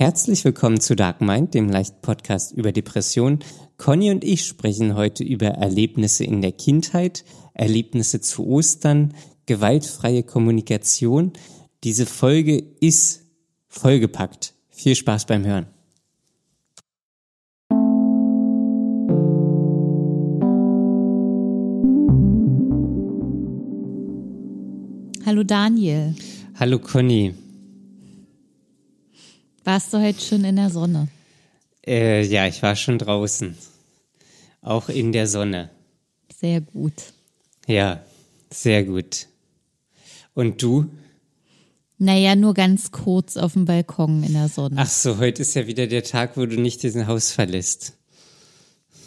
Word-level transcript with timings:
Herzlich 0.00 0.44
willkommen 0.44 0.78
zu 0.78 0.94
Dark 0.94 1.20
Mind, 1.20 1.54
dem 1.54 1.68
leichten 1.68 2.00
Podcast 2.02 2.52
über 2.52 2.70
Depression. 2.70 3.40
Conny 3.78 4.12
und 4.12 4.22
ich 4.22 4.46
sprechen 4.46 4.94
heute 4.94 5.24
über 5.24 5.48
Erlebnisse 5.48 6.22
in 6.22 6.40
der 6.40 6.52
Kindheit, 6.52 7.24
Erlebnisse 7.52 8.20
zu 8.20 8.46
Ostern, 8.46 9.12
gewaltfreie 9.46 10.22
Kommunikation. 10.22 11.32
Diese 11.82 12.06
Folge 12.06 12.62
ist 12.80 13.24
vollgepackt. 13.66 14.54
Viel 14.68 14.94
Spaß 14.94 15.26
beim 15.26 15.44
Hören. 15.44 15.66
Hallo 25.26 25.42
Daniel. 25.42 26.14
Hallo 26.54 26.78
Conny. 26.78 27.34
Warst 29.68 29.92
du 29.92 29.98
heute 30.00 30.18
schon 30.18 30.44
in 30.44 30.56
der 30.56 30.70
Sonne? 30.70 31.08
Äh, 31.86 32.24
ja, 32.24 32.46
ich 32.46 32.62
war 32.62 32.74
schon 32.74 32.96
draußen. 32.96 33.54
Auch 34.62 34.88
in 34.88 35.12
der 35.12 35.26
Sonne. 35.26 35.68
Sehr 36.34 36.62
gut. 36.62 36.94
Ja, 37.66 38.00
sehr 38.50 38.84
gut. 38.84 39.26
Und 40.32 40.62
du? 40.62 40.86
Naja, 41.98 42.34
nur 42.34 42.54
ganz 42.54 42.92
kurz 42.92 43.36
auf 43.36 43.52
dem 43.52 43.66
Balkon 43.66 44.22
in 44.22 44.32
der 44.32 44.48
Sonne. 44.48 44.76
Ach 44.78 44.88
so, 44.88 45.18
heute 45.18 45.42
ist 45.42 45.52
ja 45.52 45.66
wieder 45.66 45.86
der 45.86 46.02
Tag, 46.02 46.38
wo 46.38 46.46
du 46.46 46.58
nicht 46.58 46.82
diesen 46.82 47.06
Haus 47.06 47.32
verlässt. 47.32 47.92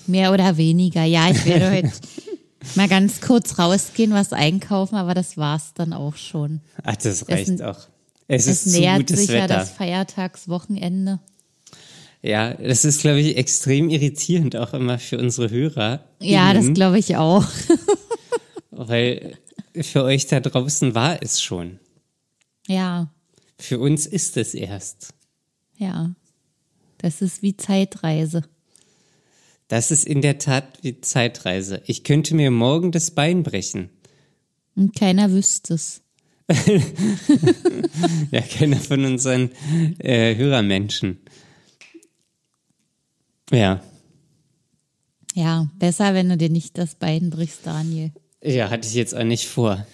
Mehr 0.06 0.32
oder 0.32 0.58
weniger. 0.58 1.04
Ja, 1.06 1.32
ich 1.32 1.44
werde 1.44 1.72
heute 1.72 1.92
mal 2.76 2.88
ganz 2.88 3.20
kurz 3.20 3.58
rausgehen, 3.58 4.14
was 4.14 4.32
einkaufen, 4.32 4.94
aber 4.94 5.16
das 5.16 5.38
war's 5.38 5.74
dann 5.74 5.92
auch 5.92 6.18
schon. 6.18 6.62
Ach, 6.84 6.98
das 6.98 7.28
reicht 7.30 7.50
Es- 7.50 7.62
auch. 7.62 7.88
Es, 8.34 8.48
Es 8.48 8.66
ist 8.66 8.80
nähert 8.80 9.00
gutes 9.00 9.20
sich 9.20 9.30
ja 9.30 9.44
Wetter. 9.44 9.56
das 9.56 9.72
Feiertagswochenende. 9.72 11.20
Ja, 12.22 12.54
das 12.54 12.86
ist, 12.86 13.02
glaube 13.02 13.20
ich, 13.20 13.36
extrem 13.36 13.90
irritierend 13.90 14.56
auch 14.56 14.74
immer 14.74 15.00
für 15.00 15.18
unsere 15.18 15.50
Hörer. 15.50 16.06
Ja, 16.22 16.54
das 16.54 16.72
glaube 16.74 16.98
ich 17.00 17.18
auch. 17.18 17.46
Weil 18.72 19.38
für 19.76 20.04
euch 20.04 20.28
da 20.28 20.40
draußen 20.40 20.96
war 20.96 21.22
es 21.22 21.42
schon. 21.42 21.80
Ja, 22.68 23.12
Für 23.60 23.80
uns 23.80 24.06
ist 24.06 24.38
es 24.38 24.54
erst. 24.54 25.14
ja. 25.78 26.12
Das 27.00 27.24
ist 27.24 27.42
wie 27.42 27.58
Zeitreise. 27.58 28.44
Das 29.68 29.90
ist 29.90 30.06
in 30.06 30.22
der 30.22 30.38
Tat 30.38 30.66
wie 30.84 31.02
Zeitreise. 31.02 31.82
Ich 31.88 32.04
könnte 32.04 32.36
mir 32.36 32.52
morgen 32.52 32.92
das 32.92 33.10
Bein 33.10 33.42
brechen. 33.42 33.90
Und 34.76 34.96
keiner 34.96 35.32
wüsste 35.32 35.74
es. 35.74 36.02
Ja, 38.32 38.42
keiner 38.42 38.78
von 38.78 39.06
unseren 39.06 39.52
äh, 40.00 40.36
Hörermenschen. 40.36 41.20
Ja. 43.52 43.82
Ja, 45.34 45.70
besser, 45.80 46.14
wenn 46.14 46.30
du 46.30 46.38
dir 46.38 46.50
nicht 46.50 46.78
das 46.78 46.96
Bein 46.96 47.30
brichst, 47.30 47.66
Daniel. 47.66 48.12
Ja, 48.44 48.70
hatte 48.70 48.88
ich 48.88 48.94
jetzt 48.94 49.16
auch 49.16 49.24
nicht 49.24 49.48
vor. 49.48 49.86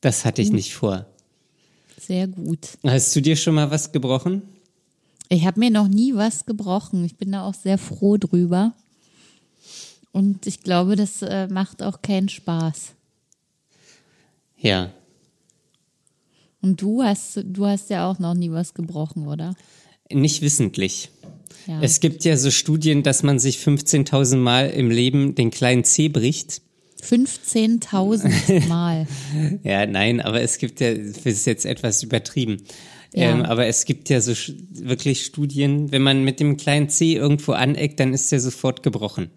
Das 0.00 0.24
hatte 0.24 0.42
ich 0.42 0.50
nicht 0.50 0.74
vor. 0.74 1.06
Sehr 2.00 2.26
gut. 2.26 2.78
Hast 2.84 3.14
du 3.16 3.20
dir 3.20 3.36
schon 3.36 3.54
mal 3.54 3.70
was 3.70 3.92
gebrochen? 3.92 4.42
Ich 5.28 5.46
habe 5.46 5.60
mir 5.60 5.70
noch 5.70 5.88
nie 5.88 6.14
was 6.14 6.46
gebrochen. 6.46 7.04
Ich 7.04 7.16
bin 7.16 7.32
da 7.32 7.42
auch 7.42 7.54
sehr 7.54 7.78
froh 7.78 8.16
drüber. 8.16 8.74
Und 10.12 10.46
ich 10.46 10.60
glaube, 10.60 10.96
das 10.96 11.22
äh, 11.22 11.48
macht 11.48 11.82
auch 11.82 12.02
keinen 12.02 12.28
Spaß. 12.28 12.93
Ja. 14.56 14.92
Und 16.60 16.80
du 16.80 17.02
hast, 17.02 17.40
du 17.44 17.66
hast 17.66 17.90
ja 17.90 18.10
auch 18.10 18.18
noch 18.18 18.34
nie 18.34 18.50
was 18.50 18.74
gebrochen, 18.74 19.26
oder? 19.26 19.54
Nicht 20.10 20.42
wissentlich. 20.42 21.10
Ja. 21.66 21.80
Es 21.80 22.00
gibt 22.00 22.24
ja 22.24 22.36
so 22.36 22.50
Studien, 22.50 23.02
dass 23.02 23.22
man 23.22 23.38
sich 23.38 23.58
15.000 23.58 24.36
Mal 24.36 24.70
im 24.70 24.90
Leben 24.90 25.34
den 25.34 25.50
kleinen 25.50 25.84
Zeh 25.84 26.08
bricht. 26.08 26.62
15.000 27.02 28.66
Mal. 28.68 29.06
Ja, 29.62 29.86
nein, 29.86 30.20
aber 30.20 30.40
es 30.40 30.58
gibt 30.58 30.80
ja, 30.80 30.94
das 30.94 31.18
ist 31.24 31.46
jetzt 31.46 31.66
etwas 31.66 32.02
übertrieben. 32.02 32.62
Ja. 33.12 33.30
Ähm, 33.30 33.42
aber 33.42 33.66
es 33.66 33.84
gibt 33.84 34.08
ja 34.08 34.20
so 34.20 34.32
wirklich 34.70 35.24
Studien, 35.24 35.92
wenn 35.92 36.02
man 36.02 36.24
mit 36.24 36.40
dem 36.40 36.56
kleinen 36.56 36.88
Zeh 36.88 37.14
irgendwo 37.14 37.52
aneckt, 37.52 38.00
dann 38.00 38.12
ist 38.12 38.32
der 38.32 38.40
sofort 38.40 38.82
gebrochen. 38.82 39.30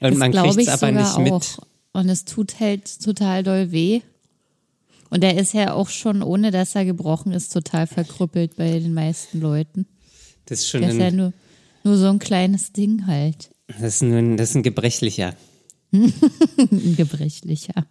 Und 0.00 0.10
das 0.10 0.18
man 0.18 0.32
kriegt 0.32 0.58
es 0.58 0.68
aber 0.68 0.90
nicht 0.90 1.14
auch. 1.14 1.18
mit. 1.18 1.58
Und 1.94 2.08
es 2.10 2.24
tut 2.26 2.60
halt 2.60 3.00
total 3.02 3.42
doll 3.42 3.72
weh. 3.72 4.02
Und 5.10 5.22
er 5.24 5.38
ist 5.38 5.54
ja 5.54 5.72
auch 5.72 5.88
schon, 5.88 6.22
ohne 6.22 6.50
dass 6.50 6.74
er 6.74 6.84
gebrochen 6.84 7.32
ist, 7.32 7.52
total 7.52 7.86
verkrüppelt 7.86 8.56
bei 8.56 8.78
den 8.80 8.92
meisten 8.92 9.40
Leuten. 9.40 9.86
Das 10.46 10.58
ist 10.60 10.68
schon 10.68 10.80
Der 10.82 10.90
ist 10.90 10.98
ja 10.98 11.06
ein, 11.06 11.16
nur, 11.16 11.32
nur 11.84 11.96
so 11.96 12.08
ein 12.08 12.18
kleines 12.18 12.72
Ding 12.72 13.06
halt. 13.06 13.50
das 13.68 13.94
ist 13.96 14.02
nur 14.02 14.18
ein, 14.18 14.36
das 14.36 14.50
ist 14.50 14.56
ein 14.56 14.62
gebrechlicher. 14.62 15.34
Ein 15.92 16.96
gebrechlicher. 16.96 17.86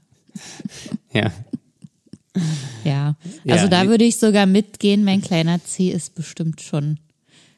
Ja. 1.13 1.31
Ja, 2.83 3.15
Ja, 3.45 3.53
also 3.55 3.69
da 3.69 3.83
nee. 3.85 3.89
würde 3.89 4.03
ich 4.03 4.17
sogar 4.17 4.45
mitgehen. 4.45 5.05
Mein 5.05 5.21
kleiner 5.21 5.63
C 5.63 5.89
ist 5.89 6.13
bestimmt 6.13 6.59
schon. 6.59 6.99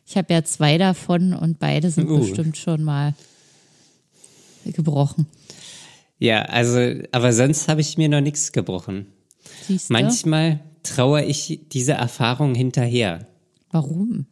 Ich 0.06 0.16
habe 0.18 0.32
ja 0.32 0.44
zwei 0.44 0.78
davon 0.78 1.34
und 1.34 1.58
beide 1.58 1.90
sind 1.90 2.08
Uh. 2.08 2.20
bestimmt 2.20 2.58
schon 2.58 2.84
mal 2.84 3.16
gebrochen. 4.66 5.26
Ja, 6.26 6.42
also, 6.46 7.04
aber 7.12 7.34
sonst 7.34 7.68
habe 7.68 7.82
ich 7.82 7.98
mir 8.00 8.10
noch 8.10 8.20
nichts 8.22 8.52
gebrochen. 8.52 9.06
Siehst 9.68 9.90
du? 9.90 9.94
Manchmal 9.94 10.60
trauere 10.82 11.24
ich 11.24 11.60
diese 11.72 11.94
Erfahrung 11.94 12.56
hinterher. 12.56 13.28
Warum? 13.70 14.26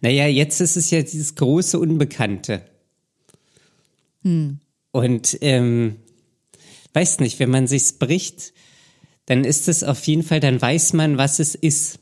Naja, 0.00 0.26
jetzt 0.26 0.60
ist 0.60 0.76
es 0.76 0.90
ja 0.90 1.00
dieses 1.02 1.36
große 1.36 1.78
Unbekannte. 1.78 2.62
Und 4.92 5.38
ähm, 5.40 5.96
weiß 6.92 7.20
nicht, 7.20 7.38
wenn 7.38 7.50
man 7.50 7.66
sich's 7.68 7.92
bricht, 7.92 8.52
dann 9.26 9.44
ist 9.44 9.68
es 9.68 9.84
auf 9.84 10.04
jeden 10.06 10.24
Fall, 10.24 10.40
dann 10.40 10.60
weiß 10.60 10.92
man, 10.92 11.18
was 11.18 11.38
es 11.38 11.54
ist. 11.54 12.00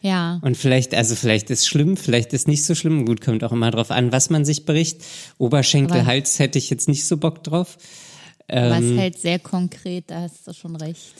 Ja, 0.00 0.38
Und 0.42 0.56
vielleicht, 0.58 0.94
also 0.94 1.14
vielleicht 1.14 1.48
ist 1.48 1.66
schlimm, 1.66 1.96
vielleicht 1.96 2.34
ist 2.34 2.46
nicht 2.46 2.64
so 2.64 2.74
schlimm. 2.74 3.06
Gut, 3.06 3.22
kommt 3.22 3.42
auch 3.42 3.52
immer 3.52 3.70
drauf 3.70 3.90
an, 3.90 4.12
was 4.12 4.28
man 4.28 4.44
sich 4.44 4.66
bricht. 4.66 5.02
Oberschenkel, 5.38 6.00
Aber- 6.00 6.06
Hals 6.06 6.38
hätte 6.38 6.58
ich 6.58 6.68
jetzt 6.68 6.88
nicht 6.88 7.06
so 7.06 7.16
Bock 7.16 7.42
drauf. 7.42 7.78
Was 8.48 8.82
Ähm. 8.82 8.98
halt 8.98 9.18
sehr 9.18 9.38
konkret, 9.38 10.04
da 10.10 10.20
hast 10.22 10.46
du 10.46 10.52
schon 10.52 10.76
recht. 10.76 11.14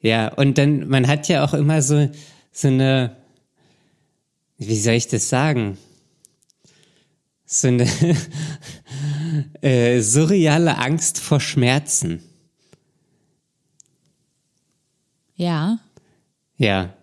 Ja, 0.00 0.32
und 0.34 0.58
dann, 0.58 0.88
man 0.88 1.06
hat 1.08 1.28
ja 1.28 1.44
auch 1.44 1.54
immer 1.54 1.82
so, 1.82 2.08
so 2.52 2.68
eine, 2.68 3.16
wie 4.58 4.76
soll 4.76 4.94
ich 4.94 5.08
das 5.08 5.28
sagen? 5.28 5.76
So 7.44 7.68
eine 7.68 7.86
äh, 9.62 10.00
surreale 10.00 10.78
Angst 10.78 11.18
vor 11.18 11.40
Schmerzen. 11.40 12.22
Ja, 15.34 15.78
Ja. 16.56 16.94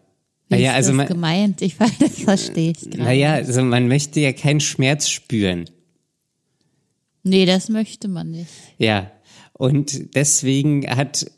wie 0.50 0.56
Naja, 0.56 0.72
ist 0.72 0.76
also 0.76 0.90
das 0.92 0.98
man, 0.98 1.08
gemeint? 1.08 1.62
Ich 1.62 1.80
weiß, 1.80 1.98
das 2.00 2.20
verstehe 2.20 2.72
ich 2.72 2.82
gerade. 2.82 3.04
naja, 3.04 3.34
also 3.34 3.62
man 3.64 3.88
möchte 3.88 4.20
ja 4.20 4.34
keinen 4.34 4.60
Schmerz 4.60 5.10
spüren. 5.10 5.70
Nee, 7.24 7.46
das 7.46 7.70
möchte 7.70 8.08
man 8.08 8.32
nicht. 8.32 8.50
Ja. 8.78 9.10
Und 9.58 10.16
deswegen 10.16 10.86
hat 10.88 11.32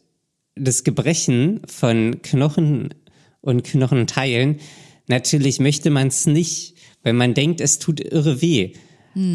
das 0.55 0.83
Gebrechen 0.83 1.61
von 1.67 2.21
Knochen 2.23 2.93
und 3.41 3.63
Knochenteilen, 3.63 4.59
natürlich 5.07 5.59
möchte 5.59 5.91
man 5.91 6.07
es 6.07 6.25
nicht, 6.25 6.75
weil 7.03 7.13
man 7.13 7.33
denkt, 7.33 7.61
es 7.61 7.79
tut 7.79 7.99
irre 7.99 8.41
weh. 8.41 8.73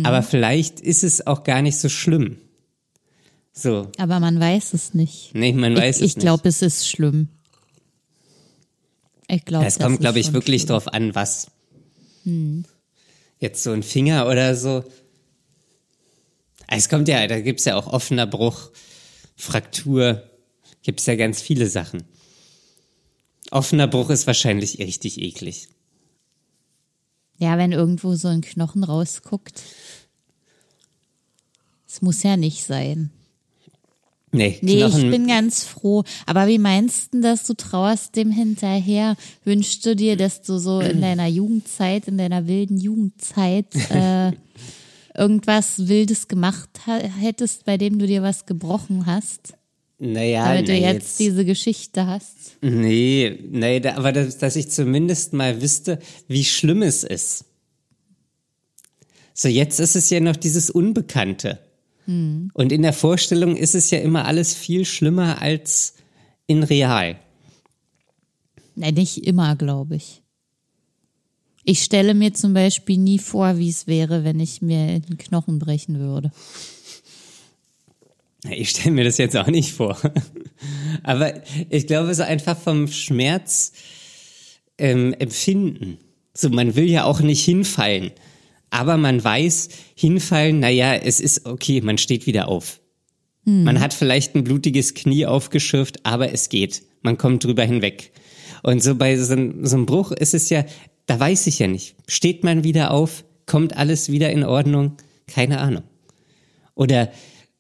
Aber 0.05 0.23
vielleicht 0.23 0.81
ist 0.81 1.03
es 1.03 1.27
auch 1.27 1.43
gar 1.43 1.61
nicht 1.61 1.77
so 1.77 1.89
schlimm. 1.89 2.39
So, 3.53 3.91
Aber 3.99 4.21
man 4.21 4.39
weiß 4.39 4.75
es 4.75 4.95
nicht. 4.95 5.35
nee, 5.35 5.53
man 5.53 5.77
weiß 5.77 5.97
ich 5.97 6.03
es 6.03 6.17
ich 6.17 6.21
glaube, 6.21 6.49
es 6.49 6.63
ist 6.63 6.89
schlimm. 6.89 7.29
Ich 9.29 9.45
glaube, 9.45 9.65
nicht. 9.65 9.77
Es 9.77 9.83
kommt, 9.83 10.01
glaube 10.01 10.21
ich, 10.21 10.33
wirklich 10.33 10.67
drauf 10.67 10.89
an, 10.89 11.15
was. 11.15 11.49
Jetzt 13.39 13.63
so 13.63 13.73
ein 13.73 13.83
Finger 13.83 14.29
oder 14.29 14.55
so. 14.55 14.85
Es 16.75 16.89
kommt 16.89 17.09
ja, 17.09 17.27
da 17.27 17.41
gibt's 17.41 17.65
ja 17.65 17.77
auch 17.77 17.87
offener 17.87 18.27
Bruch, 18.27 18.71
Fraktur, 19.37 20.23
gibt's 20.83 21.07
ja 21.07 21.17
ganz 21.17 21.43
viele 21.43 21.69
Sachen. 21.69 22.05
Offener 23.51 23.87
Bruch 23.87 24.11
ist 24.11 24.27
wahrscheinlich 24.27 24.79
richtig 24.79 25.21
eklig. 25.21 25.69
Ja, 27.39 27.59
wenn 27.59 27.73
irgendwo 27.73 28.15
so 28.15 28.29
ein 28.29 28.41
Knochen 28.41 28.85
rausguckt. 28.85 29.63
Es 31.87 32.01
muss 32.01 32.23
ja 32.23 32.37
nicht 32.37 32.65
sein. 32.65 33.11
Nee, 34.31 34.59
Nee, 34.63 34.79
Knochen, 34.79 35.05
ich 35.05 35.11
bin 35.11 35.27
ganz 35.27 35.65
froh. 35.65 36.05
Aber 36.25 36.47
wie 36.47 36.59
meinst 36.59 37.13
du 37.13 37.21
dass 37.21 37.45
du 37.45 37.53
trauerst 37.53 38.17
dem 38.17 38.31
hinterher? 38.31 39.17
Wünschst 39.45 39.85
du 39.85 39.95
dir, 39.95 40.17
dass 40.17 40.41
du 40.41 40.57
so 40.57 40.81
in 40.81 41.01
deiner 41.03 41.27
Jugendzeit, 41.27 42.09
in 42.09 42.17
deiner 42.17 42.47
wilden 42.47 42.79
Jugendzeit 42.79 43.67
äh, 43.91 44.33
irgendwas 45.15 45.89
Wildes 45.89 46.29
gemacht 46.29 46.71
hättest, 46.87 47.65
bei 47.65 47.77
dem 47.77 47.99
du 47.99 48.07
dir 48.07 48.23
was 48.23 48.47
gebrochen 48.47 49.07
hast? 49.07 49.55
Naja, 49.99 50.49
damit 50.49 50.69
du 50.69 50.73
na, 50.73 50.79
jetzt, 50.79 51.21
diese 51.21 51.45
Geschichte 51.45 52.07
hast. 52.07 52.57
Nee, 52.61 53.39
nee, 53.51 53.79
da, 53.79 53.97
aber 53.97 54.13
dass, 54.13 54.39
dass 54.39 54.57
ich 54.57 54.69
zumindest 54.71 55.33
mal 55.33 55.63
wüsste, 55.63 56.01
wie 56.27 56.45
schlimm 56.45 56.83
es 56.83 57.05
ist. 57.05 57.45
So, 59.35 59.49
jetzt 59.49 59.79
ist 59.79 59.97
es 59.97 60.11
ja 60.11 60.21
noch 60.21 60.37
dieses 60.37 60.71
Unbekannte. 60.71 61.59
Und 62.07 62.73
in 62.73 62.83
der 62.83 62.93
Vorstellung 62.93 63.57
ist 63.57 63.75
es 63.75 63.91
ja 63.91 63.99
immer 63.99 64.25
alles 64.25 64.55
viel 64.55 64.85
schlimmer 64.85 65.41
als 65.41 65.95
in 66.47 66.65
real. 66.65 67.17
Nein, 68.75 68.95
nicht 68.95 69.25
immer, 69.27 69.55
glaube 69.55 69.97
ich. 69.97 70.22
Ich 71.65 71.83
stelle 71.83 72.15
mir 72.15 72.35
zum 72.35 72.55
Beispiel 72.55 72.99
nie 72.99 73.19
vor, 73.19 73.59
wie 73.59 73.69
es 73.69 73.87
wäre, 73.87 74.25
wenn 74.25 74.41
ich 74.41 74.63
mir 74.63 74.99
den 75.01 75.17
Knochen 75.19 75.59
brechen 75.59 75.99
würde. 75.99 76.33
Ich 78.51 78.71
stelle 78.71 78.91
mir 78.91 79.05
das 79.05 79.19
jetzt 79.19 79.37
auch 79.37 79.47
nicht 79.47 79.73
vor. 79.73 79.97
Aber 81.05 81.35
ich 81.71 81.87
glaube, 81.87 82.15
so 82.15 82.25
einfach 82.25 82.59
vom 82.59 82.89
Schmerz 82.89 83.73
ähm, 84.79 85.15
empfinden. 85.19 85.99
So, 86.35 86.49
man 86.49 86.75
will 86.75 86.91
ja 86.91 87.05
auch 87.05 87.21
nicht 87.21 87.45
hinfallen. 87.45 88.11
Aber 88.71 88.97
man 88.97 89.23
weiß, 89.23 89.69
hinfallen, 89.95 90.59
naja, 90.59 90.95
es 90.95 91.21
ist 91.21 91.47
okay, 91.47 91.81
man 91.83 91.99
steht 91.99 92.27
wieder 92.27 92.49
auf. 92.49 92.81
Man 93.45 93.81
hat 93.81 93.93
vielleicht 93.93 94.37
ein 94.37 94.45
blutiges 94.45 94.95
Knie 94.95 95.27
aufgeschürft, 95.27 96.07
aber 96.07 96.33
es 96.33 96.49
geht. 96.49 96.83
Man 97.03 97.19
kommt 97.19 97.43
drüber 97.43 97.65
hinweg. 97.65 98.13
Und 98.63 98.83
so 98.83 98.95
bei 98.95 99.17
so, 99.17 99.25
so 99.25 99.77
einem 99.77 99.87
Bruch 99.87 100.13
ist 100.13 100.33
es 100.33 100.49
ja, 100.49 100.65
da 101.13 101.21
weiß 101.21 101.47
ich 101.47 101.59
ja 101.59 101.69
nicht. 101.69 101.95
Steht 102.09 102.43
man 102.43 102.65
wieder 102.65 102.91
auf? 102.91 103.25
Kommt 103.45 103.77
alles 103.77 104.11
wieder 104.11 104.31
in 104.31 104.45
Ordnung? 104.45 104.97
Keine 105.27 105.61
Ahnung. 105.61 105.83
Oder 106.75 107.13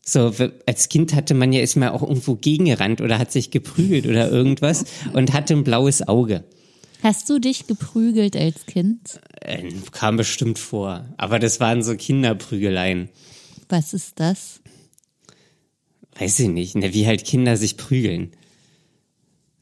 so, 0.03 0.33
als 0.65 0.89
Kind 0.89 1.15
hatte 1.15 1.35
man 1.35 1.53
ja, 1.53 1.61
ist 1.61 1.77
man 1.77 1.91
auch 1.91 2.01
irgendwo 2.01 2.37
gegengerannt 2.37 3.03
oder 3.03 3.19
hat 3.19 3.31
sich 3.31 3.51
geprügelt 3.51 4.07
oder 4.07 4.31
irgendwas 4.31 4.87
und 5.13 5.35
hatte 5.35 5.53
ein 5.53 5.65
blaues 5.65 6.09
Auge. 6.09 6.45
Hast 7.03 7.29
du 7.29 7.39
dich 7.39 7.67
geprügelt 7.67 8.37
als 8.37 8.65
Kind? 8.65 9.21
Äh, 9.43 9.71
kam 9.91 10.17
bestimmt 10.17 10.59
vor. 10.59 11.05
Aber 11.19 11.39
das 11.39 11.61
waren 11.61 11.83
so 11.83 11.95
Kinderprügeleien. 11.95 13.11
Was 13.69 13.93
ist 13.93 14.19
das? 14.19 14.63
Weiß 16.19 16.41
ich 16.41 16.49
nicht, 16.49 16.75
ne, 16.75 16.95
wie 16.95 17.07
halt 17.07 17.27
Kinder 17.27 17.59
sich 17.59 17.77
prügeln. 17.77 18.33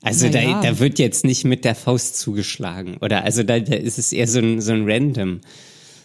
Also 0.02 0.26
Na 0.26 0.32
da, 0.32 0.40
ja. 0.40 0.60
da 0.62 0.78
wird 0.78 0.98
jetzt 0.98 1.24
nicht 1.24 1.44
mit 1.44 1.64
der 1.64 1.74
Faust 1.74 2.18
zugeschlagen. 2.18 2.96
Oder 2.98 3.24
also 3.24 3.42
da, 3.42 3.60
da 3.60 3.76
ist 3.76 3.98
es 3.98 4.12
eher 4.12 4.26
so 4.26 4.38
ein, 4.38 4.60
so 4.60 4.72
ein 4.72 4.90
Random. 4.90 5.40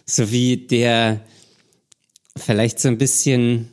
So 0.06 0.32
wie 0.32 0.58
der, 0.58 1.22
vielleicht 2.38 2.80
so 2.80 2.90
ein 2.90 2.98
bisschen, 2.98 3.72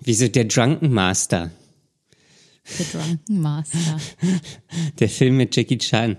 wie 0.00 0.14
so 0.14 0.28
der 0.28 0.44
Drunken 0.44 0.92
Master. 0.92 1.50
The 2.64 2.84
Drunken 2.92 3.40
Master. 3.40 4.00
Der 4.98 5.08
Film 5.08 5.36
mit 5.36 5.56
Jackie 5.56 5.78
Chan. 5.78 6.16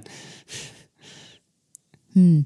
Hm. 2.14 2.46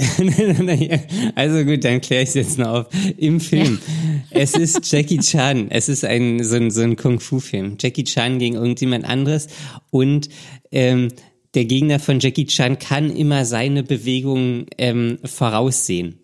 also 1.34 1.64
gut, 1.64 1.84
dann 1.84 2.00
kläre 2.00 2.22
ich 2.22 2.28
es 2.30 2.34
jetzt 2.34 2.58
noch 2.58 2.68
auf. 2.68 2.86
Im 3.16 3.40
Film. 3.40 3.78
Es 4.30 4.54
ist 4.54 4.92
Jackie 4.92 5.18
Chan. 5.18 5.70
Es 5.70 5.88
ist 5.88 6.04
ein 6.04 6.44
so 6.44 6.56
ein, 6.56 6.70
so 6.70 6.82
ein 6.82 6.96
Kung-Fu-Film. 6.96 7.76
Jackie 7.80 8.04
Chan 8.04 8.38
gegen 8.38 8.56
irgendjemand 8.56 9.06
anderes 9.06 9.48
und 9.90 10.28
ähm, 10.70 11.08
der 11.54 11.64
Gegner 11.64 11.98
von 11.98 12.20
Jackie 12.20 12.46
Chan 12.46 12.78
kann 12.78 13.10
immer 13.10 13.46
seine 13.46 13.82
Bewegungen 13.82 14.66
ähm, 14.76 15.18
voraussehen, 15.24 16.20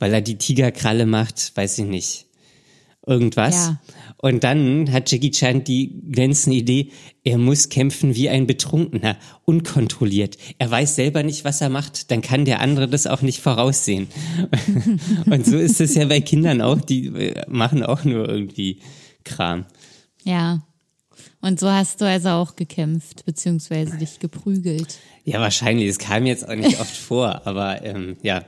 weil 0.00 0.12
er 0.12 0.22
die 0.22 0.38
Tigerkralle 0.38 1.06
macht, 1.06 1.52
weiß 1.56 1.78
ich 1.78 1.84
nicht 1.84 2.26
irgendwas. 3.06 3.54
Ja. 3.54 3.80
Und 4.18 4.44
dann 4.44 4.90
hat 4.92 5.10
Jackie 5.10 5.30
Chan 5.30 5.64
die 5.64 6.00
glänzende 6.10 6.56
Idee, 6.56 6.90
er 7.22 7.38
muss 7.38 7.68
kämpfen 7.68 8.14
wie 8.14 8.28
ein 8.28 8.46
Betrunkener, 8.46 9.16
unkontrolliert. 9.44 10.38
Er 10.58 10.70
weiß 10.70 10.96
selber 10.96 11.22
nicht, 11.22 11.44
was 11.44 11.60
er 11.60 11.68
macht, 11.68 12.10
dann 12.10 12.22
kann 12.22 12.44
der 12.44 12.60
andere 12.60 12.88
das 12.88 13.06
auch 13.06 13.22
nicht 13.22 13.40
voraussehen. 13.40 14.08
Und 15.26 15.44
so 15.44 15.58
ist 15.58 15.80
es 15.80 15.94
ja 15.94 16.06
bei 16.06 16.20
Kindern 16.20 16.62
auch, 16.62 16.80
die 16.80 17.08
äh, 17.08 17.44
machen 17.48 17.82
auch 17.82 18.04
nur 18.04 18.28
irgendwie 18.28 18.80
Kram. 19.24 19.66
Ja. 20.24 20.62
Und 21.40 21.60
so 21.60 21.70
hast 21.70 22.00
du 22.00 22.06
also 22.06 22.30
auch 22.30 22.56
gekämpft, 22.56 23.24
beziehungsweise 23.26 23.98
dich 23.98 24.18
geprügelt. 24.18 24.98
Ja, 25.24 25.40
wahrscheinlich, 25.40 25.88
es 25.88 25.98
kam 25.98 26.26
jetzt 26.26 26.48
auch 26.48 26.54
nicht 26.54 26.80
oft 26.80 26.96
vor, 26.96 27.46
aber 27.46 27.84
ähm, 27.84 28.16
ja. 28.22 28.44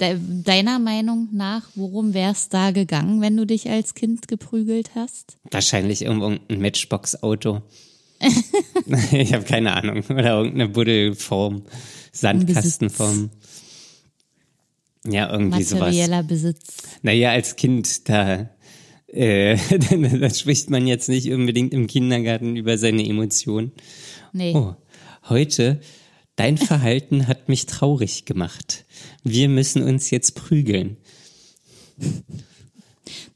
De 0.00 0.16
deiner 0.44 0.78
Meinung 0.78 1.28
nach, 1.32 1.68
worum 1.74 2.14
wär's 2.14 2.48
da 2.48 2.70
gegangen, 2.70 3.20
wenn 3.20 3.36
du 3.36 3.46
dich 3.46 3.68
als 3.68 3.94
Kind 3.94 4.28
geprügelt 4.28 4.90
hast? 4.94 5.38
Wahrscheinlich 5.50 6.02
irgendwo 6.02 6.26
ein 6.26 6.60
Matchbox-Auto. 6.60 7.62
ich 9.12 9.32
habe 9.34 9.44
keine 9.44 9.74
Ahnung. 9.74 10.04
Oder 10.08 10.38
irgendeine 10.38 10.68
Buddelform, 10.68 11.62
Sandkastenform. 12.12 13.30
Ja, 15.06 15.30
irgendwie 15.32 15.62
sowas. 15.62 15.80
Materieller 15.80 16.22
Besitz. 16.22 16.76
Naja, 17.02 17.30
als 17.30 17.56
Kind, 17.56 18.08
da, 18.08 18.50
äh, 19.08 19.56
da 20.20 20.30
spricht 20.30 20.70
man 20.70 20.86
jetzt 20.86 21.08
nicht 21.08 21.30
unbedingt 21.32 21.72
im 21.72 21.86
Kindergarten 21.86 22.56
über 22.56 22.78
seine 22.78 23.04
Emotionen. 23.06 23.72
Nee. 24.32 24.54
Oh, 24.54 24.74
heute, 25.28 25.80
dein 26.36 26.56
Verhalten 26.56 27.26
hat 27.26 27.48
mich 27.48 27.66
traurig 27.66 28.24
gemacht. 28.24 28.84
Wir 29.24 29.48
müssen 29.48 29.82
uns 29.82 30.10
jetzt 30.10 30.34
prügeln. 30.34 30.96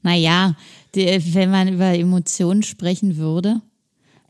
Naja, 0.01 0.55
die, 0.95 1.05
wenn 1.33 1.49
man 1.51 1.73
über 1.73 1.93
Emotionen 1.93 2.63
sprechen 2.63 3.17
würde, 3.17 3.61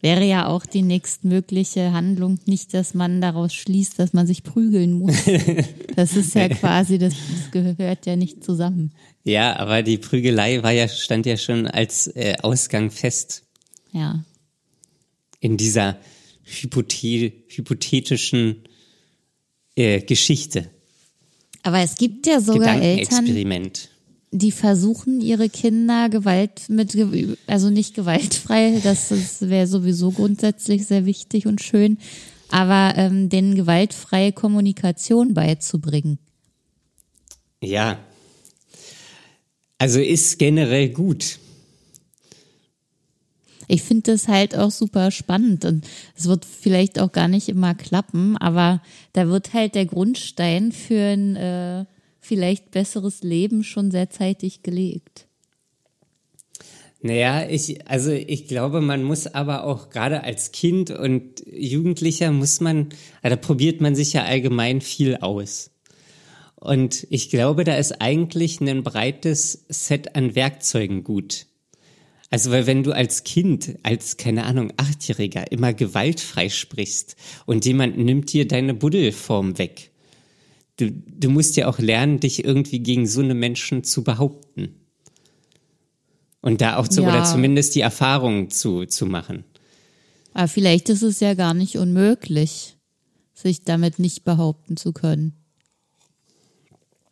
wäre 0.01 0.25
ja 0.25 0.47
auch 0.47 0.65
die 0.65 0.81
nächstmögliche 0.81 1.93
Handlung 1.93 2.39
nicht, 2.45 2.73
dass 2.73 2.93
man 2.93 3.21
daraus 3.21 3.53
schließt, 3.53 3.97
dass 3.99 4.13
man 4.13 4.27
sich 4.27 4.43
prügeln 4.43 4.93
muss. 4.93 5.15
Das 5.95 6.15
ist 6.15 6.33
ja 6.33 6.49
quasi, 6.49 6.97
das, 6.97 7.13
das 7.13 7.51
gehört 7.51 8.07
ja 8.07 8.15
nicht 8.15 8.43
zusammen. 8.43 8.93
Ja, 9.23 9.57
aber 9.57 9.83
die 9.83 9.99
Prügelei 9.99 10.63
war 10.63 10.71
ja, 10.71 10.87
stand 10.87 11.27
ja 11.27 11.37
schon 11.37 11.67
als 11.67 12.07
äh, 12.07 12.33
Ausgang 12.41 12.89
fest 12.89 13.43
Ja. 13.91 14.25
in 15.39 15.55
dieser 15.55 15.99
hypothe 16.41 17.31
hypothetischen 17.47 18.63
äh, 19.75 20.01
Geschichte. 20.01 20.71
Aber 21.63 21.79
es 21.79 21.95
gibt 21.95 22.27
ja 22.27 22.41
sogar 22.41 22.79
Eltern, 22.81 23.25
die 24.31 24.51
versuchen, 24.51 25.21
ihre 25.21 25.49
Kinder 25.49 26.09
Gewalt 26.09 26.69
mit, 26.69 26.97
also 27.47 27.69
nicht 27.69 27.95
gewaltfrei, 27.95 28.81
das, 28.83 29.09
das 29.09 29.49
wäre 29.49 29.67
sowieso 29.67 30.11
grundsätzlich 30.11 30.85
sehr 30.85 31.05
wichtig 31.05 31.45
und 31.47 31.61
schön, 31.61 31.97
aber 32.49 32.93
ähm, 32.97 33.29
denen 33.29 33.55
gewaltfreie 33.55 34.31
Kommunikation 34.33 35.33
beizubringen. 35.33 36.19
Ja. 37.61 37.97
Also 39.77 39.99
ist 39.99 40.37
generell 40.39 40.89
gut. 40.89 41.39
Ich 43.67 43.83
finde 43.83 44.11
das 44.11 44.27
halt 44.27 44.57
auch 44.57 44.71
super 44.71 45.11
spannend 45.11 45.65
und 45.65 45.85
es 46.15 46.27
wird 46.27 46.45
vielleicht 46.45 46.99
auch 46.99 47.11
gar 47.11 47.27
nicht 47.27 47.49
immer 47.49 47.75
klappen, 47.75 48.37
aber 48.37 48.81
da 49.13 49.27
wird 49.27 49.53
halt 49.53 49.75
der 49.75 49.85
Grundstein 49.85 50.71
für 50.71 51.13
ein 51.13 51.35
äh, 51.35 51.85
vielleicht 52.19 52.71
besseres 52.71 53.23
Leben 53.23 53.63
schon 53.63 53.91
sehr 53.91 54.09
zeitig 54.09 54.63
gelegt. 54.63 55.27
Naja, 57.05 57.45
ich, 57.49 57.85
also 57.89 58.11
ich 58.11 58.47
glaube, 58.47 58.79
man 58.79 59.03
muss 59.03 59.27
aber 59.27 59.65
auch 59.65 59.89
gerade 59.89 60.23
als 60.23 60.53
Kind 60.53 60.89
und 60.89 61.43
Jugendlicher 61.45 62.31
muss 62.31 62.61
man, 62.61 62.89
ja, 63.21 63.29
da 63.29 63.35
probiert 63.35 63.81
man 63.81 63.93
sich 63.93 64.13
ja 64.13 64.23
allgemein 64.23 64.79
viel 64.79 65.17
aus. 65.17 65.71
Und 66.55 67.05
ich 67.09 67.29
glaube, 67.29 67.65
da 67.65 67.75
ist 67.75 68.01
eigentlich 68.01 68.61
ein 68.61 68.83
breites 68.83 69.65
Set 69.67 70.15
an 70.15 70.33
Werkzeugen 70.33 71.03
gut. 71.03 71.47
Also, 72.33 72.49
weil 72.49 72.65
wenn 72.65 72.81
du 72.81 72.93
als 72.93 73.23
Kind, 73.23 73.77
als, 73.83 74.17
keine 74.17 74.45
Ahnung, 74.45 74.73
Achtjähriger 74.77 75.51
immer 75.51 75.71
gewaltfrei 75.71 76.49
sprichst 76.49 77.15
und 77.45 77.63
jemand 77.63 77.99
nimmt 77.99 78.33
dir 78.33 78.47
deine 78.47 78.73
Buddelform 78.73 79.59
weg, 79.59 79.91
du, 80.77 80.89
du 80.91 81.29
musst 81.29 81.57
ja 81.57 81.67
auch 81.67 81.77
lernen, 81.77 82.19
dich 82.19 82.43
irgendwie 82.43 82.79
gegen 82.79 83.05
so 83.05 83.21
eine 83.21 83.35
Menschen 83.35 83.83
zu 83.83 84.03
behaupten. 84.03 84.73
Und 86.41 86.61
da 86.61 86.77
auch 86.77 86.87
zu, 86.87 87.03
Ja. 87.03 87.09
oder 87.09 87.23
zumindest 87.23 87.75
die 87.75 87.81
Erfahrung 87.81 88.49
zu, 88.49 88.87
zu 88.87 89.05
machen. 89.05 89.43
Aber 90.33 90.47
vielleicht 90.47 90.89
ist 90.89 91.03
es 91.03 91.19
ja 91.19 91.35
gar 91.35 91.53
nicht 91.53 91.77
unmöglich, 91.77 92.77
sich 93.35 93.61
damit 93.61 93.99
nicht 93.99 94.23
behaupten 94.23 94.75
zu 94.75 94.91
können. 94.91 95.33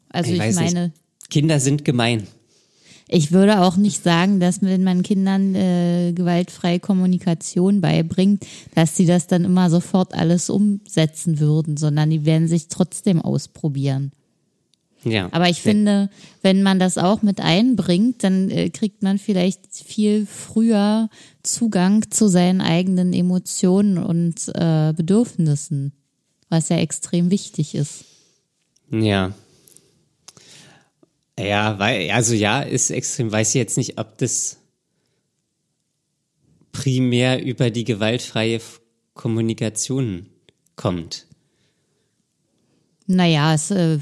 Also 0.09 0.31
ich, 0.33 0.39
weiß 0.39 0.55
meine, 0.55 0.87
nicht. 0.87 1.29
Kinder 1.29 1.59
sind 1.59 1.85
gemein. 1.85 2.25
Ich 3.11 3.31
würde 3.31 3.61
auch 3.61 3.75
nicht 3.75 4.03
sagen, 4.03 4.39
dass 4.39 4.61
wenn 4.61 4.83
man 4.83 5.03
Kindern 5.03 5.53
äh, 5.53 6.13
gewaltfreie 6.13 6.79
Kommunikation 6.79 7.81
beibringt, 7.81 8.45
dass 8.73 8.95
sie 8.95 9.05
das 9.05 9.27
dann 9.27 9.43
immer 9.43 9.69
sofort 9.69 10.13
alles 10.13 10.49
umsetzen 10.49 11.39
würden, 11.39 11.75
sondern 11.75 12.09
die 12.09 12.25
werden 12.25 12.47
sich 12.47 12.69
trotzdem 12.69 13.21
ausprobieren. 13.21 14.11
Ja. 15.03 15.29
Aber 15.31 15.49
ich 15.49 15.61
finde, 15.61 16.09
wenn 16.41 16.63
man 16.63 16.79
das 16.79 16.97
auch 16.97 17.21
mit 17.21 17.41
einbringt, 17.41 18.23
dann 18.23 18.49
äh, 18.49 18.69
kriegt 18.69 19.03
man 19.03 19.17
vielleicht 19.17 19.65
viel 19.75 20.25
früher 20.25 21.09
Zugang 21.43 22.09
zu 22.11 22.27
seinen 22.27 22.61
eigenen 22.61 23.11
Emotionen 23.11 23.97
und 23.97 24.47
äh, 24.53 24.93
Bedürfnissen, 24.95 25.91
was 26.49 26.69
ja 26.69 26.77
extrem 26.77 27.31
wichtig 27.31 27.75
ist. 27.75 28.05
Ja. 28.91 29.33
Ja, 31.39 31.79
weil, 31.79 32.11
also 32.11 32.33
ja, 32.33 32.61
ist 32.61 32.91
extrem, 32.91 33.31
weiß 33.31 33.49
ich 33.49 33.55
jetzt 33.55 33.77
nicht, 33.77 33.97
ob 33.97 34.17
das 34.17 34.57
primär 36.71 37.43
über 37.43 37.69
die 37.69 37.83
gewaltfreie 37.83 38.61
Kommunikation 39.13 40.27
kommt. 40.75 41.27
Naja, 43.07 43.53
es, 43.53 43.71
äh, 43.71 43.99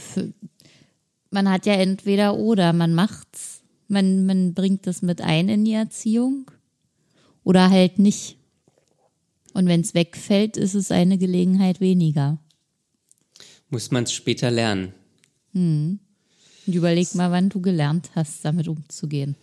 man 1.32 1.50
hat 1.50 1.66
ja 1.66 1.74
entweder 1.74 2.38
oder, 2.38 2.74
man 2.74 2.94
macht's, 2.94 3.62
man, 3.88 4.26
man 4.26 4.54
bringt 4.54 4.86
es 4.88 5.02
mit 5.02 5.22
ein 5.22 5.50
in 5.50 5.66
die 5.66 5.74
Erziehung 5.74 6.52
oder 7.44 7.70
halt 7.70 8.00
nicht. 8.00 8.38
Und 9.54 9.66
wenn 9.68 9.82
es 9.82 9.96
wegfällt, 9.96 10.58
ist 10.58 10.76
es 10.76 10.92
eine 10.92 11.18
Gelegenheit 11.18 11.80
weniger. 11.82 12.38
Muss 13.70 13.90
man 13.92 14.04
es 14.04 14.14
später 14.14 14.52
lernen. 14.52 14.94
Und 16.70 16.76
überleg 16.76 17.16
mal, 17.16 17.32
wann 17.32 17.50
du 17.50 17.62
gelernt 17.62 18.12
hast, 18.14 18.46
damit 18.46 18.68
umzugehen. 18.68 19.36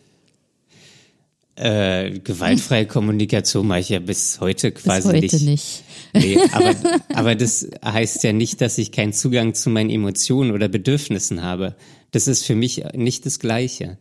Äh, 1.56 2.21
gewaltfreie 2.21 2.87
Kommunikation 2.87 3.66
mache 3.66 3.80
ich 3.80 3.88
ja 3.88 3.99
bis 3.99 4.38
heute 4.38 4.71
Bis 4.71 4.85
quasi 4.85 5.09
heute 5.09 5.42
nicht. 5.42 5.42
nicht. 5.42 5.83
Nee, 6.14 6.38
aber, 6.52 6.76
aber 7.14 7.35
das 7.35 7.68
heißt 7.85 8.23
ja 8.23 8.33
nicht, 8.33 8.61
dass 8.61 8.78
ich 8.78 8.92
keinen 8.92 9.12
Zugang 9.12 9.54
zu 9.54 9.71
meinen 9.71 9.90
Emotionen 9.90 10.52
oder 10.52 10.68
Bedürfnissen 10.68 11.42
habe. 11.42 11.75
Das 12.12 12.28
ist 12.28 12.45
für 12.45 12.54
mich 12.54 12.85
nicht 12.95 13.26
das 13.26 13.40
Gleiche. 13.40 13.99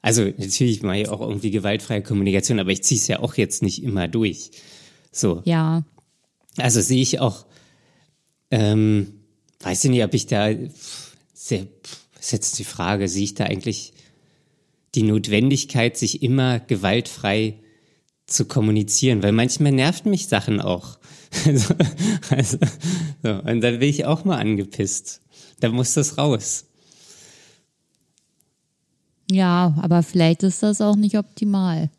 Also 0.00 0.24
natürlich 0.24 0.82
mache 0.82 1.00
ich 1.00 1.08
auch 1.10 1.20
irgendwie 1.20 1.50
gewaltfreie 1.50 2.02
Kommunikation, 2.02 2.58
aber 2.58 2.70
ich 2.70 2.82
ziehe 2.84 2.98
es 2.98 3.06
ja 3.06 3.20
auch 3.20 3.34
jetzt 3.34 3.62
nicht 3.62 3.82
immer 3.82 4.08
durch. 4.08 4.50
So, 5.12 5.42
Ja, 5.44 5.84
also 6.56 6.80
sehe 6.80 7.02
ich 7.02 7.20
auch, 7.20 7.44
ähm, 8.50 9.12
weiß 9.60 9.84
ich 9.84 9.90
nicht, 9.90 10.04
ob 10.04 10.14
ich 10.14 10.26
da 10.26 10.48
sehr, 11.34 11.66
ist 12.24 12.32
jetzt 12.32 12.58
die 12.58 12.64
Frage, 12.64 13.08
sehe 13.08 13.24
ich 13.24 13.34
da 13.34 13.44
eigentlich 13.44 13.92
die 14.94 15.02
Notwendigkeit, 15.02 15.96
sich 15.96 16.22
immer 16.22 16.60
gewaltfrei 16.60 17.60
zu 18.26 18.46
kommunizieren, 18.46 19.22
weil 19.22 19.32
manchmal 19.32 19.72
nervt 19.72 20.06
mich 20.06 20.28
Sachen 20.28 20.60
auch. 20.60 20.98
Also, 21.46 21.74
also, 22.30 22.58
so, 23.24 23.28
und 23.28 23.60
dann 23.60 23.80
bin 23.80 23.88
ich 23.88 24.04
auch 24.04 24.24
mal 24.24 24.38
angepisst. 24.38 25.20
Da 25.58 25.68
muss 25.68 25.94
das 25.94 26.16
raus. 26.16 26.66
ja, 29.28 29.74
aber 29.82 30.04
vielleicht 30.04 30.44
ist 30.44 30.62
das 30.62 30.80
auch 30.80 30.94
nicht 30.94 31.18
optimal. 31.18 31.90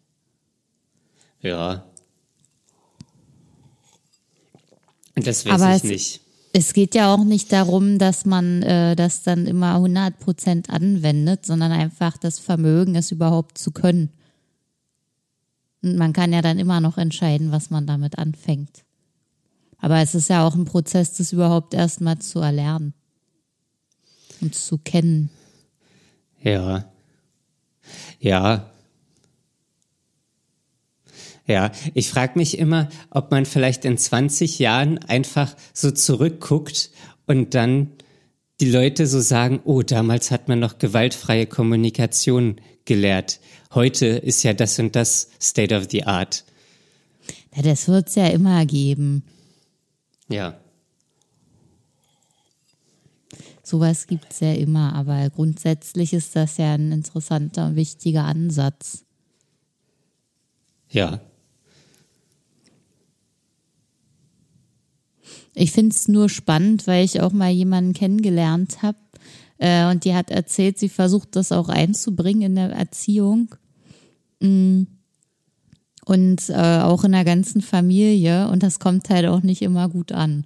Ja. 1.42 1.86
Und 5.18 5.28
das 5.28 5.46
weiß 5.46 5.62
Aber 5.62 5.76
ich 5.76 5.84
nicht. 5.84 6.22
Es 6.58 6.72
geht 6.72 6.96
ja 6.96 7.14
auch 7.14 7.26
nicht 7.26 7.52
darum, 7.52 8.00
dass 8.00 8.24
man 8.24 8.64
äh, 8.64 8.96
das 8.96 9.24
dann 9.24 9.46
immer 9.46 9.76
100 9.76 10.18
Prozent 10.18 10.70
anwendet, 10.70 11.46
sondern 11.46 11.74
einfach 11.74 12.16
das 12.16 12.40
Vermögen, 12.40 12.96
es 12.96 13.12
überhaupt 13.12 13.58
zu 13.58 13.72
können. 13.72 14.10
Und 15.84 15.98
man 15.98 16.14
kann 16.14 16.32
ja 16.32 16.42
dann 16.42 16.58
immer 16.58 16.80
noch 16.80 16.98
entscheiden, 16.98 17.52
was 17.52 17.72
man 17.72 17.86
damit 17.86 18.18
anfängt. 18.18 18.86
Aber 19.80 19.98
es 20.00 20.16
ist 20.16 20.30
ja 20.30 20.48
auch 20.48 20.56
ein 20.56 20.64
Prozess, 20.64 21.16
das 21.16 21.34
überhaupt 21.34 21.74
erstmal 21.74 22.20
zu 22.20 22.40
erlernen 22.40 22.94
und 24.40 24.56
zu 24.56 24.78
kennen. 24.78 25.30
Ja. 26.42 26.86
Ja. 28.22 28.72
Ja, 31.48 31.72
ich 31.94 32.10
frage 32.10 32.40
mich 32.40 32.58
immer, 32.58 32.90
ob 33.12 33.30
man 33.32 33.46
vielleicht 33.46 33.86
in 33.86 33.98
20 33.98 34.58
Jahren 34.58 34.98
einfach 34.98 35.56
so 35.74 35.92
zurückguckt 35.92 36.90
und 37.28 37.54
dann 37.54 37.92
die 38.62 38.72
Leute 38.72 39.06
so 39.06 39.20
sagen, 39.20 39.60
oh, 39.64 39.82
damals 39.82 40.32
hat 40.32 40.48
man 40.48 40.60
noch 40.60 40.80
gewaltfreie 40.80 41.46
Kommunikation 41.46 42.56
gelehrt. 42.86 43.40
Heute 43.74 44.06
ist 44.08 44.44
ja 44.44 44.54
das 44.54 44.80
und 44.80 44.96
das 44.96 45.30
State 45.42 45.76
of 45.76 45.88
the 45.92 46.06
Art. 46.06 46.46
Ja, 47.56 47.62
das 47.62 47.88
wird 47.88 48.08
es 48.08 48.16
ja 48.16 48.28
immer 48.28 48.66
geben. 48.66 49.24
Ja. 50.30 50.58
Sowas 53.62 54.08
gibt 54.08 54.32
es 54.32 54.40
ja 54.40 54.54
immer, 54.54 54.94
aber 54.94 55.30
grundsätzlich 55.30 56.14
ist 56.14 56.36
das 56.36 56.58
ja 56.58 56.74
ein 56.74 56.92
interessanter 56.92 57.68
und 57.68 57.76
wichtiger 57.76 58.24
Ansatz. 58.24 59.04
Ja. 60.90 61.20
Ich 65.56 65.72
finde 65.72 65.96
es 65.96 66.08
nur 66.08 66.30
spannend, 66.30 66.86
weil 66.86 67.06
ich 67.06 67.22
auch 67.22 67.32
mal 67.32 67.50
jemanden 67.50 67.94
kennengelernt 67.94 68.82
habe 68.82 68.98
äh, 69.58 69.90
und 69.90 70.06
die 70.06 70.14
hat 70.14 70.30
erzählt, 70.30 70.78
sie 70.78 70.90
versucht 70.90 71.36
das 71.36 71.52
auch 71.52 71.70
einzubringen 71.70 72.44
in 72.44 72.56
der 72.56 72.72
Erziehung 72.72 73.56
Mm. 74.40 74.84
und 76.06 76.50
äh, 76.50 76.82
auch 76.82 77.04
in 77.04 77.14
der 77.14 77.26
ganzen 77.26 77.62
Familie 77.62 78.50
und 78.50 78.62
das 78.64 78.80
kommt 78.80 79.10
halt 79.10 79.26
auch 79.26 79.42
nicht 79.42 79.62
immer 79.62 79.90
gut 79.90 80.12
an. 80.12 80.46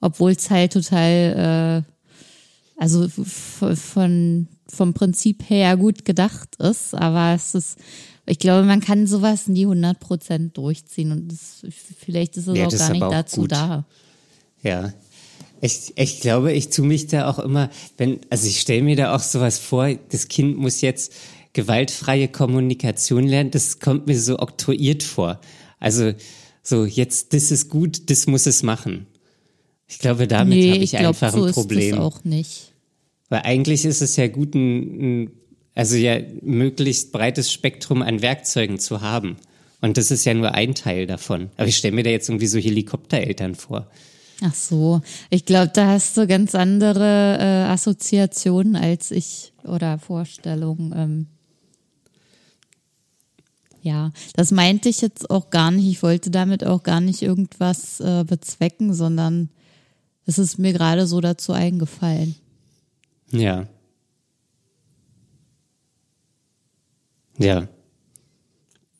Obwohl 0.00 0.32
es 0.32 0.50
halt 0.50 0.72
total, 0.72 1.84
äh, 1.86 2.80
also 2.80 3.08
von, 3.08 4.48
vom 4.66 4.94
Prinzip 4.94 5.48
her 5.48 5.76
gut 5.76 6.04
gedacht 6.04 6.56
ist, 6.56 6.94
aber 6.94 7.34
es 7.34 7.54
ist, 7.54 7.78
ich 8.26 8.38
glaube, 8.38 8.66
man 8.66 8.80
kann 8.80 9.06
sowas 9.06 9.48
nie 9.48 9.64
100 9.64 9.98
Prozent 9.98 10.56
durchziehen 10.56 11.12
und 11.12 11.28
das, 11.28 11.66
vielleicht 11.98 12.36
ist 12.36 12.46
es 12.46 12.56
Ja, 12.56 12.66
auch 12.66 12.70
das 12.70 12.80
ist 12.80 12.86
gar 12.86 12.92
nicht 12.92 13.02
auch 13.02 13.10
dazu 13.10 13.40
gut. 13.42 13.52
da. 13.52 13.84
Ja. 14.62 14.92
Ich, 15.60 15.92
ich 15.96 16.20
glaube, 16.20 16.52
ich 16.52 16.70
tue 16.70 16.86
mich 16.86 17.06
da 17.06 17.28
auch 17.28 17.38
immer, 17.38 17.70
wenn, 17.96 18.20
also 18.30 18.46
ich 18.46 18.60
stelle 18.60 18.82
mir 18.82 18.96
da 18.96 19.14
auch 19.14 19.20
sowas 19.20 19.58
vor, 19.58 19.88
das 20.10 20.28
Kind 20.28 20.56
muss 20.56 20.80
jetzt 20.80 21.12
gewaltfreie 21.52 22.28
Kommunikation 22.28 23.26
lernen, 23.26 23.50
das 23.50 23.78
kommt 23.78 24.06
mir 24.06 24.18
so 24.18 24.38
oktroyiert 24.38 25.02
vor. 25.02 25.40
Also 25.78 26.12
so, 26.62 26.84
jetzt, 26.84 27.32
das 27.34 27.50
ist 27.50 27.68
gut, 27.68 28.10
das 28.10 28.26
muss 28.26 28.46
es 28.46 28.62
machen. 28.62 29.06
Ich 29.88 29.98
glaube, 29.98 30.26
damit 30.26 30.58
nee, 30.58 30.70
habe 30.70 30.78
ich, 30.78 30.94
ich 30.94 30.98
glaube, 30.98 31.08
einfach 31.08 31.32
so 31.32 31.42
ein 31.42 31.48
ist 31.50 31.54
Problem. 31.54 31.94
es 31.94 32.00
auch 32.00 32.24
nicht. 32.24 32.72
Weil 33.28 33.42
eigentlich 33.42 33.84
ist 33.84 34.00
es 34.00 34.16
ja 34.16 34.28
gut, 34.28 34.54
ein, 34.54 35.22
ein, 35.24 35.30
also 35.74 35.96
ja, 35.96 36.18
möglichst 36.42 37.12
breites 37.12 37.50
Spektrum 37.50 38.02
an 38.02 38.22
Werkzeugen 38.22 38.78
zu 38.78 39.00
haben. 39.00 39.36
Und 39.80 39.96
das 39.96 40.10
ist 40.10 40.24
ja 40.24 40.34
nur 40.34 40.54
ein 40.54 40.74
Teil 40.74 41.06
davon. 41.06 41.50
Aber 41.56 41.66
ich 41.66 41.76
stelle 41.76 41.94
mir 41.94 42.04
da 42.04 42.10
jetzt 42.10 42.28
irgendwie 42.28 42.46
so 42.46 42.58
Helikoptereltern 42.58 43.54
vor. 43.54 43.88
Ach 44.44 44.54
so, 44.54 45.00
ich 45.30 45.44
glaube, 45.44 45.70
da 45.72 45.88
hast 45.88 46.16
du 46.16 46.26
ganz 46.26 46.54
andere 46.54 47.38
äh, 47.38 47.70
Assoziationen 47.70 48.76
als 48.76 49.10
ich 49.10 49.52
oder 49.64 49.98
Vorstellungen. 49.98 50.92
Ähm. 50.96 51.26
Ja, 53.82 54.12
das 54.34 54.50
meinte 54.50 54.88
ich 54.88 55.00
jetzt 55.00 55.30
auch 55.30 55.50
gar 55.50 55.70
nicht. 55.70 55.86
Ich 55.86 56.02
wollte 56.02 56.30
damit 56.30 56.64
auch 56.64 56.82
gar 56.82 57.00
nicht 57.00 57.22
irgendwas 57.22 58.00
äh, 58.00 58.24
bezwecken, 58.24 58.94
sondern 58.94 59.48
es 60.26 60.38
ist 60.38 60.58
mir 60.58 60.72
gerade 60.72 61.06
so 61.06 61.20
dazu 61.20 61.52
eingefallen. 61.52 62.34
Ja. 63.30 63.66
Ja. 67.38 67.68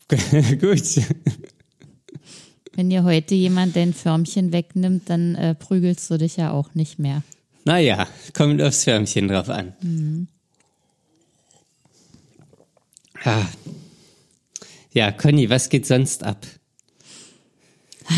Gut. 0.60 1.00
Wenn 2.74 2.90
dir 2.90 3.04
heute 3.04 3.34
jemand 3.34 3.76
dein 3.76 3.92
Förmchen 3.92 4.52
wegnimmt, 4.52 5.08
dann 5.10 5.34
äh, 5.34 5.54
prügelst 5.54 6.10
du 6.10 6.18
dich 6.18 6.36
ja 6.36 6.52
auch 6.52 6.74
nicht 6.74 6.98
mehr. 6.98 7.22
Naja, 7.64 8.06
kommt 8.34 8.60
aufs 8.60 8.84
Förmchen 8.84 9.28
drauf 9.28 9.48
an. 9.48 10.26
Ah. 13.24 13.46
Ja, 14.92 15.12
Conny, 15.12 15.48
was 15.48 15.68
geht 15.68 15.86
sonst 15.86 16.24
ab? 16.24 16.46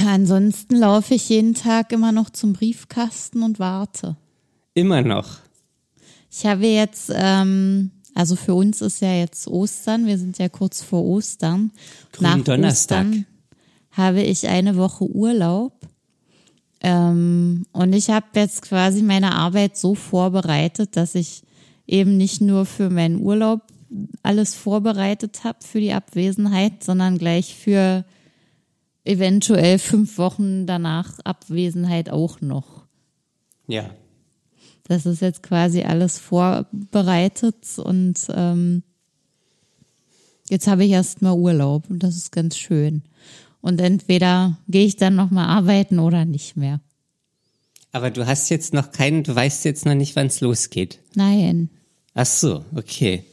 Ansonsten 0.06 0.76
laufe 0.76 1.14
ich 1.14 1.28
jeden 1.28 1.54
Tag 1.54 1.92
immer 1.92 2.10
noch 2.10 2.30
zum 2.30 2.52
Briefkasten 2.52 3.42
und 3.42 3.58
warte. 3.58 4.16
Immer 4.72 5.02
noch. 5.02 5.38
Ich 6.30 6.46
habe 6.46 6.66
jetzt, 6.66 7.12
ähm, 7.14 7.90
also 8.14 8.36
für 8.36 8.54
uns 8.54 8.80
ist 8.80 9.00
ja 9.00 9.12
jetzt 9.12 9.48
Ostern, 9.48 10.06
wir 10.06 10.18
sind 10.18 10.38
ja 10.38 10.48
kurz 10.48 10.82
vor 10.82 11.04
Ostern. 11.04 11.72
Gründonnerstag. 12.12 13.06
Ostern 13.06 13.26
habe 13.90 14.22
ich 14.22 14.48
eine 14.48 14.76
Woche 14.76 15.04
Urlaub. 15.04 15.72
Ähm, 16.80 17.66
und 17.72 17.92
ich 17.92 18.10
habe 18.10 18.26
jetzt 18.34 18.62
quasi 18.62 19.02
meine 19.02 19.34
Arbeit 19.34 19.76
so 19.76 19.94
vorbereitet, 19.94 20.96
dass 20.96 21.14
ich 21.14 21.42
eben 21.86 22.16
nicht 22.16 22.40
nur 22.40 22.66
für 22.66 22.90
meinen 22.90 23.20
Urlaub 23.20 23.62
alles 24.22 24.54
vorbereitet 24.54 25.44
habe 25.44 25.58
für 25.64 25.80
die 25.80 25.92
Abwesenheit, 25.92 26.82
sondern 26.82 27.18
gleich 27.18 27.54
für 27.54 28.04
eventuell 29.04 29.78
fünf 29.78 30.18
Wochen 30.18 30.66
danach 30.66 31.18
Abwesenheit 31.20 32.10
auch 32.10 32.40
noch. 32.40 32.84
Ja. 33.66 33.90
Das 34.84 35.06
ist 35.06 35.22
jetzt 35.22 35.42
quasi 35.42 35.82
alles 35.82 36.18
vorbereitet 36.18 37.78
und 37.78 38.14
ähm, 38.34 38.82
jetzt 40.50 40.66
habe 40.66 40.84
ich 40.84 40.90
erstmal 40.90 41.34
Urlaub 41.34 41.88
und 41.88 42.02
das 42.02 42.16
ist 42.16 42.32
ganz 42.32 42.56
schön. 42.58 43.02
Und 43.60 43.80
entweder 43.80 44.58
gehe 44.68 44.84
ich 44.84 44.96
dann 44.96 45.14
nochmal 45.16 45.46
arbeiten 45.48 45.98
oder 45.98 46.24
nicht 46.26 46.56
mehr. 46.56 46.80
Aber 47.92 48.10
du 48.10 48.26
hast 48.26 48.50
jetzt 48.50 48.74
noch 48.74 48.90
keinen, 48.92 49.22
du 49.22 49.34
weißt 49.34 49.64
jetzt 49.64 49.86
noch 49.86 49.94
nicht, 49.94 50.16
wann 50.16 50.26
es 50.26 50.40
losgeht. 50.40 50.98
Nein. 51.14 51.70
Ach 52.12 52.26
so, 52.26 52.64
okay. 52.74 53.24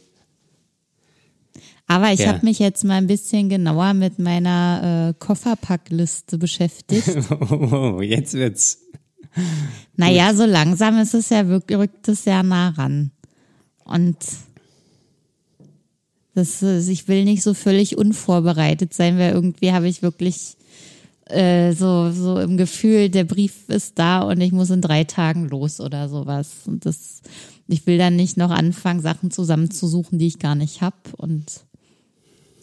Aber 1.88 2.14
ich 2.14 2.22
Ja. 2.22 2.28
habe 2.28 2.46
mich 2.46 2.60
jetzt 2.60 2.86
mal 2.86 2.94
ein 2.94 3.08
bisschen 3.08 3.50
genauer 3.50 3.94
mit 3.94 4.20
meiner 4.20 5.10
äh, 5.10 5.14
Kofferpackliste 5.20 6.38
beschäftigt. 6.38 7.08
Oh, 7.52 8.00
jetzt 8.02 8.34
wird's. 8.36 8.78
Naja, 9.96 10.34
so 10.34 10.46
langsam 10.46 10.98
ist 11.00 11.14
es 11.14 11.30
ja 11.30 11.48
wirklich, 11.48 11.78
rückt 11.78 12.08
es 12.08 12.26
ja 12.26 12.44
nah 12.44 12.70
ran. 12.70 13.12
Und 13.84 14.18
das, 16.34 16.62
ich 16.62 17.08
will 17.08 17.24
nicht 17.24 17.44
so 17.44 17.54
völlig 17.54 17.98
unvorbereitet 17.98 18.94
sein, 18.94 19.18
weil 19.18 19.34
irgendwie 19.34 19.72
habe 19.72 19.88
ich 19.88 20.02
wirklich 20.02 20.56
äh, 21.26 21.74
so, 21.74 22.12
so 22.12 22.40
im 22.40 22.58
Gefühl, 22.58 23.10
der 23.10 23.24
Brief 23.24 23.70
ist 23.70 24.00
da 24.00 24.22
und 24.22 24.40
ich 24.42 24.52
muss 24.52 24.70
in 24.70 24.82
drei 24.82 25.04
Tagen 25.04 25.48
los 25.48 25.80
oder 25.80 26.10
sowas. 26.10 26.50
Und 26.66 26.86
das, 26.86 27.22
ich 27.68 27.86
will 27.88 27.98
dann 27.98 28.16
nicht 28.16 28.38
noch 28.38 28.52
anfangen, 28.52 29.02
Sachen 29.02 29.32
zusammenzusuchen, 29.32 30.20
die 30.20 30.28
ich 30.28 30.40
gar 30.40 30.56
nicht 30.56 30.82
habe. 30.82 30.96
Und 31.18 31.66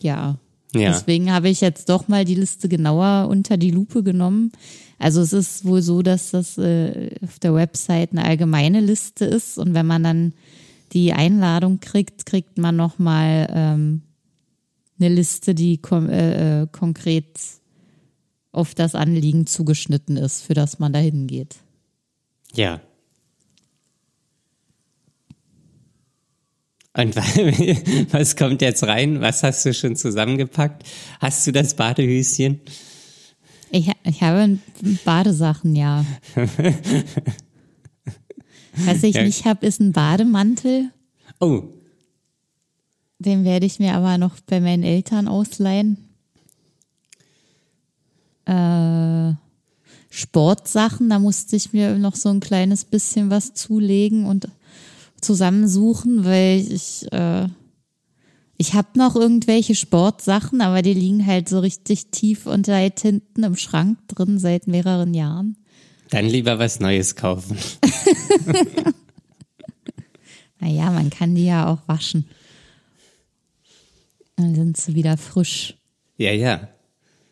ja, 0.01 0.39
Ja. 0.75 0.91
Deswegen 0.93 1.33
habe 1.33 1.49
ich 1.49 1.61
jetzt 1.61 1.89
doch 1.89 2.09
mal 2.09 2.25
die 2.25 2.35
Liste 2.35 2.69
genauer 2.69 3.29
unter 3.29 3.57
die 3.57 3.71
Lupe 3.71 4.03
genommen. 4.03 4.53
Also 4.99 5.21
es 5.21 5.33
ist 5.33 5.65
wohl 5.65 5.81
so, 5.81 6.03
dass 6.03 6.33
das 6.33 6.59
äh, 6.59 7.11
auf 7.23 7.39
der 7.39 7.55
Website 7.55 8.13
eine 8.13 8.25
allgemeine 8.25 8.81
Liste 8.81 9.25
ist 9.25 9.59
und 9.59 9.75
wenn 9.75 9.87
man 9.87 10.03
dann 10.03 10.33
die 10.93 11.13
Einladung 11.13 11.81
kriegt, 11.81 12.27
kriegt 12.27 12.59
man 12.59 12.77
noch 12.77 12.99
mal 12.99 13.49
ähm, 13.53 14.03
eine 14.99 15.09
Liste, 15.09 15.55
die 15.55 15.81
äh, 15.91 16.63
äh, 16.63 16.67
konkret 16.71 17.39
auf 18.53 18.75
das 18.75 18.95
Anliegen 18.95 19.47
zugeschnitten 19.47 20.17
ist, 20.17 20.43
für 20.43 20.55
das 20.55 20.79
man 20.79 20.93
da 20.93 20.99
hingeht. 20.99 21.57
Ja. 22.55 22.81
Und 26.99 27.15
wa- 27.17 27.23
was 28.19 28.35
kommt 28.37 28.61
jetzt 28.61 28.83
rein? 28.85 29.21
Was 29.21 29.43
hast 29.45 29.65
du 29.65 29.73
schon 29.73 29.95
zusammengepackt? 29.97 30.83
Hast 31.21 31.47
du 31.47 31.53
das 31.53 31.75
Badehöschen? 31.75 32.61
Ich, 33.71 33.91
ich 34.05 34.23
habe 34.23 34.59
Badesachen, 35.05 35.77
ja. 35.77 36.05
Was 38.75 39.03
ich 39.03 39.15
Ja. 39.15 39.23
nicht 39.23 39.45
habe, 39.45 39.67
ist 39.67 39.81
ein 39.81 39.93
Bademantel. 39.93 40.91
Oh, 41.41 41.63
Den 43.21 43.45
werde 43.45 43.67
ich 43.67 43.79
mir 43.79 43.95
aber 43.95 44.19
noch 44.19 44.41
bei 44.41 44.61
meinen 44.61 44.83
Eltern 44.83 45.29
ausleihen. 45.29 45.99
Äh, 48.47 49.35
Sportsachen, 50.11 51.11
da 51.11 51.19
musste 51.19 51.55
ich 51.57 51.73
mir 51.73 51.97
noch 51.99 52.17
so 52.17 52.31
ein 52.31 52.41
kleines 52.41 52.85
bisschen 52.85 53.31
was 53.31 53.55
zulegen 53.55 54.25
und 54.25 54.49
zusammensuchen, 55.21 56.25
weil 56.25 56.61
ich 56.73 57.07
äh, 57.13 57.49
ich 58.61 58.75
habe 58.75 58.89
noch 58.97 59.15
irgendwelche 59.15 59.77
Sportsachen, 59.77 60.61
aber 60.61 60.83
die 60.83 60.95
liegen 60.95 61.25
halt 61.25 61.49
so 61.49 61.61
richtig 61.61 62.11
tief 62.11 62.47
und 62.47 62.67
weit 62.67 63.01
hinten 63.01 63.45
im 63.45 63.55
Schrank 63.57 63.99
drin 64.09 64.41
seit 64.41 64.67
mehreren 64.67 65.15
Jahren. 65.15 65.57
dann 66.11 66.27
lieber 66.27 66.59
was 66.59 66.81
Neues 66.81 67.15
kaufen. 67.15 67.57
Naja, 70.61 70.91
man 70.91 71.11
kann 71.11 71.35
die 71.35 71.45
ja 71.47 71.69
auch 71.69 71.87
waschen. 71.87 72.29
Dann 74.37 74.55
sind 74.55 74.77
sie 74.77 74.95
wieder 74.95 75.17
frisch. 75.17 75.77
Ja, 76.17 76.33
ja. 76.33 76.69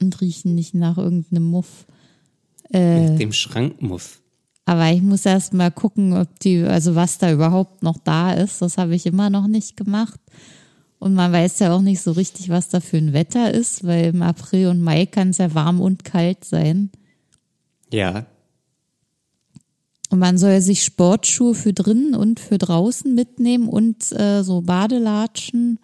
und 0.01 0.21
riechen 0.21 0.55
nicht 0.55 0.75
nach 0.75 0.99
irgendeinem 0.99 1.45
Muff. 1.45 1.87
Mit 2.71 3.21
dem 3.21 3.33
Schrankmuff. 3.33 4.21
Aber 4.69 4.91
ich 4.91 5.01
muss 5.01 5.25
erst 5.25 5.55
mal 5.55 5.71
gucken, 5.71 6.13
ob 6.13 6.41
die, 6.41 6.63
also 6.63 6.97
was 6.97 7.19
da 7.19 7.33
überhaupt 7.33 7.85
noch 7.85 7.99
da 7.99 8.33
ist. 8.33 8.61
Das 8.61 8.79
habe 8.79 8.97
ich 8.97 9.07
immer 9.07 9.31
noch 9.31 9.47
nicht 9.47 9.77
gemacht. 9.77 10.21
Und 10.99 11.15
man 11.15 11.33
weiß 11.33 11.61
ja 11.61 11.73
auch 11.73 11.83
nicht 11.83 12.03
so 12.03 12.11
richtig, 12.11 12.49
was 12.49 12.69
da 12.69 12.81
für 12.81 12.97
ein 12.97 13.13
Wetter 13.13 13.55
ist, 13.55 13.85
weil 13.85 14.07
im 14.07 14.23
April 14.23 14.67
und 14.69 14.83
Mai 14.83 15.07
kann 15.07 15.31
es 15.31 15.39
ja 15.39 15.55
warm 15.55 15.81
und 15.81 16.05
kalt 16.05 16.45
sein. 16.45 16.91
Ja. 17.93 18.27
Und 20.11 20.19
man 20.19 20.37
soll 20.37 20.61
sich 20.61 20.83
Sportschuhe 20.83 21.55
für 21.55 21.73
drinnen 21.73 22.17
und 22.17 22.41
für 22.41 22.59
draußen 22.59 23.15
mitnehmen 23.15 23.69
und 23.69 24.11
äh, 24.19 24.43
so 24.43 24.63
Badelatschen. 24.63 25.79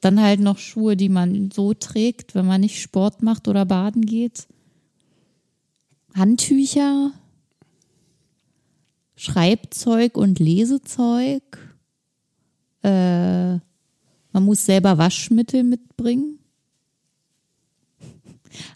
Dann 0.00 0.20
halt 0.20 0.38
noch 0.38 0.58
Schuhe, 0.58 0.96
die 0.96 1.08
man 1.08 1.50
so 1.52 1.74
trägt, 1.74 2.36
wenn 2.36 2.46
man 2.46 2.60
nicht 2.60 2.80
Sport 2.80 3.24
macht 3.24 3.48
oder 3.48 3.64
baden 3.64 4.06
geht. 4.06 4.46
Handtücher, 6.14 7.10
Schreibzeug 9.24 10.16
und 10.16 10.38
Lesezeug. 10.38 11.42
Äh, 12.82 13.54
man 14.32 14.42
muss 14.44 14.66
selber 14.66 14.98
Waschmittel 14.98 15.64
mitbringen. 15.64 16.38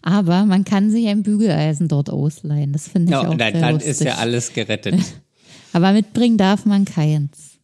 Aber 0.01 0.45
man 0.45 0.65
kann 0.65 0.89
sich 0.91 1.07
ein 1.07 1.23
Bügeleisen 1.23 1.87
dort 1.87 2.09
ausleihen. 2.09 2.73
Das 2.73 2.87
finde 2.87 3.05
ich 3.07 3.11
Ja, 3.11 3.27
auch 3.27 3.35
dann, 3.37 3.53
sehr 3.53 3.61
dann 3.61 3.73
lustig. 3.75 3.91
ist 3.91 4.01
ja 4.03 4.15
alles 4.15 4.51
gerettet. 4.53 4.95
Aber 5.73 5.93
mitbringen 5.93 6.37
darf 6.37 6.65
man 6.65 6.85
keins. 6.85 7.57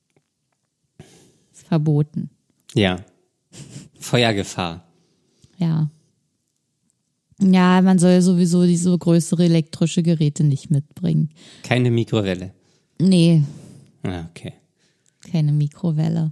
Ist 1.53 1.67
verboten. 1.67 2.29
ja. 2.73 2.97
Feuergefahr. 3.99 4.83
Ja. 5.57 5.89
Ja, 7.41 7.81
man 7.81 7.97
soll 7.97 8.21
sowieso 8.21 8.65
diese 8.65 8.95
größere 8.95 9.45
elektrische 9.45 10.03
Geräte 10.03 10.43
nicht 10.43 10.69
mitbringen. 10.69 11.31
Keine 11.63 11.89
Mikrowelle. 11.89 12.53
Nee, 12.99 13.43
Ah, 14.03 14.25
okay. 14.29 14.53
keine 15.31 15.51
Mikrowelle. 15.51 16.31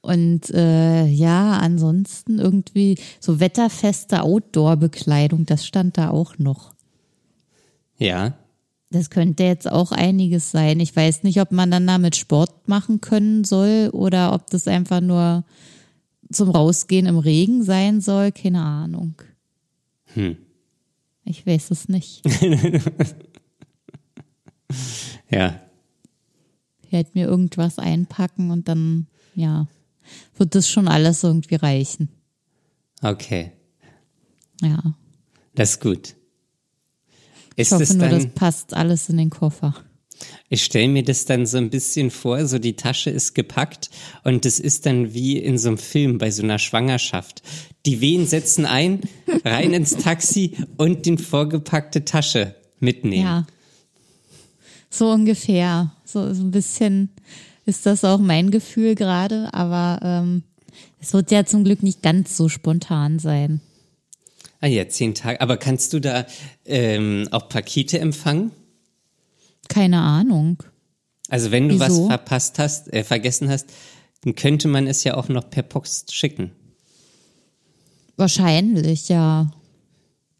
Und 0.00 0.50
äh, 0.50 1.06
ja, 1.06 1.58
ansonsten 1.58 2.38
irgendwie 2.38 2.98
so 3.20 3.40
wetterfeste 3.40 4.22
Outdoor-Bekleidung, 4.22 5.46
das 5.46 5.66
stand 5.66 5.96
da 5.96 6.10
auch 6.10 6.38
noch. 6.38 6.74
Ja. 7.96 8.34
Das 8.90 9.10
könnte 9.10 9.44
jetzt 9.44 9.70
auch 9.70 9.92
einiges 9.92 10.50
sein. 10.50 10.78
Ich 10.80 10.94
weiß 10.94 11.22
nicht, 11.22 11.40
ob 11.40 11.52
man 11.52 11.70
dann 11.70 11.86
damit 11.86 12.16
Sport 12.16 12.68
machen 12.68 13.00
können 13.00 13.44
soll 13.44 13.90
oder 13.92 14.32
ob 14.34 14.50
das 14.50 14.68
einfach 14.68 15.00
nur 15.00 15.44
zum 16.30 16.50
Rausgehen 16.50 17.06
im 17.06 17.18
Regen 17.18 17.62
sein 17.64 18.00
soll. 18.00 18.30
Keine 18.32 18.62
Ahnung. 18.62 19.14
Hm. 20.14 20.36
Ich 21.24 21.46
weiß 21.46 21.70
es 21.70 21.88
nicht. 21.88 22.22
Ja. 25.30 25.60
Ich 26.94 26.96
werde 26.96 27.10
mir 27.14 27.26
irgendwas 27.26 27.80
einpacken 27.80 28.52
und 28.52 28.68
dann, 28.68 29.08
ja, 29.34 29.66
wird 30.36 30.54
das 30.54 30.68
schon 30.70 30.86
alles 30.86 31.24
irgendwie 31.24 31.56
reichen. 31.56 32.08
Okay. 33.02 33.50
Ja. 34.62 34.80
Das 35.56 35.72
ist 35.72 35.80
gut. 35.80 36.14
Ich 37.56 37.62
Ist 37.62 37.72
hoffe 37.72 37.82
es 37.82 37.94
nur, 37.94 38.08
das 38.08 38.22
dann, 38.22 38.32
passt 38.34 38.74
alles 38.74 39.08
in 39.08 39.16
den 39.16 39.30
Koffer. 39.30 39.74
ich 40.48 40.62
stelle 40.62 40.86
mir 40.86 41.02
das 41.02 41.24
dann 41.24 41.46
so 41.46 41.58
ein 41.58 41.68
bisschen 41.68 42.12
vor, 42.12 42.46
so 42.46 42.60
die 42.60 42.76
Tasche 42.76 43.10
ist 43.10 43.34
gepackt 43.34 43.90
und 44.22 44.46
es 44.46 44.60
ist 44.60 44.86
dann 44.86 45.12
wie 45.14 45.36
in 45.38 45.58
so 45.58 45.70
einem 45.70 45.78
Film 45.78 46.18
bei 46.18 46.30
so 46.30 46.44
einer 46.44 46.60
Schwangerschaft. 46.60 47.42
Die 47.86 48.00
Wehen 48.00 48.24
setzen 48.28 48.66
ein, 48.66 49.00
rein 49.44 49.72
ins 49.72 49.96
Taxi 49.96 50.56
und 50.76 51.06
den 51.06 51.18
vorgepackte 51.18 52.04
Tasche 52.04 52.54
mitnehmen. 52.78 53.24
Ja. 53.24 53.46
So 54.94 55.10
ungefähr. 55.10 55.90
So, 56.04 56.32
so 56.32 56.44
ein 56.44 56.52
bisschen 56.52 57.08
ist 57.66 57.84
das 57.84 58.04
auch 58.04 58.20
mein 58.20 58.52
Gefühl 58.52 58.94
gerade, 58.94 59.52
aber 59.52 59.98
ähm, 60.02 60.44
es 61.00 61.12
wird 61.12 61.32
ja 61.32 61.44
zum 61.44 61.64
Glück 61.64 61.82
nicht 61.82 62.00
ganz 62.00 62.36
so 62.36 62.48
spontan 62.48 63.18
sein. 63.18 63.60
Ah 64.60 64.68
ja, 64.68 64.88
zehn 64.88 65.14
Tage. 65.16 65.40
Aber 65.40 65.56
kannst 65.56 65.94
du 65.94 66.00
da 66.00 66.26
ähm, 66.64 67.28
auch 67.32 67.48
Pakete 67.48 67.98
empfangen? 67.98 68.52
Keine 69.68 70.00
Ahnung. 70.00 70.62
Also 71.28 71.50
wenn 71.50 71.68
du 71.68 71.80
was 71.80 71.90
Wieso? 71.90 72.06
verpasst 72.06 72.60
hast, 72.60 72.92
äh, 72.92 73.02
vergessen 73.02 73.48
hast, 73.48 73.66
dann 74.20 74.36
könnte 74.36 74.68
man 74.68 74.86
es 74.86 75.02
ja 75.02 75.16
auch 75.16 75.28
noch 75.28 75.50
per 75.50 75.64
Post 75.64 76.14
schicken. 76.14 76.52
Wahrscheinlich, 78.16 79.08
ja. 79.08 79.50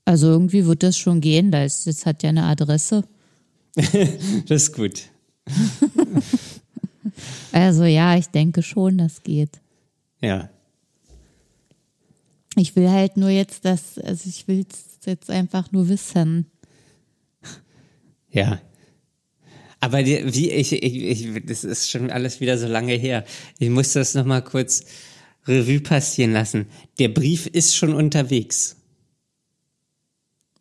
Also 0.04 0.28
irgendwie 0.28 0.64
wird 0.64 0.84
das 0.84 0.96
schon 0.96 1.20
gehen. 1.20 1.50
Da 1.50 1.64
ist, 1.64 1.86
jetzt 1.86 2.06
hat 2.06 2.22
ja 2.22 2.28
eine 2.28 2.44
Adresse. 2.44 3.02
Das 4.46 4.62
ist 4.62 4.72
gut. 4.74 5.02
Also 7.52 7.84
ja, 7.84 8.16
ich 8.16 8.26
denke 8.26 8.62
schon, 8.62 8.98
das 8.98 9.22
geht. 9.22 9.60
Ja. 10.20 10.50
Ich 12.56 12.74
will 12.74 12.90
halt 12.90 13.16
nur 13.16 13.30
jetzt 13.30 13.64
das, 13.64 13.98
also 13.98 14.28
ich 14.28 14.48
will 14.48 14.66
es 14.68 15.06
jetzt 15.06 15.30
einfach 15.30 15.70
nur 15.70 15.88
wissen. 15.88 16.46
Ja. 18.30 18.60
Aber 19.80 20.02
die, 20.02 20.34
wie 20.34 20.50
ich, 20.50 20.72
ich, 20.72 20.82
ich, 20.82 21.46
das 21.46 21.62
ist 21.62 21.90
schon 21.90 22.10
alles 22.10 22.40
wieder 22.40 22.58
so 22.58 22.66
lange 22.66 22.94
her. 22.94 23.24
Ich 23.58 23.70
muss 23.70 23.92
das 23.92 24.14
noch 24.14 24.24
mal 24.24 24.42
kurz 24.42 24.84
Revue 25.46 25.80
passieren 25.80 26.32
lassen. 26.32 26.66
Der 26.98 27.08
Brief 27.08 27.46
ist 27.46 27.76
schon 27.76 27.94
unterwegs. 27.94 28.76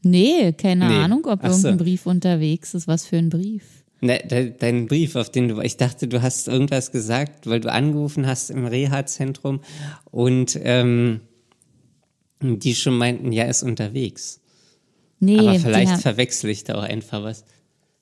Nee, 0.04 0.52
keine 0.54 0.88
Nee. 0.88 0.96
Ahnung, 0.96 1.26
ob 1.26 1.40
Ach 1.44 1.52
so. 1.52 1.68
irgendein 1.68 1.86
Brief 1.86 2.06
unterwegs 2.06 2.74
ist. 2.74 2.88
Was 2.88 3.06
für 3.06 3.18
ein 3.18 3.30
Brief? 3.30 3.64
Ne, 4.02 4.20
de, 4.20 4.54
dein 4.58 4.88
Brief, 4.88 5.16
auf 5.16 5.30
den 5.32 5.48
du, 5.48 5.62
ich 5.62 5.78
dachte, 5.78 6.08
du 6.10 6.22
hast 6.22 6.50
irgendwas 6.50 6.92
gesagt, 6.92 7.48
weil 7.48 7.62
du 7.62 7.72
angerufen 7.72 8.28
hast 8.28 8.50
im 8.52 8.66
Reha-Zentrum 8.66 9.62
und 10.12 10.60
ähm, 10.62 11.22
die 12.42 12.76
schon 12.76 12.98
meinten, 12.98 13.32
ja, 13.32 13.46
ist 13.46 13.64
unterwegs. 13.64 14.42
Nee, 15.22 15.40
Aber 15.40 15.58
vielleicht 15.58 16.02
verwechsel 16.02 16.50
ich 16.50 16.66
da 16.66 16.76
auch 16.76 16.84
einfach 16.84 17.24
was. 17.24 17.46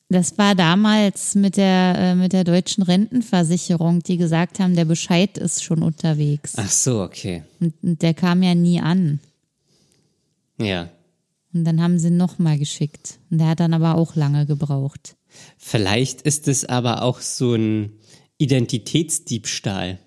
Das 0.09 0.37
war 0.39 0.55
damals 0.55 1.35
mit 1.35 1.55
der, 1.55 1.95
äh, 1.97 2.15
mit 2.15 2.33
der 2.33 2.43
deutschen 2.43 2.81
Rentenversicherung, 2.83 4.01
die 4.01 4.17
gesagt 4.17 4.59
haben, 4.59 4.75
der 4.75 4.85
Bescheid 4.85 5.37
ist 5.37 5.63
schon 5.63 5.83
unterwegs. 5.83 6.53
Ach 6.57 6.69
so, 6.69 7.03
okay. 7.03 7.43
Und, 7.59 7.75
und 7.83 8.01
der 8.01 8.15
kam 8.15 8.41
ja 8.41 8.55
nie 8.55 8.81
an. 8.81 9.19
Ja. 10.59 10.89
Und 11.53 11.65
dann 11.65 11.81
haben 11.81 11.99
sie 11.99 12.11
nochmal 12.11 12.57
geschickt. 12.57 13.19
Und 13.29 13.39
der 13.39 13.47
hat 13.47 13.59
dann 13.59 13.73
aber 13.73 13.95
auch 13.95 14.15
lange 14.15 14.45
gebraucht. 14.45 15.15
Vielleicht 15.57 16.21
ist 16.21 16.47
es 16.47 16.65
aber 16.65 17.03
auch 17.03 17.19
so 17.19 17.55
ein 17.55 17.93
Identitätsdiebstahl. 18.37 19.99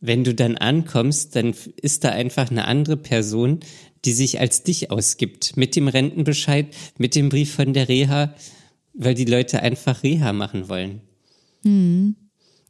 Wenn 0.00 0.24
du 0.24 0.34
dann 0.34 0.56
ankommst, 0.56 1.36
dann 1.36 1.54
ist 1.80 2.04
da 2.04 2.10
einfach 2.10 2.50
eine 2.50 2.66
andere 2.66 2.96
Person, 2.96 3.60
die 4.04 4.12
sich 4.12 4.40
als 4.40 4.64
dich 4.64 4.90
ausgibt. 4.90 5.56
Mit 5.56 5.76
dem 5.76 5.86
Rentenbescheid, 5.86 6.74
mit 6.98 7.14
dem 7.14 7.28
Brief 7.28 7.54
von 7.54 7.72
der 7.72 7.88
Reha, 7.88 8.34
weil 8.94 9.14
die 9.14 9.24
Leute 9.24 9.62
einfach 9.62 10.02
Reha 10.02 10.32
machen 10.32 10.68
wollen. 10.68 11.00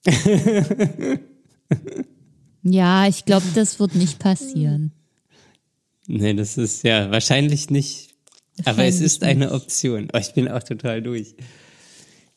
Ja, 2.62 3.08
ich 3.08 3.24
glaube, 3.24 3.46
das 3.54 3.80
wird 3.80 3.94
nicht 3.94 4.18
passieren. 4.18 4.92
Nee, 6.14 6.34
das 6.34 6.58
ist 6.58 6.84
ja 6.84 7.10
wahrscheinlich 7.10 7.70
nicht. 7.70 8.10
Aber 8.66 8.84
es 8.84 9.00
ist 9.00 9.22
eine 9.22 9.50
Option. 9.52 10.08
Oh, 10.12 10.18
ich 10.18 10.34
bin 10.34 10.46
auch 10.46 10.62
total 10.62 11.00
durch. 11.00 11.34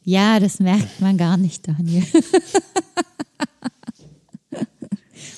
Ja, 0.02 0.40
das 0.40 0.60
merkt 0.60 1.02
man 1.02 1.18
gar 1.18 1.36
nicht, 1.36 1.68
Daniel. 1.68 2.06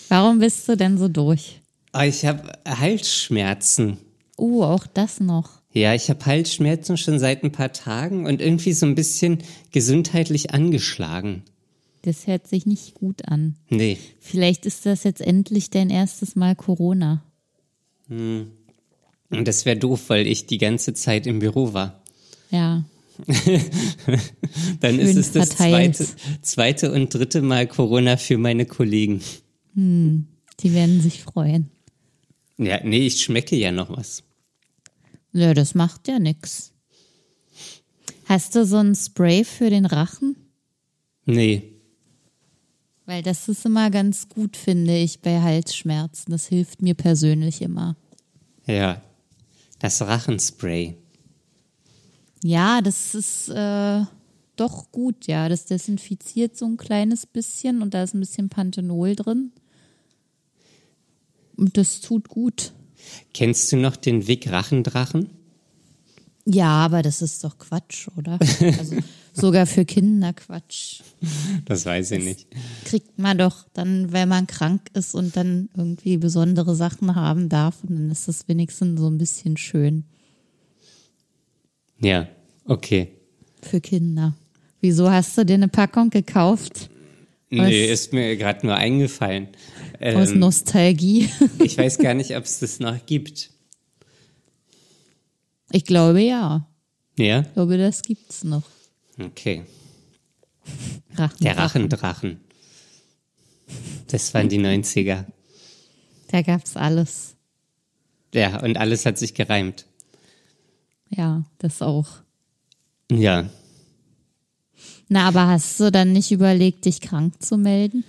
Warum 0.09 0.37
bist 0.37 0.69
du 0.69 0.77
denn 0.77 0.99
so 0.99 1.07
durch? 1.07 1.61
Oh, 1.93 2.01
ich 2.01 2.25
habe 2.25 2.51
Halsschmerzen. 2.67 3.97
Oh, 4.37 4.61
auch 4.61 4.85
das 4.85 5.19
noch. 5.19 5.63
Ja, 5.71 5.95
ich 5.95 6.11
habe 6.11 6.23
Halsschmerzen 6.23 6.95
schon 6.97 7.17
seit 7.17 7.43
ein 7.43 7.51
paar 7.51 7.73
Tagen 7.73 8.27
und 8.27 8.39
irgendwie 8.39 8.73
so 8.73 8.85
ein 8.85 8.93
bisschen 8.93 9.39
gesundheitlich 9.71 10.53
angeschlagen. 10.53 11.41
Das 12.03 12.27
hört 12.27 12.45
sich 12.47 12.67
nicht 12.67 12.93
gut 12.93 13.27
an. 13.27 13.55
Nee. 13.69 13.97
Vielleicht 14.19 14.67
ist 14.67 14.85
das 14.85 15.03
jetzt 15.05 15.21
endlich 15.21 15.71
dein 15.71 15.89
erstes 15.89 16.35
Mal 16.35 16.55
Corona. 16.55 17.23
Und 18.09 18.51
das 19.29 19.65
wäre 19.65 19.77
doof, 19.77 20.05
weil 20.07 20.27
ich 20.27 20.45
die 20.45 20.57
ganze 20.57 20.93
Zeit 20.93 21.27
im 21.27 21.39
Büro 21.39 21.73
war. 21.73 22.01
Ja. 22.49 22.85
Dann 24.79 24.95
Schön 24.95 24.99
ist 24.99 25.17
es 25.17 25.31
das 25.31 25.49
zweite, 25.49 26.05
zweite 26.41 26.91
und 26.91 27.13
dritte 27.13 27.41
Mal 27.41 27.67
Corona 27.67 28.17
für 28.17 28.37
meine 28.37 28.65
Kollegen. 28.65 29.21
Die 29.75 30.73
werden 30.73 31.01
sich 31.01 31.23
freuen. 31.23 31.69
Ja, 32.57 32.79
nee, 32.83 33.05
ich 33.05 33.21
schmecke 33.21 33.55
ja 33.55 33.71
noch 33.71 33.95
was. 33.95 34.23
Ja, 35.33 35.53
das 35.53 35.75
macht 35.75 36.07
ja 36.07 36.19
nix. 36.19 36.73
Hast 38.25 38.55
du 38.55 38.65
so 38.65 38.77
ein 38.77 38.95
Spray 38.95 39.43
für 39.43 39.69
den 39.69 39.85
Rachen? 39.85 40.35
Nee. 41.25 41.76
Weil 43.07 43.23
das 43.23 43.47
ist 43.47 43.65
immer 43.65 43.89
ganz 43.89 44.27
gut, 44.27 44.57
finde 44.57 44.95
ich, 44.97 45.21
bei 45.21 45.41
Halsschmerzen. 45.41 46.29
Das 46.29 46.45
hilft 46.45 46.81
mir 46.81 46.93
persönlich 46.93 47.61
immer. 47.61 47.95
Ja. 48.65 49.01
Das 49.79 50.01
Rachenspray. 50.01 50.97
Ja, 52.43 52.81
das 52.81 53.15
ist 53.15 53.47
äh, 53.47 54.01
doch 54.57 54.91
gut, 54.91 55.25
ja. 55.25 55.47
Das 55.47 55.65
desinfiziert 55.65 56.57
so 56.57 56.65
ein 56.65 56.75
kleines 56.75 57.25
bisschen 57.25 57.81
und 57.81 57.93
da 57.93 58.03
ist 58.03 58.13
ein 58.13 58.19
bisschen 58.19 58.49
Panthenol 58.49 59.15
drin. 59.15 59.53
Und 61.55 61.77
das 61.77 62.01
tut 62.01 62.27
gut. 62.27 62.73
Kennst 63.33 63.71
du 63.71 63.77
noch 63.77 63.95
den 63.95 64.27
Wick 64.27 64.51
Rachendrachen? 64.51 65.29
Ja, 66.43 66.71
aber 66.71 67.03
das 67.03 67.21
ist 67.21 67.41
doch 67.45 67.57
Quatsch, 67.57 68.09
oder? 68.17 68.37
Also 68.77 68.97
sogar 69.37 69.65
für 69.65 69.85
Kinder 69.85 70.33
Quatsch. 70.33 71.01
Das 71.65 71.85
weiß 71.85 72.11
ich 72.11 72.23
nicht. 72.23 72.47
Kriegt 72.85 73.17
man 73.17 73.37
doch 73.37 73.65
dann, 73.73 74.11
wenn 74.11 74.27
man 74.29 74.47
krank 74.47 74.81
ist 74.93 75.13
und 75.15 75.35
dann 75.37 75.69
irgendwie 75.75 76.17
besondere 76.17 76.75
Sachen 76.75 77.15
haben 77.15 77.47
darf. 77.49 77.83
Und 77.83 77.95
dann 77.95 78.11
ist 78.11 78.27
das 78.27 78.47
wenigstens 78.47 78.99
so 78.99 79.09
ein 79.09 79.17
bisschen 79.17 79.57
schön 79.57 80.03
Ja, 81.99 82.27
okay. 82.65 83.09
für 83.61 83.81
Kinder. 83.81 84.35
Wieso 84.81 85.09
hast 85.09 85.37
du 85.37 85.45
dir 85.45 85.55
eine 85.55 85.67
Packung 85.67 86.09
gekauft? 86.09 86.89
Nee, 87.49 87.85
ist 87.85 88.11
mir 88.13 88.35
gerade 88.35 88.65
nur 88.65 88.75
eingefallen. 88.75 89.47
Aus 90.01 90.31
Ähm, 90.31 90.39
Nostalgie. 90.39 91.29
ich 91.63 91.77
weiß 91.77 91.97
gar 91.97 92.13
nicht, 92.13 92.35
ob 92.35 92.43
es 92.43 92.59
das 92.59 92.79
noch 92.79 93.05
gibt. 93.05 93.51
Ich 95.71 95.85
glaube 95.85 96.21
ja. 96.21 96.67
Ja? 97.17 97.41
Ich 97.41 97.53
glaube, 97.53 97.77
das 97.77 98.01
gibt's 98.03 98.43
noch. 98.43 98.63
Okay. 99.19 99.63
Rachen, 101.15 101.37
Der 101.41 101.57
Rachendrachen. 101.57 102.39
Das 104.07 104.33
waren 104.33 104.49
die 104.49 104.59
90er. 104.59 105.25
Da 106.29 106.41
gab's 106.41 106.75
alles. 106.77 107.35
Ja, 108.33 108.61
und 108.61 108.77
alles 108.77 109.05
hat 109.05 109.17
sich 109.17 109.33
gereimt. 109.33 109.85
Ja, 111.09 111.43
das 111.57 111.81
auch. 111.81 112.07
Ja. 113.11 113.49
Na, 115.07 115.27
aber 115.27 115.47
hast 115.47 115.79
du 115.79 115.89
dann 115.91 116.11
nicht 116.11 116.31
überlegt, 116.31 116.85
dich 116.85 116.99
krank 117.01 117.41
zu 117.41 117.57
melden? 117.57 118.03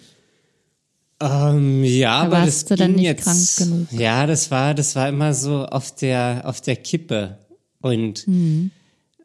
Ähm, 1.20 1.82
ja, 1.84 2.22
aber 2.22 2.32
warst 2.38 2.62
das 2.62 2.64
du 2.66 2.76
dann 2.76 2.88
ging 2.88 2.96
nicht 2.96 3.04
jetzt, 3.06 3.24
krank 3.24 3.56
genug? 3.56 3.92
Ja, 3.92 4.26
das 4.26 4.50
war, 4.50 4.74
das 4.74 4.94
war 4.96 5.08
immer 5.08 5.32
so 5.34 5.64
auf 5.66 5.94
der, 5.94 6.42
auf 6.44 6.60
der 6.60 6.76
Kippe. 6.76 7.38
Und 7.80 8.26
Mhm. 8.26 8.72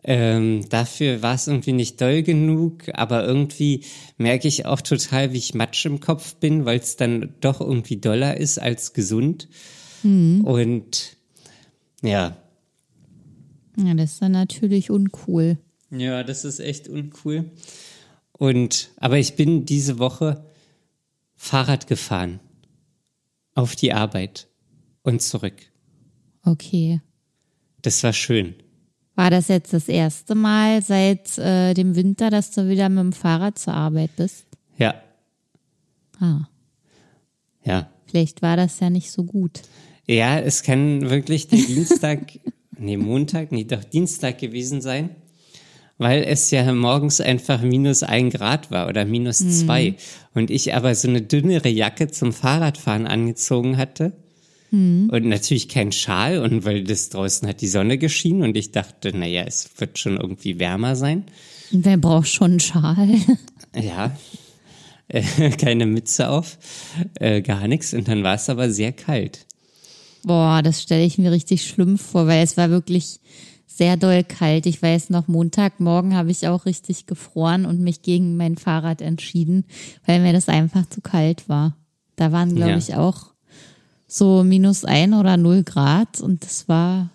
Ähm, 0.03 0.67
dafür 0.69 1.21
war 1.21 1.35
es 1.35 1.47
irgendwie 1.47 1.71
nicht 1.71 2.01
doll 2.01 2.23
genug, 2.23 2.89
aber 2.93 3.25
irgendwie 3.25 3.85
merke 4.17 4.47
ich 4.47 4.65
auch 4.65 4.81
total, 4.81 5.31
wie 5.31 5.37
ich 5.37 5.53
Matsch 5.53 5.85
im 5.85 6.01
Kopf 6.01 6.35
bin, 6.35 6.65
weil 6.65 6.79
es 6.79 6.97
dann 6.97 7.33
doch 7.39 7.61
irgendwie 7.61 7.97
doller 7.97 8.37
ist 8.37 8.59
als 8.59 8.93
gesund. 8.93 9.47
Mhm. 10.03 10.41
Und 10.41 11.17
ja. 12.01 12.37
Ja, 13.77 13.93
das 13.93 14.13
ist 14.13 14.21
dann 14.21 14.33
natürlich 14.33 14.91
uncool. 14.91 15.57
Ja, 15.89 16.23
das 16.23 16.43
ist 16.43 16.59
echt 16.59 16.89
uncool. 16.89 17.51
Und, 18.33 18.91
aber 18.97 19.19
ich 19.19 19.35
bin 19.35 19.65
diese 19.65 19.99
Woche 19.99 20.45
Fahrrad 21.35 21.87
gefahren. 21.87 22.39
Auf 23.55 23.75
die 23.75 23.93
Arbeit 23.93 24.47
und 25.03 25.21
zurück. 25.21 25.53
Okay. 26.43 27.01
Das 27.83 28.01
war 28.03 28.13
schön. 28.13 28.55
War 29.15 29.29
das 29.29 29.47
jetzt 29.47 29.73
das 29.73 29.87
erste 29.89 30.33
Mal 30.35 30.81
seit 30.81 31.37
äh, 31.37 31.73
dem 31.73 31.95
Winter, 31.95 32.29
dass 32.29 32.51
du 32.51 32.67
wieder 32.67 32.89
mit 32.89 32.99
dem 32.99 33.13
Fahrrad 33.13 33.59
zur 33.59 33.73
Arbeit 33.73 34.15
bist? 34.15 34.45
Ja, 34.77 34.95
Ah, 36.19 36.47
ja. 37.63 37.89
vielleicht 38.05 38.41
war 38.41 38.55
das 38.57 38.79
ja 38.79 38.89
nicht 38.89 39.11
so 39.11 39.23
gut. 39.23 39.61
Ja, 40.07 40.39
es 40.39 40.63
kann 40.63 41.09
wirklich 41.09 41.47
der 41.47 41.59
Dienstag, 41.59 42.39
nee, 42.77 42.97
Montag, 42.97 43.51
nee, 43.51 43.63
doch 43.65 43.83
Dienstag 43.83 44.37
gewesen 44.39 44.81
sein, 44.81 45.09
weil 45.97 46.23
es 46.23 46.49
ja 46.51 46.71
morgens 46.73 47.19
einfach 47.21 47.61
minus 47.61 48.03
ein 48.03 48.29
Grad 48.29 48.71
war 48.71 48.87
oder 48.87 49.05
minus 49.05 49.39
zwei 49.59 49.95
und 50.33 50.49
ich 50.49 50.73
aber 50.73 50.95
so 50.95 51.07
eine 51.07 51.21
dünnere 51.21 51.69
Jacke 51.69 52.07
zum 52.09 52.33
Fahrradfahren 52.33 53.05
angezogen 53.07 53.77
hatte 53.77 54.13
und 54.73 55.25
natürlich 55.25 55.69
kein 55.69 55.91
Schal 55.91 56.39
und 56.39 56.65
weil 56.65 56.83
das 56.83 57.09
draußen 57.09 57.47
hat 57.47 57.61
die 57.61 57.67
Sonne 57.67 57.99
geschienen 57.99 58.41
und 58.41 58.57
ich 58.57 58.71
dachte, 58.71 59.15
naja, 59.15 59.43
es 59.45 59.69
wird 59.77 59.99
schon 59.99 60.17
irgendwie 60.17 60.57
wärmer 60.57 60.95
sein. 60.95 61.25
Wer 61.71 61.97
braucht 61.97 62.27
schon 62.27 62.51
einen 62.51 62.59
Schal? 62.59 63.07
Ja, 63.75 64.15
äh, 65.07 65.21
keine 65.57 65.85
Mütze 65.87 66.29
auf, 66.29 66.57
äh, 67.19 67.41
gar 67.41 67.67
nichts 67.67 67.93
und 67.93 68.07
dann 68.07 68.23
war 68.23 68.35
es 68.35 68.49
aber 68.49 68.69
sehr 68.71 68.91
kalt. 68.91 69.45
Boah, 70.23 70.61
das 70.63 70.81
stelle 70.81 71.03
ich 71.05 71.17
mir 71.17 71.31
richtig 71.31 71.65
schlimm 71.67 71.97
vor, 71.97 72.27
weil 72.27 72.43
es 72.43 72.55
war 72.55 72.69
wirklich 72.69 73.19
sehr 73.67 73.97
doll 73.97 74.23
kalt. 74.23 74.67
Ich 74.67 74.81
weiß 74.81 75.09
noch, 75.09 75.27
Montagmorgen 75.27 76.15
habe 76.15 76.29
ich 76.31 76.47
auch 76.47 76.65
richtig 76.65 77.07
gefroren 77.07 77.65
und 77.65 77.79
mich 77.79 78.03
gegen 78.03 78.37
mein 78.37 78.57
Fahrrad 78.57 79.01
entschieden, 79.01 79.65
weil 80.05 80.19
mir 80.21 80.33
das 80.33 80.49
einfach 80.49 80.87
zu 80.87 81.01
kalt 81.01 81.49
war. 81.49 81.75
Da 82.15 82.31
waren, 82.31 82.53
glaube 82.55 82.71
Ja. 82.71 82.77
ich, 82.77 82.93
auch 82.95 83.32
so 84.13 84.43
minus 84.43 84.85
ein 84.85 85.15
oder 85.15 85.37
null 85.37 85.63
Grad 85.63 86.21
und 86.21 86.43
das 86.43 86.69
war, 86.69 87.09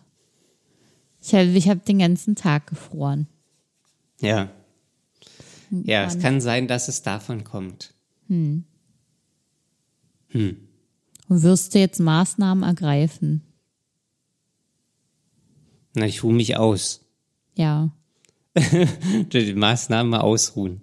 ich 1.22 1.32
habe 1.32 1.44
ich 1.44 1.68
hab 1.68 1.84
den 1.84 2.00
ganzen 2.00 2.34
Tag 2.34 2.66
gefroren. 2.66 3.28
Ja. 4.20 4.50
Ja, 5.70 6.06
es 6.06 6.18
kann 6.18 6.40
sein, 6.40 6.66
dass 6.66 6.88
es 6.88 7.02
davon 7.02 7.44
kommt. 7.44 7.94
Und 11.28 11.42
wirst 11.42 11.74
du 11.74 11.78
jetzt 11.78 12.00
Maßnahmen 12.00 12.64
ergreifen? 12.64 13.42
Na, 15.94 16.04
ich 16.04 16.24
ruhe 16.24 16.34
mich 16.34 16.56
aus. 16.56 17.02
Ja. 17.54 17.92
Die 18.56 19.54
Maßnahmen 19.54 20.10
mal 20.10 20.22
ausruhen. 20.22 20.80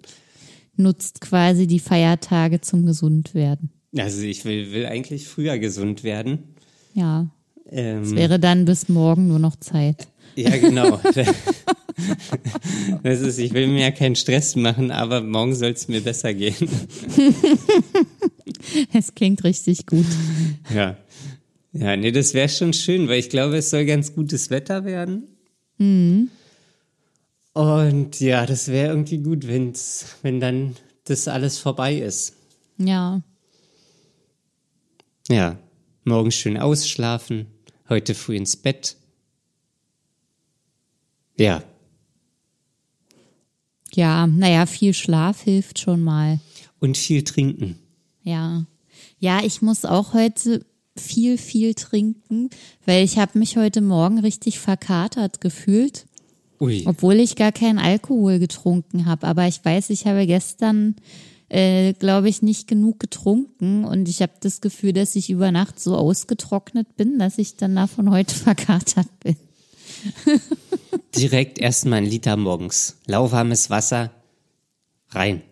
Nutzt 0.76 1.20
quasi 1.20 1.66
die 1.66 1.80
Feiertage 1.80 2.60
zum 2.60 2.86
Gesundwerden. 2.86 3.70
Also 3.98 4.22
ich 4.22 4.44
will, 4.44 4.72
will 4.72 4.86
eigentlich 4.86 5.26
früher 5.28 5.58
gesund 5.58 6.04
werden. 6.04 6.54
Ja. 6.94 7.28
Ähm, 7.70 8.02
Es 8.02 8.14
wäre 8.14 8.38
dann 8.38 8.64
bis 8.64 8.88
morgen 8.88 9.28
nur 9.28 9.38
noch 9.38 9.56
Zeit. 9.56 10.08
ja, 10.34 10.56
genau. 10.56 11.00
Das 13.02 13.20
ist, 13.22 13.38
ich 13.38 13.54
will 13.54 13.68
mir 13.68 13.80
ja 13.80 13.90
keinen 13.90 14.16
Stress 14.16 14.54
machen, 14.54 14.90
aber 14.90 15.22
morgen 15.22 15.54
soll 15.54 15.70
es 15.70 15.88
mir 15.88 16.02
besser 16.02 16.34
gehen. 16.34 16.68
Es 18.92 19.14
klingt 19.14 19.42
richtig 19.44 19.86
gut. 19.86 20.04
Ja. 20.74 20.96
Ja, 21.72 21.96
nee, 21.96 22.12
das 22.12 22.34
wäre 22.34 22.50
schon 22.50 22.74
schön, 22.74 23.08
weil 23.08 23.18
ich 23.18 23.30
glaube, 23.30 23.56
es 23.56 23.70
soll 23.70 23.86
ganz 23.86 24.14
gutes 24.14 24.50
Wetter 24.50 24.84
werden. 24.84 25.24
Und 27.52 28.20
ja, 28.20 28.44
das 28.46 28.68
wäre 28.68 28.88
irgendwie 28.90 29.18
gut, 29.18 29.46
wenn's, 29.46 30.04
wenn 30.22 30.40
dann 30.40 30.76
das 31.04 31.28
alles 31.28 31.58
vorbei 31.58 31.96
ist. 31.96 32.34
Ja. 32.78 33.22
Ja, 35.28 35.58
morgen 36.04 36.30
schön 36.30 36.56
ausschlafen, 36.56 37.46
heute 37.88 38.14
früh 38.14 38.36
ins 38.36 38.56
Bett. 38.56 38.96
Ja, 41.38 41.62
Ja, 43.92 44.26
naja, 44.26 44.66
viel 44.66 44.92
Schlaf 44.92 45.42
hilft 45.42 45.78
schon 45.78 46.02
mal. 46.02 46.38
und 46.80 46.98
viel 46.98 47.24
trinken. 47.24 47.78
Ja. 48.22 48.66
Ja, 49.18 49.42
ich 49.42 49.62
muss 49.62 49.84
auch 49.86 50.12
heute 50.12 50.66
viel, 50.96 51.38
viel 51.38 51.74
trinken, 51.74 52.50
weil 52.84 53.04
ich 53.04 53.18
habe 53.18 53.38
mich 53.38 53.56
heute 53.56 53.80
Morgen 53.80 54.18
richtig 54.18 54.58
verkatert 54.58 55.40
gefühlt, 55.40 56.06
Ui, 56.60 56.82
obwohl 56.86 57.14
ich 57.14 57.36
gar 57.36 57.52
keinen 57.52 57.78
Alkohol 57.78 58.38
getrunken 58.38 59.06
habe. 59.06 59.26
Aber 59.26 59.46
ich 59.46 59.64
weiß, 59.64 59.88
ich 59.90 60.06
habe 60.06 60.26
gestern, 60.26 60.96
äh, 61.48 61.92
glaube 61.92 62.28
ich, 62.28 62.42
nicht 62.42 62.66
genug 62.66 62.98
getrunken 62.98 63.84
und 63.84 64.08
ich 64.08 64.22
habe 64.22 64.32
das 64.40 64.60
Gefühl, 64.60 64.92
dass 64.92 65.14
ich 65.16 65.30
über 65.30 65.52
Nacht 65.52 65.78
so 65.78 65.96
ausgetrocknet 65.96 66.96
bin, 66.96 67.18
dass 67.18 67.38
ich 67.38 67.56
dann 67.56 67.76
davon 67.76 68.10
heute 68.10 68.34
verkatert 68.34 69.08
bin. 69.20 69.36
direkt 71.16 71.58
erstmal 71.58 71.98
ein 71.98 72.06
Liter 72.06 72.36
morgens. 72.36 72.96
Lauwarmes 73.06 73.70
Wasser 73.70 74.10
rein. 75.10 75.42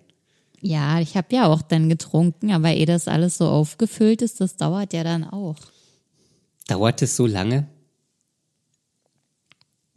Ja, 0.60 0.98
ich 1.00 1.16
habe 1.16 1.34
ja 1.34 1.46
auch 1.46 1.62
dann 1.62 1.88
getrunken, 1.88 2.50
aber 2.50 2.72
ehe 2.72 2.86
das 2.86 3.06
alles 3.06 3.36
so 3.36 3.46
aufgefüllt 3.46 4.22
ist, 4.22 4.40
das 4.40 4.56
dauert 4.56 4.94
ja 4.94 5.04
dann 5.04 5.24
auch. 5.24 5.56
Dauert 6.66 7.02
es 7.02 7.16
so 7.16 7.26
lange? 7.26 7.68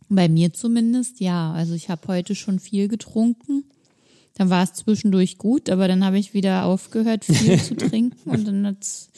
Bei 0.10 0.28
mir 0.30 0.54
zumindest, 0.54 1.20
ja. 1.20 1.54
Also 1.54 1.74
ich 1.74 1.90
habe 1.90 2.08
heute 2.08 2.36
schon 2.36 2.60
viel 2.60 2.88
getrunken. 2.88 3.64
Dann 4.38 4.52
war 4.52 4.64
es 4.64 4.74
zwischendurch 4.74 5.40
gut, 5.40 5.68
aber 5.70 5.88
dann 5.88 6.06
habe 6.06 6.20
ich 6.20 6.36
wieder 6.36 6.66
aufgehört, 6.66 7.26
viel 7.26 7.60
zu 7.60 7.76
trinken 7.76 8.30
und 8.30 8.46
dann 8.46 8.68
hat's, 8.68 9.10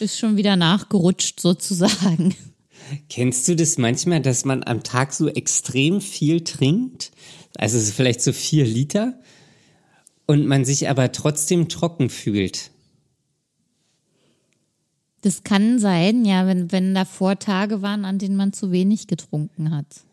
ist 0.00 0.18
schon 0.18 0.36
wieder 0.36 0.56
nachgerutscht 0.56 1.40
sozusagen. 1.40 2.34
Kennst 3.08 3.48
du 3.48 3.56
das 3.56 3.78
manchmal, 3.78 4.20
dass 4.20 4.44
man 4.44 4.62
am 4.62 4.82
Tag 4.82 5.14
so 5.14 5.28
extrem 5.28 6.02
viel 6.02 6.42
trinkt? 6.42 7.10
Also 7.56 7.80
so 7.80 7.90
vielleicht 7.92 8.20
so 8.20 8.32
vier 8.32 8.66
Liter 8.66 9.18
und 10.26 10.46
man 10.46 10.66
sich 10.66 10.90
aber 10.90 11.10
trotzdem 11.12 11.68
trocken 11.68 12.10
fühlt. 12.10 12.70
Das 15.22 15.42
kann 15.42 15.78
sein, 15.78 16.24
ja, 16.24 16.46
wenn, 16.46 16.70
wenn 16.70 16.94
davor 16.94 17.38
Tage 17.38 17.80
waren, 17.80 18.04
an 18.04 18.18
denen 18.18 18.36
man 18.36 18.52
zu 18.52 18.72
wenig 18.72 19.06
getrunken 19.06 19.70
hat. 19.70 20.04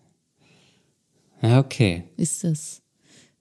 Ja, 1.42 1.60
okay. 1.60 2.04
Ist 2.18 2.44
es. 2.44 2.82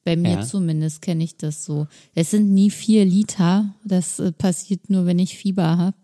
Bei 0.06 0.14
mir 0.14 0.34
Ja. 0.34 0.42
zumindest 0.42 1.02
kenne 1.02 1.24
ich 1.24 1.36
das 1.36 1.64
so. 1.64 1.88
Es 2.14 2.30
sind 2.30 2.54
nie 2.54 2.70
vier 2.70 3.04
Liter. 3.04 3.74
Das 3.84 4.20
äh, 4.20 4.30
passiert 4.30 4.88
nur, 4.88 5.04
wenn 5.04 5.18
ich 5.18 5.36
Fieber 5.36 5.78
habe. 5.78 5.96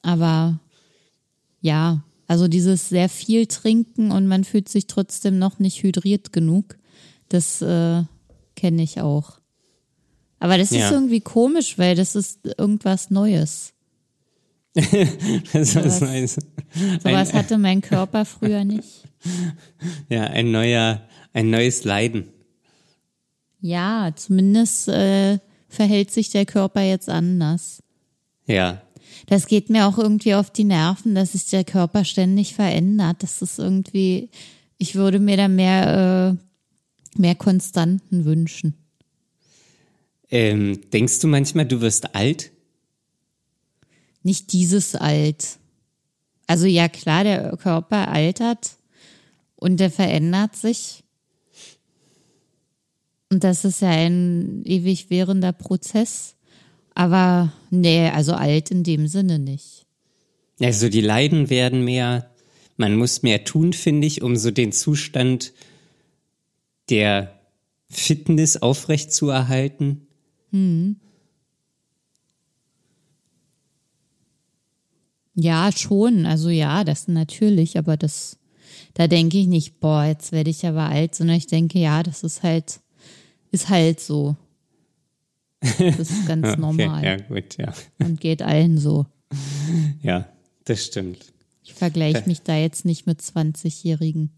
Aber 0.00 0.58
ja, 1.60 2.02
also 2.26 2.48
dieses 2.48 2.88
sehr 2.88 3.10
viel 3.10 3.46
trinken 3.46 4.10
und 4.10 4.26
man 4.26 4.42
fühlt 4.42 4.70
sich 4.70 4.86
trotzdem 4.86 5.38
noch 5.38 5.58
nicht 5.58 5.82
hydriert 5.82 6.32
genug, 6.32 6.78
das 7.28 7.60
äh, 7.60 8.04
kenne 8.54 8.82
ich 8.82 9.02
auch. 9.02 9.38
Aber 10.38 10.56
das 10.56 10.70
Ja. 10.70 10.86
ist 10.86 10.92
irgendwie 10.92 11.20
komisch, 11.20 11.76
weil 11.76 11.94
das 11.94 12.16
ist 12.16 12.40
irgendwas 12.58 13.10
Neues. 13.10 13.74
Das 15.52 15.74
ist 15.76 16.02
ein, 16.02 16.26
Sowas 16.26 17.34
hatte 17.34 17.58
mein 17.58 17.82
Körper 17.82 18.24
früher 18.24 18.64
nicht. 18.64 19.04
ja, 20.08 20.22
ein 20.24 20.50
neuer, 20.50 21.02
ein 21.34 21.50
neues 21.50 21.84
Leiden. 21.84 22.28
Ja, 23.66 24.12
zumindest 24.14 24.86
äh, 24.86 25.38
verhält 25.68 26.12
sich 26.12 26.30
der 26.30 26.46
Körper 26.46 26.82
jetzt 26.82 27.08
anders. 27.08 27.82
Ja, 28.46 28.80
Das 29.26 29.48
geht 29.48 29.70
mir 29.70 29.88
auch 29.88 29.98
irgendwie 29.98 30.34
auf 30.34 30.50
die 30.50 30.62
Nerven, 30.62 31.16
dass 31.16 31.32
sich 31.32 31.46
der 31.50 31.64
Körper 31.64 32.04
ständig 32.04 32.54
verändert. 32.54 33.24
Das 33.24 33.42
ist 33.42 33.58
irgendwie, 33.58 34.30
ich 34.78 34.94
würde 34.94 35.18
mir 35.18 35.36
da 35.36 35.48
mehr, 35.48 36.36
äh, 36.38 37.20
mehr 37.20 37.34
Konstanten 37.34 38.24
wünschen. 38.24 38.74
ähm, 40.30 40.80
denkst 40.92 41.18
du 41.20 41.26
manchmal, 41.26 41.66
du 41.66 41.80
wirst 41.80 42.14
alt? 42.14 42.52
Nicht 44.22 44.52
dieses 44.52 44.94
alt. 44.94 45.58
Also 46.46 46.66
ja, 46.66 46.88
klar, 46.88 47.24
der 47.24 47.56
Körper 47.56 48.08
altert 48.08 48.76
und 49.56 49.78
der 49.78 49.90
verändert 49.90 50.54
sich. 50.54 51.02
Und 53.30 53.44
das 53.44 53.64
ist 53.64 53.82
ja 53.82 53.90
ein 53.90 54.62
ewig 54.64 55.10
währender 55.10 55.52
Prozess. 55.52 56.36
Aber 56.94 57.52
nee, 57.70 58.08
also 58.08 58.32
alt 58.32 58.70
in 58.70 58.84
dem 58.84 59.06
Sinne 59.08 59.38
nicht. 59.38 59.86
Also 60.60 60.88
die 60.88 61.00
Leiden 61.00 61.50
werden 61.50 61.84
mehr, 61.84 62.30
man 62.76 62.96
muss 62.96 63.22
mehr 63.22 63.44
tun, 63.44 63.72
finde 63.72 64.06
ich, 64.06 64.22
um 64.22 64.36
so 64.36 64.50
den 64.50 64.72
Zustand 64.72 65.52
der 66.88 67.38
Fitness 67.88 68.56
aufrechtzuerhalten. 68.56 70.06
Ja, 75.34 75.70
schon. 75.72 76.24
Also 76.24 76.48
ja, 76.48 76.82
das 76.84 77.08
natürlich, 77.08 77.78
aber 77.78 77.96
das, 77.96 78.38
da 78.94 79.06
denke 79.06 79.38
ich 79.38 79.46
nicht, 79.46 79.80
boah, 79.80 80.04
jetzt 80.04 80.32
werde 80.32 80.50
ich 80.50 80.64
aber 80.66 80.84
alt, 80.84 81.14
sondern 81.14 81.36
ich 81.36 81.46
denke, 81.46 81.78
ja, 81.78 82.02
das 82.02 82.22
ist 82.22 82.42
halt, 82.42 82.80
ist 83.56 83.68
halt 83.68 84.00
so. 84.00 84.36
Das 85.60 85.78
ist 86.10 86.26
ganz 86.28 86.46
Okay, 86.48 86.60
normal 86.60 87.04
ja, 87.04 87.16
gut, 87.16 87.56
ja. 87.58 87.72
und 87.98 88.20
geht 88.20 88.42
allen 88.42 88.78
so. 88.78 89.06
Ja, 90.02 90.28
das 90.64 90.84
stimmt. 90.84 91.32
Ich 91.64 91.74
vergleiche 91.74 92.22
mich 92.26 92.42
da 92.42 92.56
jetzt 92.56 92.84
nicht 92.84 93.06
mit 93.06 93.20
20-jährigen 93.20 94.30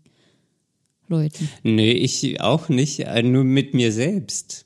Leuten. 1.08 1.48
Nee, 1.62 1.92
ich 1.92 2.40
auch 2.40 2.68
nicht, 2.68 3.00
äh, 3.00 3.22
nur 3.22 3.44
mit 3.44 3.74
mir 3.74 3.92
selbst. 3.92 4.64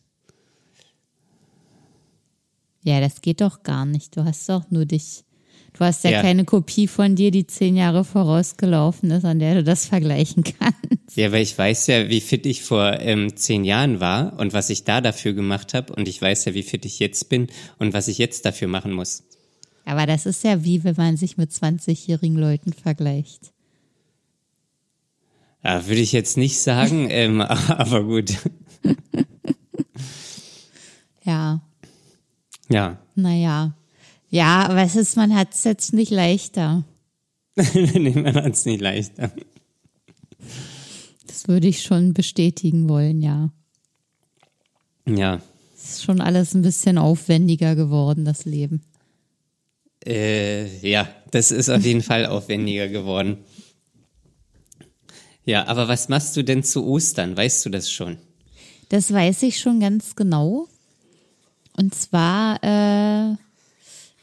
Ja, 2.84 3.00
das 3.00 3.20
geht 3.20 3.40
doch 3.40 3.62
gar 3.62 3.84
nicht. 3.86 4.16
Du 4.16 4.24
hast 4.24 4.48
doch 4.48 4.70
nur 4.70 4.84
dich. 4.86 5.24
Du 5.72 5.84
hast 5.84 6.04
ja, 6.04 6.10
Ja. 6.10 6.22
keine 6.22 6.44
Kopie 6.44 6.86
von 6.88 7.14
dir, 7.16 7.30
die 7.30 7.46
zehn 7.46 7.76
Jahre 7.76 8.04
vorausgelaufen 8.04 9.10
ist, 9.12 9.24
an 9.24 9.38
der 9.38 9.54
du 9.54 9.64
das 9.64 9.86
vergleichen 9.86 10.42
kannst. 10.44 10.81
Ja, 11.14 11.30
weil 11.30 11.42
ich 11.42 11.56
weiß 11.56 11.88
ja, 11.88 12.08
wie 12.08 12.20
fit 12.20 12.46
ich 12.46 12.62
vor 12.62 12.98
ähm, 13.00 13.36
zehn 13.36 13.64
Jahren 13.64 14.00
war 14.00 14.38
und 14.38 14.54
was 14.54 14.70
ich 14.70 14.84
da 14.84 15.00
dafür 15.00 15.34
gemacht 15.34 15.74
habe 15.74 15.92
und 15.94 16.08
ich 16.08 16.20
weiß 16.20 16.46
ja, 16.46 16.54
wie 16.54 16.62
fit 16.62 16.84
ich 16.86 16.98
jetzt 16.98 17.28
bin 17.28 17.48
und 17.78 17.92
was 17.92 18.08
ich 18.08 18.18
jetzt 18.18 18.46
dafür 18.46 18.68
machen 18.68 18.92
muss. 18.92 19.24
Aber 19.84 20.06
das 20.06 20.26
ist 20.26 20.42
ja 20.44 20.64
wie, 20.64 20.84
wenn 20.84 20.94
man 20.96 21.16
sich 21.16 21.36
mit 21.36 21.50
20-jährigen 21.50 22.36
Leuten 22.36 22.72
vergleicht. 22.72 23.52
Ja, 25.62 25.86
würde 25.86 26.00
ich 26.00 26.12
jetzt 26.12 26.36
nicht 26.36 26.58
sagen, 26.60 27.06
ähm, 27.10 27.40
aber 27.40 28.04
gut. 28.04 28.34
Ja, 31.24 31.60
Ja, 32.68 32.98
naja. 33.14 33.74
Ja, 34.30 34.66
aber 34.66 34.82
es 34.82 34.96
ist, 34.96 35.16
man 35.16 35.34
hat 35.34 35.54
es 35.54 35.64
jetzt 35.64 35.92
nicht 35.92 36.10
leichter. 36.10 36.84
nee, 37.74 38.10
man 38.10 38.34
hat 38.34 38.54
es 38.54 38.64
nicht 38.64 38.80
leichter. 38.80 39.30
Das 41.42 41.48
würde 41.48 41.66
ich 41.66 41.82
schon 41.82 42.14
bestätigen 42.14 42.88
wollen, 42.88 43.20
ja. 43.20 43.50
Ja, 45.08 45.40
Es 45.74 45.94
ist 45.94 46.04
schon 46.04 46.20
alles 46.20 46.54
ein 46.54 46.62
bisschen 46.62 46.98
aufwendiger 46.98 47.74
geworden, 47.74 48.24
das 48.24 48.44
Leben. 48.44 48.82
äh, 50.06 50.88
ja, 50.88 51.08
das 51.32 51.50
ist 51.50 51.68
auf 51.68 51.84
jeden 51.84 52.02
Fall 52.02 52.26
aufwendiger 52.26 52.86
geworden. 52.86 53.38
Ja, 55.44 55.66
aber 55.66 55.88
was 55.88 56.08
machst 56.08 56.36
du 56.36 56.44
denn 56.44 56.62
zu 56.62 56.86
Ostern? 56.86 57.36
Weißt 57.36 57.66
du 57.66 57.70
das 57.70 57.90
schon? 57.90 58.18
Das 58.90 59.12
weiß 59.12 59.42
ich 59.42 59.58
schon 59.58 59.80
ganz 59.80 60.14
genau. 60.14 60.68
Und 61.76 61.92
zwar 61.92 62.62
äh, 62.62 63.34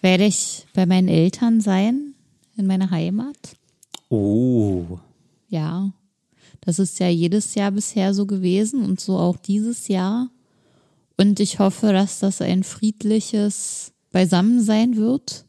werde 0.02 0.26
ich 0.26 0.66
bei 0.74 0.86
meinen 0.86 1.10
Eltern 1.10 1.60
sein, 1.60 2.14
in 2.56 2.66
meiner 2.66 2.90
Heimat. 2.92 3.58
Oh. 4.08 5.00
Ja, 5.50 5.92
das 6.70 6.78
ist 6.78 7.00
ja 7.00 7.10
jedes 7.10 7.56
Jahr 7.56 7.72
bisher 7.72 8.14
so 8.14 8.28
gewesen 8.28 8.84
und 8.84 9.00
so 9.00 9.18
auch 9.18 9.38
dieses 9.38 9.88
Jahr. 9.88 10.30
Und 11.18 11.40
ich 11.40 11.58
hoffe, 11.58 11.92
dass 11.92 12.20
das 12.20 12.44
ein 12.44 12.62
friedliches 12.64 13.92
Beisammensein 14.12 14.96
wird. 14.96 15.46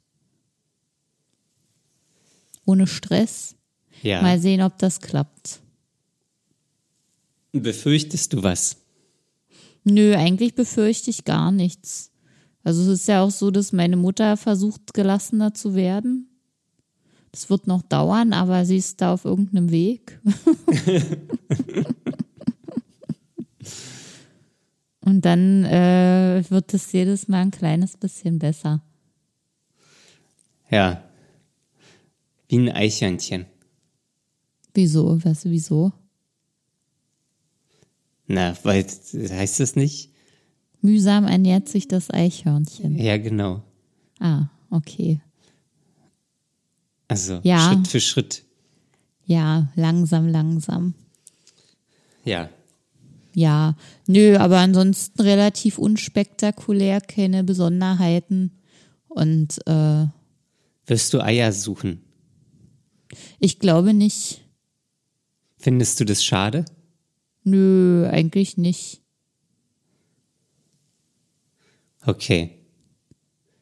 Ohne 2.65 2.87
Stress. 2.87 3.55
Ja. 4.03 4.23
Mal 4.23 4.41
sehen, 4.41 4.63
ob 4.63 4.79
das 4.79 5.03
klappt. 5.03 5.61
Befürchtest 7.53 8.33
du 8.33 8.43
was? 8.43 8.79
Nö, 9.85 10.15
eigentlich 10.17 10.55
befürchte 10.55 11.11
ich 11.11 11.27
gar 11.27 11.53
nichts. 11.53 12.13
Also 12.65 12.81
es 12.81 13.01
ist 13.01 13.09
ja 13.09 13.23
auch 13.23 13.31
so, 13.31 13.51
dass 13.51 13.73
meine 13.73 13.99
Mutter 13.99 14.39
versucht, 14.39 14.95
gelassener 14.95 15.53
zu 15.53 15.75
werden. 15.75 16.30
Das 17.33 17.49
wird 17.49 17.67
noch 17.67 17.83
dauern, 17.83 18.33
aber 18.33 18.65
sie 18.65 18.77
ist 18.79 19.01
da 19.01 19.13
auf 19.15 19.25
irgendeinem 19.25 19.71
Weg. 19.71 20.21
Und 25.01 25.25
dann 25.25 25.65
äh, 25.65 26.45
wird 26.49 26.75
es 26.75 26.93
jedes 26.93 27.29
Mal 27.29 27.43
ein 27.43 27.51
kleines 27.51 27.97
bisschen 27.97 28.39
besser. 28.39 28.83
Ja. 30.71 31.03
Wie 32.49 32.59
ein 32.59 32.69
Eichhörnchen. 32.69 33.47
Wieso? 34.75 35.25
Was, 35.25 35.45
wieso? 35.45 35.93
Na, 38.27 38.57
weil, 38.63 38.85
heißt 38.85 39.61
das 39.61 39.75
nicht? 39.75 40.11
Mühsam 40.81 41.27
ernährt 41.27 41.69
sich 41.69 41.89
das 41.89 42.11
Eichhörnchen. 42.11 42.97
Ja, 42.97 43.19
genau. 43.19 43.63
Ah, 44.21 44.47
okay. 44.71 45.21
Also 47.11 47.41
Ja. 47.43 47.73
Schritt 47.73 47.89
für 47.89 48.01
Schritt. 48.01 48.45
Ja, 49.27 49.69
langsam, 49.75 50.29
langsam. 50.29 50.95
Ja. 52.25 52.49
Ja, 53.35 53.77
nö, 54.07 54.37
aber 54.39 54.59
ansonsten 54.59 55.21
relativ 55.23 55.79
unspektakulär, 55.79 57.01
keine 57.01 57.45
Besonderheiten. 57.45 58.53
Und 59.09 59.59
äh, 59.67 60.07
Wirst 60.87 61.13
du 61.13 61.21
Eier 61.21 61.53
suchen? 61.53 62.01
ich 63.41 63.59
glaube 63.59 63.93
nicht. 63.95 64.41
Findest 65.59 65.99
du 66.01 66.05
das 66.05 66.25
schade? 66.25 66.65
Nö, 67.45 68.07
eigentlich 68.09 68.57
nicht. 68.57 69.01
Okay. 72.07 72.57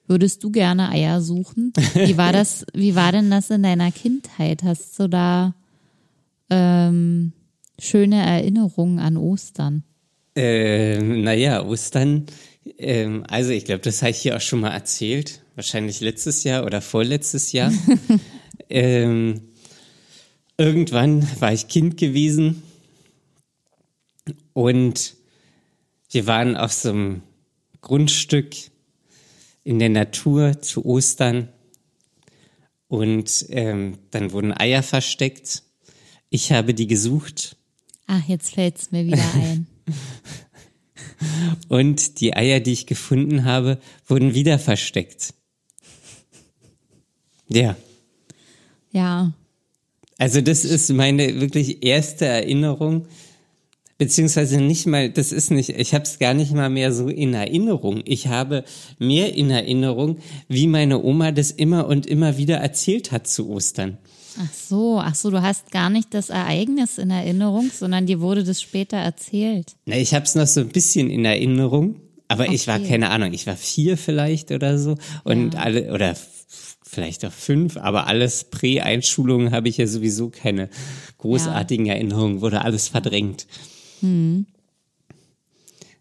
Würdest 0.09 0.43
du 0.43 0.51
gerne 0.51 0.89
Eier 0.89 1.21
suchen? 1.21 1.75
Wie 1.95 2.17
war 2.17 2.33
das, 2.33 2.65
wie 2.73 2.95
war 2.95 3.13
denn 3.13 3.31
das 3.31 3.51
in 3.51 3.63
deiner 3.63 3.93
Kindheit? 3.93 4.63
Hast 4.63 4.99
du 4.99 5.07
da 5.07 5.55
ähm, 6.49 7.35
schöne 7.79 8.17
Erinnerungen 8.17 9.01
an 9.01 9.19
Ostern? 9.19 9.85
Ähm, 10.35 11.25
naja, 11.25 11.63
Ostern, 11.63 12.25
ähm, 12.79 13.25
also 13.29 13.51
ich 13.51 13.67
glaube, 13.67 13.81
das 13.81 14.01
habe 14.01 14.13
ich 14.13 14.19
hier 14.19 14.37
auch 14.37 14.41
schon 14.41 14.61
mal 14.61 14.71
erzählt. 14.71 15.43
Wahrscheinlich 15.57 16.01
letztes 16.01 16.43
Jahr 16.43 16.65
oder 16.65 16.81
vorletztes 16.81 17.53
Jahr. 17.53 17.71
ähm, 18.71 19.43
irgendwann 20.57 21.29
war 21.41 21.53
ich 21.53 21.69
Kind 21.69 21.99
gewesen 21.99 22.63
und 24.55 25.17
wir 26.11 26.27
waren 26.27 26.57
auf 26.57 26.73
so 26.73 26.89
einem 26.89 27.23
Grundstück 27.83 28.55
in 29.65 29.79
der 29.79 29.91
Natur 29.91 30.61
zu 30.63 30.85
Ostern 30.85 31.49
und 32.89 33.47
ähm, 33.51 33.99
dann 34.11 34.33
wurden 34.33 34.53
Eier 34.53 34.83
versteckt. 34.83 35.63
Ich 36.31 36.53
habe 36.53 36.75
die 36.75 36.87
gesucht 36.87 37.57
Ach, 38.11 38.27
jetzt 38.27 38.55
fällt's 38.55 38.91
mir 38.91 39.07
wieder 39.07 39.23
ein. 39.35 39.67
Und 41.69 42.21
die 42.21 42.35
Eier, 42.35 42.59
die 42.59 42.73
ich 42.73 42.87
gefunden 42.87 43.45
habe, 43.45 43.79
wurden 44.07 44.35
wieder 44.35 44.59
versteckt. 44.59 45.35
Ja, 47.49 47.77
Ja, 48.93 49.33
also 50.17 50.41
das 50.41 50.65
ist 50.65 50.91
meine 50.91 51.41
wirklich 51.41 51.85
erste 51.85 52.25
Erinnerung, 52.25 53.07
beziehungsweise 53.99 54.61
nicht 54.61 54.87
mal, 54.87 55.11
das 55.11 55.33
ist 55.33 55.51
nicht, 55.51 55.71
ich 55.71 55.93
habe 55.95 56.05
es 56.05 56.19
gar 56.19 56.33
nicht 56.35 56.53
mal 56.53 56.71
mehr 56.71 56.93
so 56.93 57.09
in 57.09 57.35
Erinnerung. 57.35 58.01
Ich 58.05 58.29
habe 58.29 58.65
mehr 58.99 59.35
in 59.35 59.51
Erinnerung, 59.51 60.19
wie 60.49 60.67
meine 60.69 61.03
Oma 61.03 61.33
das 61.33 61.51
immer 61.51 61.87
und 61.89 62.07
immer 62.07 62.39
wieder 62.39 62.57
erzählt 62.59 63.11
hat 63.13 63.27
zu 63.27 63.49
Ostern. 63.51 63.99
ach 64.41 64.53
so, 64.55 65.01
ach 65.01 65.15
so, 65.17 65.31
du 65.31 65.43
hast 65.43 65.73
gar 65.73 65.91
nicht 65.91 66.15
das 66.15 66.31
Ereignis 66.31 66.97
in 66.99 67.11
Erinnerung, 67.11 67.71
sondern 67.77 68.07
dir 68.07 68.21
wurde 68.21 68.45
das 68.45 68.63
später 68.63 68.97
erzählt. 68.97 69.75
Na, 69.87 69.97
ich 69.97 70.15
habe 70.15 70.25
es 70.25 70.37
noch 70.37 70.47
so 70.47 70.61
ein 70.61 70.69
bisschen 70.69 71.11
in 71.11 71.25
Erinnerung, 71.25 71.97
aber 72.29 72.49
ich 72.53 72.69
war 72.69 72.77
Okay. 72.79 72.89
keine 72.89 73.11
Ahnung, 73.11 73.33
ich 73.33 73.49
war 73.49 73.57
vier 73.57 73.97
vielleicht 73.99 74.53
oder 74.53 74.79
so 74.79 74.95
und 75.25 75.55
Ja. 75.55 75.61
alle 75.61 75.93
oder 75.93 76.15
vielleicht 76.85 77.25
auch 77.25 77.33
fünf, 77.33 77.77
aber 77.77 78.07
alles 78.07 78.45
Prä-Einschulungen 78.45 79.51
habe 79.51 79.69
ich 79.69 79.77
ja 79.77 79.87
sowieso 79.89 80.31
keine 80.31 80.69
großartigen 81.19 81.87
Erinnerungen, 81.87 82.41
wurde 82.41 82.63
alles 82.63 82.87
verdrängt. 82.89 83.47
Hm. 84.01 84.47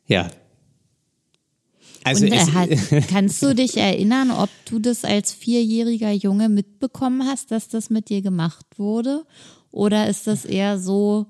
Ja. 0.07 0.29
Also 2.03 2.25
äh, 2.25 2.35
es, 2.35 2.53
hat, 2.53 2.69
kannst 3.09 3.43
du 3.43 3.53
dich 3.53 3.77
erinnern, 3.77 4.31
ob 4.31 4.49
du 4.65 4.79
das 4.79 5.03
als 5.03 5.33
vierjähriger 5.33 6.11
Junge 6.11 6.47
mitbekommen 6.47 7.25
hast, 7.25 7.51
dass 7.51 7.67
das 7.67 7.89
mit 7.89 8.09
dir 8.09 8.21
gemacht 8.21 8.65
wurde? 8.77 9.25
Oder 9.71 10.09
ist 10.09 10.27
das 10.27 10.45
eher 10.45 10.79
so, 10.79 11.27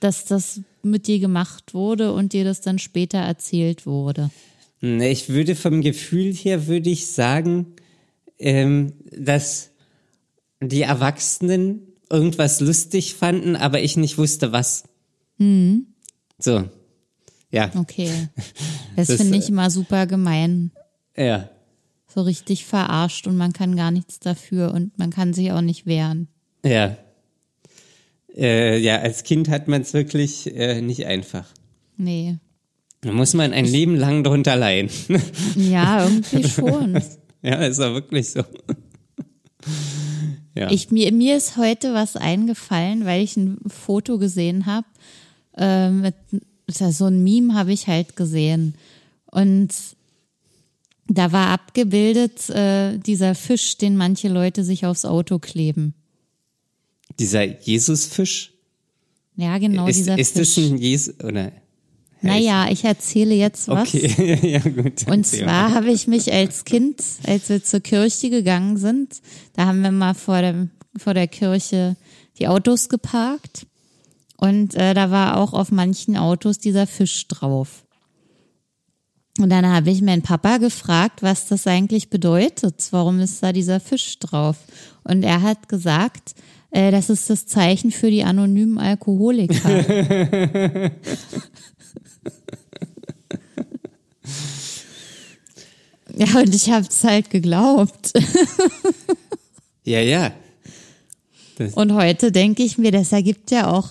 dass 0.00 0.26
das 0.26 0.60
mit 0.82 1.06
dir 1.06 1.18
gemacht 1.18 1.74
wurde 1.74 2.12
und 2.12 2.32
dir 2.32 2.44
das 2.44 2.60
dann 2.60 2.78
später 2.78 3.18
erzählt 3.18 3.86
wurde? 3.86 4.30
Ne, 4.80 5.10
ich 5.10 5.28
würde 5.28 5.54
vom 5.56 5.80
Gefühl 5.82 6.34
her, 6.34 6.66
würde 6.66 6.90
ich 6.90 7.06
sagen, 7.06 7.74
ähm, 8.38 8.94
dass 9.10 9.70
die 10.62 10.82
Erwachsenen 10.82 11.82
irgendwas 12.10 12.60
lustig 12.60 13.14
fanden, 13.14 13.56
aber 13.56 13.80
ich 13.82 13.96
nicht 13.96 14.18
wusste 14.18 14.52
was. 14.52 14.84
Hm. 15.38 15.86
So. 16.42 16.64
Ja, 17.50 17.70
Okay. 17.74 18.10
Das, 18.96 19.06
Das, 19.08 19.16
finde 19.18 19.36
äh, 19.36 19.40
ich 19.40 19.48
immer 19.48 19.70
super 19.70 20.06
gemein. 20.06 20.72
ja. 21.16 21.48
So 22.12 22.22
richtig 22.22 22.66
verarscht 22.66 23.28
und 23.28 23.36
man 23.36 23.52
kann 23.52 23.76
gar 23.76 23.92
nichts 23.92 24.18
dafür 24.18 24.74
und 24.74 24.98
man 24.98 25.10
kann 25.10 25.32
sich 25.32 25.52
auch 25.52 25.60
nicht 25.60 25.86
wehren. 25.86 26.26
Ja. 26.64 26.96
Äh, 28.36 28.78
ja, 28.78 28.98
als 28.98 29.22
Kind 29.22 29.48
hat 29.48 29.68
man 29.68 29.82
es 29.82 29.92
wirklich 29.94 30.52
äh, 30.56 30.80
nicht 30.82 31.06
einfach. 31.06 31.46
Nee. 31.96 32.38
Da 33.02 33.12
muss 33.12 33.32
man 33.34 33.52
ein 33.52 33.64
Leben 33.64 33.94
lang 33.94 34.24
drunter 34.24 34.56
leiden. 34.56 34.90
Ja, 35.56 36.04
irgendwie 36.04 36.48
schon. 36.48 37.00
ja, 37.42 37.54
ist 37.64 37.78
ja 37.78 37.92
wirklich 37.94 38.30
so. 38.30 38.42
ja. 40.56 40.70
Ich, 40.70 40.90
mir, 40.90 41.12
mir 41.12 41.36
ist 41.36 41.56
heute 41.56 41.94
was 41.94 42.16
eingefallen, 42.16 43.04
weil 43.04 43.22
ich 43.22 43.36
ein 43.36 43.58
Foto 43.68 44.18
gesehen 44.18 44.66
habe. 44.66 44.86
Ähm, 45.56 46.00
mit, 46.02 46.14
so 46.68 47.06
ein 47.06 47.22
Meme 47.22 47.54
habe 47.54 47.72
ich 47.72 47.86
halt 47.86 48.16
gesehen. 48.16 48.74
Und 49.26 49.70
da 51.06 51.32
war 51.32 51.48
abgebildet 51.48 52.48
äh, 52.50 52.98
dieser 52.98 53.34
Fisch, 53.34 53.76
den 53.76 53.96
manche 53.96 54.28
Leute 54.28 54.62
sich 54.64 54.86
aufs 54.86 55.04
Auto 55.04 55.38
kleben. 55.38 55.94
Dieser 57.18 57.44
Jesusfisch, 57.44 58.52
Ja, 59.36 59.58
genau, 59.58 59.86
ist, 59.88 59.98
dieser 59.98 60.18
ist 60.18 60.38
das 60.38 60.54
Fisch. 60.54 60.70
ein 60.70 60.78
Jesus 60.78 61.18
oder? 61.20 61.52
Naja, 62.22 62.68
ich 62.70 62.84
erzähle 62.84 63.34
jetzt 63.34 63.68
was. 63.68 63.88
Okay, 63.88 64.38
ja 64.52 64.58
gut. 64.58 65.06
Und 65.08 65.26
zwar 65.26 65.72
habe 65.72 65.90
ich 65.90 66.06
mich 66.06 66.32
als 66.32 66.64
Kind, 66.64 67.02
als 67.26 67.48
wir 67.48 67.64
zur 67.64 67.80
Kirche 67.80 68.30
gegangen 68.30 68.76
sind, 68.76 69.20
da 69.54 69.66
haben 69.66 69.82
wir 69.82 69.90
mal 69.90 70.14
vor, 70.14 70.42
dem, 70.42 70.70
vor 70.96 71.14
der 71.14 71.28
Kirche 71.28 71.96
die 72.38 72.46
Autos 72.46 72.88
geparkt. 72.88 73.66
Und 74.40 74.74
äh, 74.74 74.94
da 74.94 75.10
war 75.10 75.36
auch 75.36 75.52
auf 75.52 75.70
manchen 75.70 76.16
Autos 76.16 76.58
dieser 76.58 76.86
Fisch 76.86 77.28
drauf. 77.28 77.84
Und 79.38 79.50
dann 79.50 79.66
habe 79.66 79.90
ich 79.90 80.00
meinen 80.00 80.22
Papa 80.22 80.56
gefragt, 80.56 81.22
was 81.22 81.46
das 81.46 81.66
eigentlich 81.66 82.08
bedeutet. 82.08 82.88
Warum 82.90 83.20
ist 83.20 83.42
da 83.42 83.52
dieser 83.52 83.80
Fisch 83.80 84.18
drauf? 84.18 84.56
Und 85.04 85.24
er 85.24 85.42
hat 85.42 85.68
gesagt, 85.68 86.34
äh, 86.70 86.90
das 86.90 87.10
ist 87.10 87.28
das 87.28 87.46
Zeichen 87.46 87.90
für 87.90 88.10
die 88.10 88.24
anonymen 88.24 88.78
Alkoholiker. 88.78 89.52
ja, 96.16 96.38
und 96.38 96.54
ich 96.54 96.70
habe 96.70 96.86
es 96.88 97.04
halt 97.04 97.28
geglaubt. 97.28 98.12
Ja, 99.84 100.00
ja. 100.00 100.32
Und 101.74 101.92
heute 101.92 102.32
denke 102.32 102.62
ich 102.62 102.78
mir, 102.78 102.90
das 102.90 103.12
ergibt 103.12 103.50
ja 103.50 103.70
auch 103.70 103.90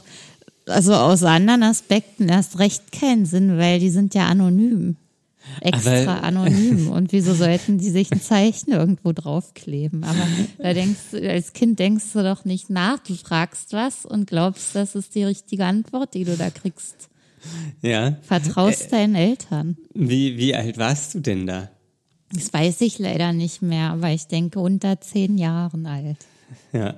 also 0.70 0.93
aus 0.93 1.24
anderen 1.24 1.63
Aspekten 1.63 2.30
erst 2.30 2.59
recht 2.59 2.91
keinen 2.91 3.26
Sinn, 3.26 3.57
weil 3.57 3.80
die 3.80 3.89
sind 3.89 4.13
ja 4.13 4.28
anonym. 4.28 4.95
Extra 5.61 6.03
Aber- 6.03 6.24
anonym. 6.24 6.89
Und 6.91 7.11
wieso 7.11 7.34
sollten 7.34 7.78
die 7.80 7.89
sich 7.89 8.11
ein 8.11 8.22
Zeichen 8.22 8.72
irgendwo 8.72 9.11
draufkleben? 9.11 10.03
Aber 10.03 10.20
da 10.59 10.74
denkst 10.74 10.99
du, 11.11 11.30
als 11.30 11.53
Kind 11.53 11.80
denkst 11.80 12.05
du 12.13 12.24
doch 12.24 12.45
nicht 12.45 12.70
nach. 12.70 12.99
Du 12.99 13.15
fragst 13.15 13.74
was 13.74 14.05
und 14.05 14.28
glaubst, 14.28 14.76
das 14.76 14.95
ist 14.95 15.15
die 15.15 15.24
richtige 15.24 15.65
Antwort, 15.65 16.13
die 16.13 16.24
du 16.24 16.38
da 16.38 16.49
kriegst. 16.49 17.09
Ja. 17.82 18.17
Vertraust 18.22 18.91
deinen 18.91 19.15
Eltern. 19.15 19.78
Wie, 19.93 20.38
wie 20.38 20.53
alt 20.55 20.78
warst 20.78 21.15
du 21.15 21.20
denn 21.20 21.47
da? 21.47 21.70
Das 22.32 22.53
weiß 22.53 22.82
ich 22.82 22.99
leider 22.99 23.34
nicht 23.34 23.61
mehr, 23.61 23.91
aber 23.91 24.11
ich 24.11 24.28
denke 24.28 24.59
unter 24.59 25.01
zehn 25.01 25.38
Jahren 25.38 25.86
alt. 25.88 26.17
Ja. 26.74 26.95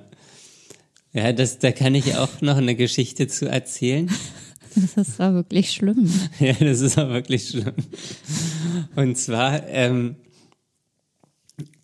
Ja, 1.12 1.32
das, 1.32 1.58
da 1.58 1.72
kann 1.72 1.94
ich 1.94 2.16
auch 2.16 2.40
noch 2.40 2.56
eine 2.56 2.74
Geschichte 2.74 3.28
zu 3.28 3.46
erzählen. 3.46 4.10
Das 4.96 5.18
war 5.18 5.34
wirklich 5.34 5.70
schlimm. 5.70 6.10
Ja, 6.40 6.54
das 6.54 6.80
ist 6.80 6.98
auch 6.98 7.10
wirklich 7.10 7.48
schlimm. 7.48 7.74
Und 8.96 9.18
zwar, 9.18 9.68
ähm, 9.68 10.16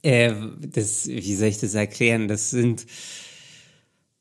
äh, 0.02 0.32
das, 0.72 1.06
wie 1.06 1.34
soll 1.34 1.48
ich 1.48 1.58
das 1.58 1.74
erklären? 1.74 2.28
Das 2.28 2.50
sind, 2.50 2.86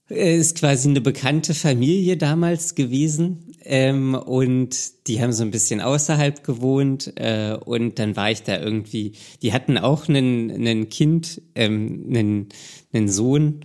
äh, 0.09 0.37
ist 0.37 0.57
quasi 0.57 0.89
eine 0.89 0.99
bekannte 0.99 1.53
Familie 1.53 2.17
damals 2.17 2.75
gewesen. 2.75 3.53
Ähm, 3.63 4.15
und 4.15 5.07
die 5.07 5.21
haben 5.21 5.33
so 5.33 5.43
ein 5.43 5.51
bisschen 5.51 5.79
außerhalb 5.79 6.43
gewohnt. 6.43 7.13
Äh, 7.15 7.57
und 7.63 7.99
dann 7.99 8.15
war 8.15 8.31
ich 8.31 8.43
da 8.43 8.59
irgendwie, 8.59 9.13
die 9.41 9.53
hatten 9.53 9.77
auch 9.77 10.09
einen, 10.09 10.51
einen 10.51 10.89
Kind, 10.89 11.41
ähm, 11.55 12.05
einen, 12.09 12.49
einen 12.91 13.07
Sohn, 13.07 13.61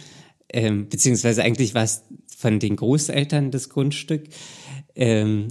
ähm, 0.52 0.88
beziehungsweise 0.88 1.42
eigentlich 1.42 1.74
war 1.74 1.84
es 1.84 2.02
von 2.36 2.58
den 2.58 2.76
Großeltern 2.76 3.50
das 3.50 3.68
Grundstück. 3.68 4.24
Ähm, 4.94 5.48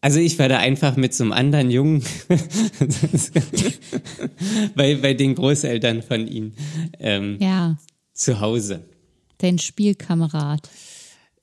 also 0.00 0.18
ich 0.20 0.38
war 0.38 0.48
da 0.48 0.58
einfach 0.58 0.96
mit 0.96 1.14
so 1.14 1.24
einem 1.24 1.32
anderen 1.32 1.70
Jungen 1.70 2.04
bei, 4.74 4.94
bei 4.96 5.14
den 5.14 5.34
Großeltern 5.34 6.02
von 6.02 6.26
ihm 6.28 6.52
ähm, 6.98 7.38
Ja, 7.40 7.78
zu 8.12 8.40
Hause. 8.40 8.84
dein 9.38 9.58
Spielkamerad. 9.58 10.68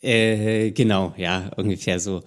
Äh, 0.01 0.71
genau, 0.71 1.13
ja, 1.17 1.51
ungefähr 1.57 1.99
so. 1.99 2.23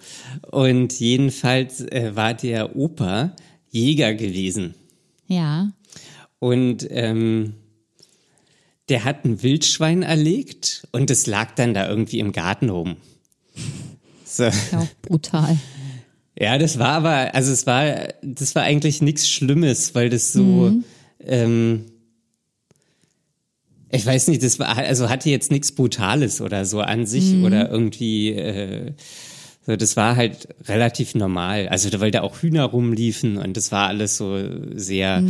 Und 0.51 0.97
jedenfalls 0.99 1.81
äh, 1.81 2.15
war 2.15 2.33
der 2.33 2.75
Opa 2.75 3.35
Jäger 3.69 4.13
gewesen. 4.13 4.75
Ja, 5.27 5.71
Und 6.39 6.87
ähm, 6.89 7.55
der 8.89 9.03
hat 9.03 9.25
ein 9.25 9.41
Wildschwein 9.41 10.03
erlegt 10.03 10.87
und 10.91 11.09
es 11.09 11.27
lag 11.27 11.55
dann 11.55 11.73
da 11.73 11.87
irgendwie 11.89 12.19
im 12.19 12.31
Garten 12.31 12.69
rum. 12.69 12.97
So. 14.25 14.43
ja 14.43 14.79
auch 14.79 14.87
brutal. 15.01 15.57
Ja, 16.37 16.57
das 16.57 16.77
war 16.77 16.89
aber, 16.89 17.33
also 17.33 17.51
es 17.51 17.65
war, 17.65 18.09
das 18.21 18.55
war 18.55 18.63
eigentlich 18.63 19.01
nichts 19.01 19.29
Schlimmes, 19.29 19.95
weil 19.95 20.09
das 20.09 20.33
so, 20.33 20.73
ähm, 21.23 21.85
ich 23.89 24.05
weiß 24.05 24.27
nicht, 24.27 24.43
das 24.43 24.59
war, 24.59 24.77
also 24.77 25.09
hatte 25.09 25.29
jetzt 25.29 25.51
nichts 25.51 25.71
Brutales 25.71 26.41
oder 26.41 26.65
so 26.65 26.81
an 26.81 27.05
sich 27.05 27.41
oder 27.41 27.69
irgendwie, 27.71 28.31
äh, 28.31 28.91
so, 29.65 29.75
das 29.75 29.97
war 29.97 30.15
halt 30.15 30.47
relativ 30.65 31.15
normal. 31.15 31.67
Also 31.69 31.89
weil 31.99 32.11
da 32.11 32.21
auch 32.21 32.41
Hühner 32.41 32.65
rumliefen 32.65 33.37
und 33.37 33.57
das 33.57 33.71
war 33.71 33.87
alles 33.87 34.17
so 34.17 34.37
sehr, 34.75 35.23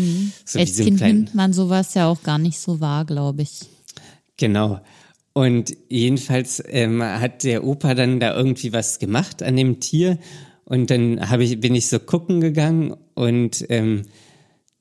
so 0.44 0.56
wie 0.56 0.60
Als 0.60 0.76
so 0.76 0.84
ein 0.84 0.88
Kind 0.88 0.98
kleinen, 0.98 1.18
nimmt 1.20 1.36
man 1.36 1.54
sowas 1.54 1.94
ja 1.94 2.08
auch 2.08 2.22
gar 2.22 2.38
nicht 2.38 2.60
so 2.60 2.82
wahr, 2.82 3.06
glaube 3.06 3.44
ich. 3.44 3.62
Genau. 4.36 4.82
Und 5.32 5.76
jedenfalls 5.90 6.62
ähm, 6.68 7.02
hat 7.02 7.44
der 7.44 7.64
Opa 7.64 7.94
dann 7.94 8.20
da 8.20 8.36
irgendwie 8.36 8.74
was 8.74 9.00
gemacht 9.00 9.42
an 9.42 9.56
dem 9.56 9.80
Tier 9.80 10.18
und 10.66 10.90
dann 10.90 11.30
habe 11.30 11.44
ich 11.44 11.60
bin 11.60 11.76
ich 11.76 11.88
so 11.88 12.00
gucken 12.00 12.42
gegangen 12.42 12.96
und 13.14 13.66
ähm, 13.70 14.04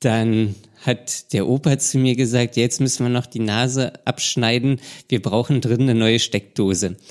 dann 0.00 0.54
hat 0.80 1.32
der 1.32 1.48
Opa 1.48 1.78
zu 1.78 1.98
mir 1.98 2.14
gesagt, 2.16 2.56
jetzt 2.56 2.80
müssen 2.80 3.04
wir 3.04 3.10
noch 3.10 3.26
die 3.26 3.40
Nase 3.40 4.04
abschneiden, 4.04 4.80
wir 5.08 5.22
brauchen 5.22 5.60
drin 5.60 5.82
eine 5.82 5.94
neue 5.94 6.18
Steckdose. 6.18 6.96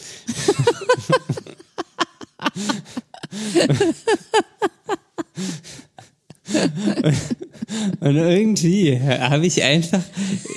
Und 7.99 8.15
irgendwie 8.15 8.99
habe 8.99 9.45
ich 9.45 9.63
einfach 9.63 10.03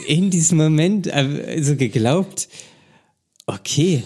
in 0.07 0.31
diesem 0.31 0.59
Moment 0.59 1.07
äh, 1.07 1.63
so 1.63 1.77
geglaubt, 1.77 2.49
okay, 3.47 4.03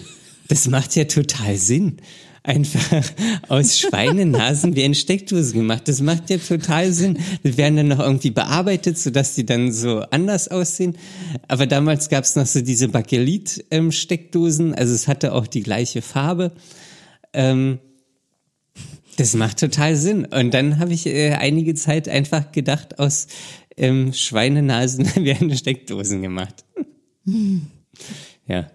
das 0.47 0.67
macht 0.67 0.95
ja 0.95 1.05
total 1.05 1.57
Sinn. 1.57 1.97
Einfach 2.43 3.03
aus 3.49 3.79
Schweinenasen 3.79 4.75
werden 4.75 4.95
Steckdosen 4.95 5.59
gemacht. 5.59 5.83
Das 5.87 6.01
macht 6.01 6.31
ja 6.31 6.37
total 6.37 6.91
Sinn. 6.91 7.19
Die 7.43 7.55
werden 7.55 7.77
dann 7.77 7.87
noch 7.89 7.99
irgendwie 7.99 8.31
bearbeitet, 8.31 8.97
sodass 8.97 9.35
die 9.35 9.45
dann 9.45 9.71
so 9.71 9.99
anders 10.09 10.47
aussehen. 10.47 10.97
Aber 11.47 11.67
damals 11.67 12.09
gab 12.09 12.23
es 12.23 12.35
noch 12.35 12.47
so 12.47 12.61
diese 12.61 12.87
Bakelit-Steckdosen. 12.87 14.73
also 14.73 14.93
es 14.93 15.07
hatte 15.07 15.33
auch 15.33 15.45
die 15.45 15.61
gleiche 15.61 16.01
Farbe. 16.01 16.51
Ähm, 17.33 17.79
das 19.17 19.33
macht 19.35 19.59
total 19.59 19.95
Sinn. 19.95 20.25
Und 20.25 20.53
dann 20.53 20.79
habe 20.79 20.93
ich 20.93 21.05
äh, 21.05 21.33
einige 21.33 21.75
Zeit 21.75 22.07
einfach 22.07 22.51
gedacht, 22.51 22.99
aus 22.99 23.27
ähm, 23.77 24.13
Schweinenasen 24.13 25.05
werden 25.23 25.55
Steckdosen 25.55 26.21
gemacht. 26.21 26.65
ja. 28.47 28.69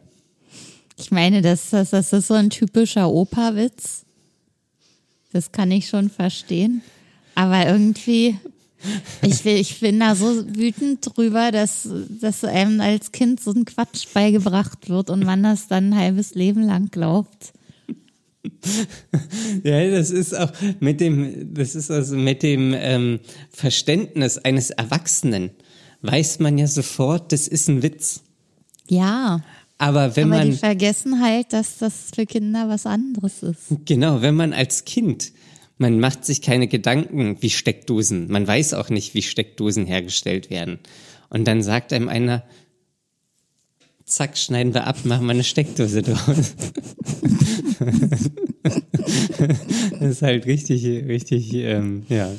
Ich 0.99 1.11
meine, 1.11 1.43
das, 1.43 1.71
das, 1.71 1.91
das 1.91 2.13
ist 2.13 2.29
so 2.29 2.35
ein 2.35 2.51
typischer 2.51 3.11
Opa-Witz. 3.11 4.05
Das 5.33 5.53
kann 5.53 5.71
ich 5.71 5.89
schon 5.89 6.09
verstehen. 6.09 6.81
Aber 7.35 7.67
irgendwie, 7.67 8.37
ich, 9.21 9.45
will, 9.45 9.57
ich 9.57 9.81
bin 9.81 10.01
da 10.01 10.15
so 10.15 10.47
wütend 10.57 11.01
drüber, 11.03 11.53
dass, 11.53 11.87
dass 12.21 12.45
einem 12.45 12.81
als 12.81 13.13
Kind 13.13 13.41
so 13.41 13.51
ein 13.51 13.67
Quatsch 13.67 14.07
beigebracht 14.15 14.89
wird 14.89 15.11
und 15.11 15.25
man 15.25 15.43
das 15.43 15.69
dann 15.69 15.91
ein 15.91 15.99
halbes 15.99 16.35
Leben 16.35 16.63
lang 16.63 16.91
glaubt. 16.91 17.53
Ja, 19.63 19.91
das 19.91 20.11
ist 20.11 20.37
auch 20.37 20.53
mit 20.81 21.01
dem, 21.01 21.55
das 21.55 21.75
ist 21.75 21.91
also 21.91 22.17
mit 22.17 22.43
dem 22.43 22.75
ähm, 22.77 23.21
Verständnis 23.51 24.39
eines 24.39 24.71
Erwachsenen 24.71 25.51
weiß 26.03 26.39
man 26.41 26.59
ja 26.59 26.67
sofort, 26.67 27.33
das 27.33 27.49
ist 27.49 27.69
ein 27.69 27.83
Witz. 27.83 28.23
Ja, 28.89 29.43
Aber 29.79 30.17
wenn 30.17 30.33
aber 30.33 30.43
die 30.45 30.51
man, 30.51 30.59
vergessen 30.59 31.23
halt, 31.23 31.53
dass 31.53 31.79
das 31.79 32.11
für 32.15 32.27
Kinder 32.27 32.69
was 32.69 32.87
anderes 32.87 33.43
ist. 33.43 33.67
genau, 33.85 34.23
wenn 34.23 34.35
man 34.35 34.53
als 34.53 34.85
Kind, 34.85 35.33
man 35.79 36.01
macht 36.01 36.25
sich 36.25 36.41
keine 36.41 36.69
Gedanken 36.69 37.37
wie 37.41 37.51
Steckdosen, 37.51 38.29
man 38.31 38.47
weiß 38.47 38.75
auch 38.75 38.89
nicht, 38.89 39.15
wie 39.15 39.23
Steckdosen 39.23 39.87
hergestellt 39.87 40.51
werden. 40.51 40.79
Und 41.29 41.47
dann 41.49 41.63
sagt 41.63 41.93
einem 41.93 42.09
einer, 42.09 42.45
zack, 44.07 44.39
schneiden 44.39 44.73
wir 44.75 44.87
ab, 44.87 45.05
machen 45.05 45.27
wir 45.27 45.33
eine 45.33 45.45
Steckdose 45.45 46.03
draus. 46.03 46.55
das 50.01 50.01
ist 50.01 50.23
halt 50.23 50.47
richtig, 50.47 50.85
richtig, 50.85 51.53
ähm, 51.55 52.07
ja. 52.09 52.31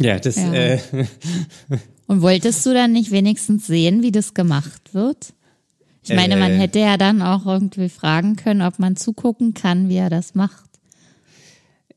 Ja, 0.00 0.18
das, 0.18 0.36
Ja. 0.36 0.52
Äh, 0.52 0.78
Und 2.06 2.20
wolltest 2.20 2.66
du 2.66 2.74
dann 2.74 2.92
nicht 2.92 3.10
wenigstens 3.12 3.66
sehen, 3.66 4.02
wie 4.02 4.12
das 4.12 4.34
gemacht 4.34 4.92
wird? 4.92 5.32
Ich 6.02 6.14
meine, 6.14 6.36
man 6.36 6.52
Äh. 6.52 6.58
hätte 6.58 6.78
ja 6.80 6.98
dann 6.98 7.22
auch 7.22 7.46
irgendwie 7.46 7.88
fragen 7.88 8.36
können, 8.36 8.60
ob 8.60 8.78
man 8.78 8.96
zugucken 8.96 9.54
kann, 9.54 9.88
wie 9.88 9.96
er 9.96 10.10
das 10.10 10.34
macht. 10.34 10.68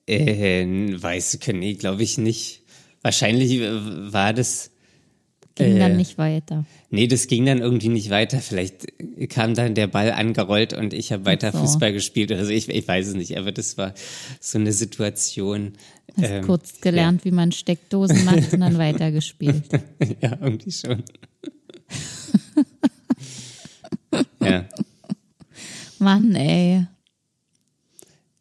äh, 0.07 0.65
weiß 0.65 1.39
können, 1.41 1.59
nee, 1.59 1.73
glaube 1.73 2.03
ich 2.03 2.17
nicht. 2.17 2.61
Wahrscheinlich 3.01 3.51
äh, 3.59 4.13
war 4.13 4.31
das, 4.31 4.71
Ging 5.57 5.77
Äh. 5.77 5.79
dann 5.79 5.97
nicht 5.97 6.17
weiter. 6.17 6.65
nee, 6.89 7.07
das 7.07 7.27
ging 7.27 7.45
dann 7.45 7.59
irgendwie 7.59 7.89
nicht 7.89 8.09
weiter. 8.09 8.39
Vielleicht 8.39 8.87
kam 9.29 9.53
dann 9.55 9.73
der 9.75 9.87
Ball 9.87 10.11
angerollt 10.11 10.73
und 10.73 10.93
ich 10.93 11.11
habe 11.11 11.25
weiter 11.25 11.51
so. 11.51 11.59
Fußball 11.59 11.93
gespielt 11.93 12.31
oder 12.31 12.45
so. 12.45 12.51
Ich, 12.51 12.69
ich 12.69 12.87
weiß 12.87 13.07
es 13.07 13.13
nicht, 13.15 13.37
aber 13.37 13.51
das 13.51 13.77
war 13.77 13.93
so 14.39 14.57
eine 14.59 14.71
Situation. 14.71 15.73
Hast 16.15 16.29
ähm, 16.29 16.45
kurz 16.45 16.79
gelernt, 16.81 17.25
wie 17.25 17.31
man 17.31 17.51
Steckdosen 17.51 18.23
macht 18.25 18.53
und 18.53 18.59
dann 18.61 18.77
weitergespielt. 18.79 19.63
Ja, 20.21 20.37
irgendwie 20.41 20.71
schon. 20.71 21.03
ja. 24.41 24.65
Mann, 25.99 26.35
ey. 26.35 26.85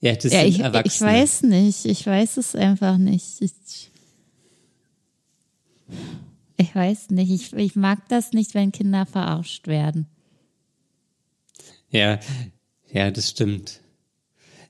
Ja, 0.00 0.14
das 0.14 0.32
Ja, 0.32 0.44
ich, 0.44 0.58
ich 0.60 1.00
weiß 1.00 1.42
nicht. 1.44 1.86
Ich 1.86 2.06
weiß 2.06 2.36
es 2.36 2.54
einfach 2.54 2.98
nicht. 2.98 3.40
Ich, 3.40 3.90
ich 6.56 6.74
weiß 6.74 7.10
nicht. 7.10 7.30
Ich, 7.30 7.52
ich 7.52 7.76
mag 7.76 8.08
das 8.08 8.32
nicht, 8.32 8.54
wenn 8.54 8.72
Kinder 8.72 9.06
verarscht 9.06 9.66
werden. 9.66 10.06
Ja, 11.90 12.18
ja, 12.92 13.10
das 13.10 13.30
stimmt. 13.30 13.80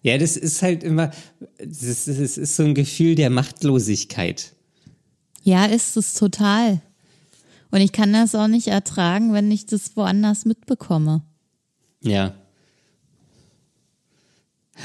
Ja, 0.03 0.19
das 0.19 0.37
ist 0.37 0.63
halt 0.63 0.85
immer, 0.85 1.11
das 1.59 1.83
ist, 1.83 2.09
das 2.09 2.39
ist 2.39 2.57
so 2.57 2.63
ein 2.63 2.75
Gefühl 2.75 3.15
der 3.15 3.31
Machtlosigkeit. 3.31 4.55
Ja, 5.43 5.65
ist 5.65 5.97
es 5.97 6.15
total. 6.15 6.81
Und 7.71 7.81
ich 7.81 7.93
kann 7.93 8.13
das 8.13 8.35
auch 8.35 8.47
nicht 8.47 8.69
ertragen, 8.69 9.33
wenn 9.33 9.51
ich 9.51 9.67
das 9.67 9.97
woanders 9.97 10.45
mitbekomme. 10.45 11.23
Ja. 12.03 12.35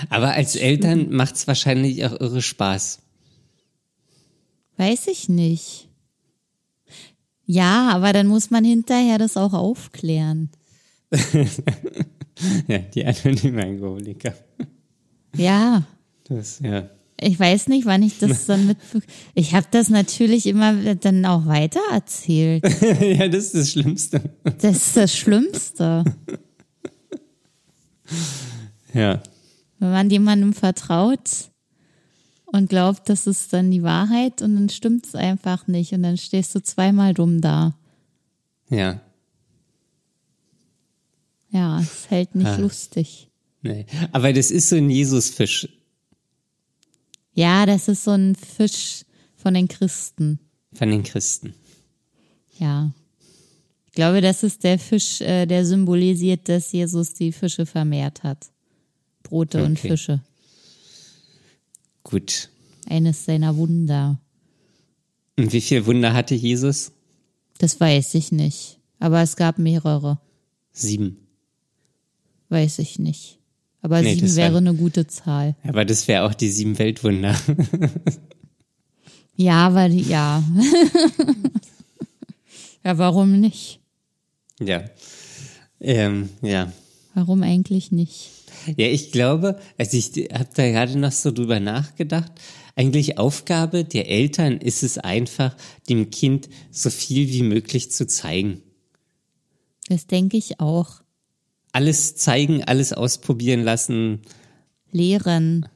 Aber 0.10 0.32
als 0.32 0.56
Eltern 0.56 1.12
macht 1.12 1.36
es 1.36 1.48
wahrscheinlich 1.48 2.06
auch 2.06 2.20
irre 2.20 2.42
Spaß. 2.42 3.00
Weiß 4.78 5.08
ich 5.08 5.30
nicht. 5.30 5.91
Ja, 7.46 7.90
aber 7.90 8.14
dann 8.14 8.28
muss 8.28 8.50
man 8.50 8.64
hinterher 8.64 9.18
das 9.18 9.38
auch 9.38 9.54
aufklären. 9.54 10.50
ja, 12.68 12.78
die 12.78 13.06
anonymen 13.06 13.60
Alkoholiker. 13.60 14.34
Ja. 15.36 15.84
Das, 16.24 16.60
ja. 16.60 16.90
Ich 17.20 17.40
weiß 17.40 17.68
nicht, 17.68 17.86
wann 17.86 18.02
ich 18.02 18.18
das 18.18 18.48
dann 18.48 18.66
mit. 18.66 18.78
Ich 19.36 19.54
habe 19.54 19.68
das 19.70 19.90
natürlich 19.90 20.48
immer 20.48 20.96
dann 20.96 21.24
auch 21.26 21.46
weitererzählt. 21.46 22.64
ja, 23.02 23.28
das 23.28 23.46
ist 23.46 23.56
das 23.56 23.72
Schlimmste. 23.72 24.22
Das 24.60 24.78
ist 24.78 24.98
das 24.98 25.16
Schlimmste. 25.16 26.04
Ja. 28.94 29.22
Wenn 29.78 29.92
man 29.92 30.10
jemandem 30.10 30.54
vertraut 30.54 31.51
und 32.52 32.70
glaubt, 32.70 33.08
das 33.10 33.28
ist 33.28 33.54
dann 33.54 33.72
die 33.72 33.84
Wahrheit 33.84 34.42
und 34.42 34.56
dann 34.56 34.70
stimmt 34.70 35.06
es 35.06 35.16
einfach 35.16 35.68
nicht 35.68 35.94
und 35.94 36.04
dann 36.04 36.18
stehst 36.18 36.54
du 36.56 36.62
zweimal 36.62 37.14
dumm 37.14 37.42
da. 37.42 37.76
Ja. 38.70 39.02
Ja, 41.50 41.80
es 41.82 42.10
hält 42.10 42.36
nicht 42.36 42.48
Ah. 42.48 42.58
lustig. 42.58 43.30
Nee. 43.62 43.86
Aber 44.12 44.34
das 44.34 44.52
ist 44.52 44.70
so 44.70 44.76
ein 44.78 44.90
Jesusfisch. 44.90 45.68
Ja, 47.34 47.66
das 47.66 47.88
ist 47.88 48.04
so 48.04 48.12
ein 48.12 48.36
Fisch 48.36 49.04
von 49.36 49.54
den 49.54 49.68
Christen. 49.68 50.40
Von 50.74 50.90
den 50.90 51.04
Christen. 51.04 51.54
Ja. 52.58 52.92
Ich 53.88 53.94
glaube, 53.94 54.22
das 54.22 54.44
ist 54.44 54.64
der 54.64 54.80
Fisch, 54.80 55.20
äh, 55.22 55.46
der 55.46 55.66
symbolisiert, 55.66 56.48
dass 56.48 56.72
Jesus 56.72 57.14
die 57.14 57.32
Fische 57.32 57.66
vermehrt 57.66 58.24
hat. 58.24 58.48
Brote 59.24 59.64
und 59.64 59.78
Okay. 59.78 59.90
Fische. 59.90 60.22
Gut. 62.04 62.50
Eines 62.90 63.26
seiner 63.26 63.56
Wunder. 63.58 64.20
Und 65.38 65.54
wie 65.54 65.62
viel 65.62 65.86
Wunder 65.86 66.14
hatte 66.14 66.36
Jesus? 66.36 66.92
Das 67.58 67.80
weiß 67.80 68.16
ich 68.16 68.32
nicht. 68.32 68.80
Aber 69.00 69.22
es 69.22 69.36
gab 69.36 69.58
mehrere. 69.60 70.20
Sieben. 70.72 71.18
Weiß 72.50 72.80
ich 72.80 73.00
nicht. 73.00 73.40
Aber 73.82 74.02
Nee, 74.02 74.16
sieben 74.16 74.36
wäre 74.36 74.54
war- 74.54 74.58
eine 74.60 74.76
gute 74.76 75.08
Zahl. 75.08 75.56
Aber 75.64 75.86
das 75.86 76.08
wäre 76.08 76.26
auch 76.26 76.34
die 76.34 76.50
sieben 76.50 76.78
Weltwunder. 76.80 77.36
Ja, 79.36 79.74
weil 79.74 79.92
die, 79.92 80.02
ja. 80.04 80.44
ja, 82.84 82.98
warum 82.98 83.40
nicht? 83.40 83.80
ja. 84.60 84.84
Ähm, 85.80 86.30
ja. 86.44 86.72
Warum 87.16 87.42
eigentlich 87.42 87.92
nicht? 87.92 88.30
Ja, 88.78 88.88
ich 88.88 89.12
glaube, 89.12 89.60
also 89.78 89.98
ich 89.98 90.30
habe 90.34 90.50
da 90.56 90.70
gerade 90.70 90.98
noch 90.98 91.12
so 91.12 91.32
drüber 91.32 91.60
nachgedacht. 91.60 92.32
Eigentlich 92.76 93.18
Aufgabe 93.18 93.84
der 93.84 94.10
Eltern 94.10 94.58
ist 94.58 94.84
es 94.84 94.98
einfach, 94.98 95.56
dem 95.90 96.10
Kind 96.10 96.50
so 96.72 96.90
viel 96.90 97.30
wie 97.30 97.44
möglich 97.44 97.92
zu 97.92 98.08
zeigen. 98.08 98.62
Das 99.90 100.08
denke 100.08 100.38
ich 100.38 100.60
auch. 100.60 101.02
Alles 101.74 102.16
zeigen, 102.16 102.64
alles 102.64 102.94
ausprobieren 102.94 103.64
lassen. 103.64 104.22
Lehren. 104.92 105.68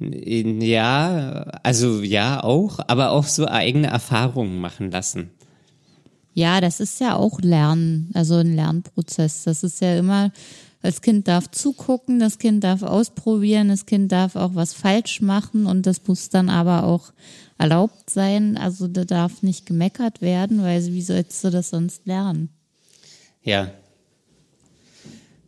Ja, 0.00 1.42
also 1.62 2.02
ja 2.02 2.42
auch, 2.42 2.78
aber 2.86 3.10
auch 3.10 3.24
so 3.24 3.46
eigene 3.46 3.88
Erfahrungen 3.88 4.60
machen 4.60 4.90
lassen. 4.90 5.30
Ja, 6.34 6.60
das 6.60 6.78
ist 6.78 7.00
ja 7.00 7.16
auch 7.16 7.40
Lernen, 7.40 8.12
also 8.14 8.36
ein 8.36 8.54
Lernprozess. 8.54 9.42
Das 9.42 9.64
ist 9.64 9.80
ja 9.80 9.98
immer, 9.98 10.30
das 10.82 11.02
Kind 11.02 11.26
darf 11.26 11.50
zugucken, 11.50 12.18
das 12.20 12.38
Kind 12.38 12.62
darf 12.62 12.82
ausprobieren, 12.82 13.68
das 13.68 13.84
Kind 13.86 14.12
darf 14.12 14.36
auch 14.36 14.54
was 14.54 14.72
falsch 14.74 15.20
machen 15.20 15.66
und 15.66 15.86
das 15.86 16.00
muss 16.06 16.28
dann 16.28 16.48
aber 16.48 16.84
auch 16.84 17.12
erlaubt 17.58 18.10
sein. 18.10 18.56
Also 18.56 18.86
da 18.86 19.04
darf 19.04 19.42
nicht 19.42 19.66
gemeckert 19.66 20.20
werden, 20.22 20.62
weil 20.62 20.84
wie 20.86 21.02
sollst 21.02 21.42
du 21.44 21.50
das 21.50 21.70
sonst 21.70 22.06
lernen? 22.06 22.48
Ja. 23.42 23.72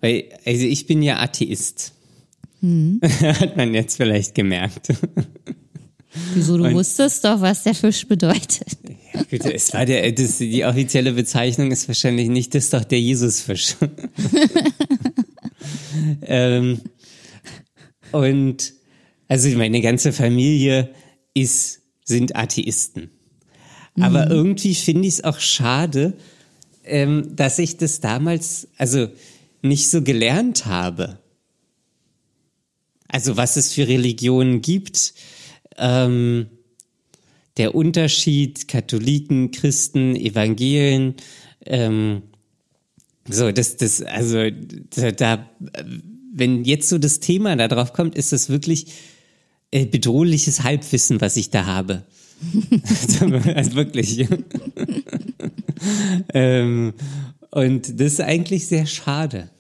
Weil, 0.01 0.25
also 0.45 0.65
ich 0.65 0.87
bin 0.87 1.03
ja 1.03 1.21
Atheist. 1.21 1.93
Hm. 2.61 3.01
Hat 3.21 3.57
man 3.57 3.73
jetzt 3.75 3.97
vielleicht 3.97 4.35
gemerkt. 4.35 4.89
Wieso, 6.35 6.59
du 6.59 6.65
Und- 6.65 6.75
wusstest 6.75 7.25
doch, 7.25 7.41
was 7.41 7.63
der 7.63 7.75
Fisch 7.75 8.07
bedeutet. 8.07 8.67
Ja, 9.15 9.23
gut, 9.23 9.45
es 9.45 9.73
war 9.73 9.87
der, 9.87 10.11
das, 10.13 10.39
die 10.39 10.65
offizielle 10.65 11.13
Bezeichnung 11.13 11.71
ist 11.71 11.87
wahrscheinlich 11.87 12.29
nicht, 12.29 12.55
das 12.55 12.65
ist 12.65 12.73
doch 12.73 12.85
der 12.85 13.01
Jesusfisch. 13.01 13.77
ähm, 16.23 16.81
und 18.13 18.75
also 19.29 19.49
meine 19.57 19.81
ganze 19.81 20.13
Familie 20.13 20.91
ist, 21.35 21.83
sind 22.05 22.35
Atheisten. 22.35 23.11
Aber 24.01 24.31
irgendwie 24.31 24.75
finde 24.75 25.07
ich 25.07 25.15
es 25.15 25.25
auch 25.25 25.39
schade, 25.39 26.15
ähm, 26.85 27.37
dass 27.37 27.59
ich 27.59 27.77
das 27.77 28.01
damals, 28.01 28.69
also 28.79 29.09
nicht 29.63 29.91
so 29.91 30.03
gelernt 30.03 30.67
habe. 30.67 31.19
Also 33.09 33.37
was 33.37 33.57
es 33.57 33.73
für 33.73 33.87
Religionen 33.87 34.63
gibt, 34.63 35.15
ähm, 35.77 36.47
der 37.57 37.75
Unterschied 37.75 38.69
Katholiken, 38.69 39.51
Christen, 39.51 40.17
Evangelien, 40.17 41.15
ähm, 41.67 42.23
so, 43.35 43.53
das, 43.53 43.77
das, 43.77 44.03
also 44.03 44.51
da, 44.97 45.11
da, 45.13 45.51
wenn 46.33 46.65
jetzt 46.65 46.89
so 46.89 46.99
das 46.99 47.21
Thema 47.21 47.57
da 47.57 47.69
drauf 47.69 47.93
kommt, 47.93 48.15
ist 48.15 48.33
das 48.33 48.49
wirklich 48.49 48.87
äh, 49.71 49.87
bedrohliches 49.87 50.63
Halbwissen, 50.63 51.21
was 51.21 51.37
ich 51.37 51.51
da 51.51 51.67
habe. 51.67 52.05
also 53.55 53.75
wirklich. 53.75 54.27
ähm, 56.35 56.95
und 57.51 58.01
das 58.01 58.15
ist 58.15 58.21
eigentlich 58.21 58.67
sehr 58.67 58.87
schade. 58.87 59.51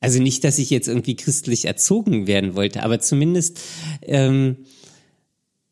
Also 0.00 0.20
nicht, 0.20 0.44
dass 0.44 0.58
ich 0.58 0.70
jetzt 0.70 0.88
irgendwie 0.88 1.16
christlich 1.16 1.66
erzogen 1.66 2.26
werden 2.26 2.54
wollte, 2.54 2.82
aber 2.82 3.00
zumindest 3.00 3.60
ähm, 4.02 4.56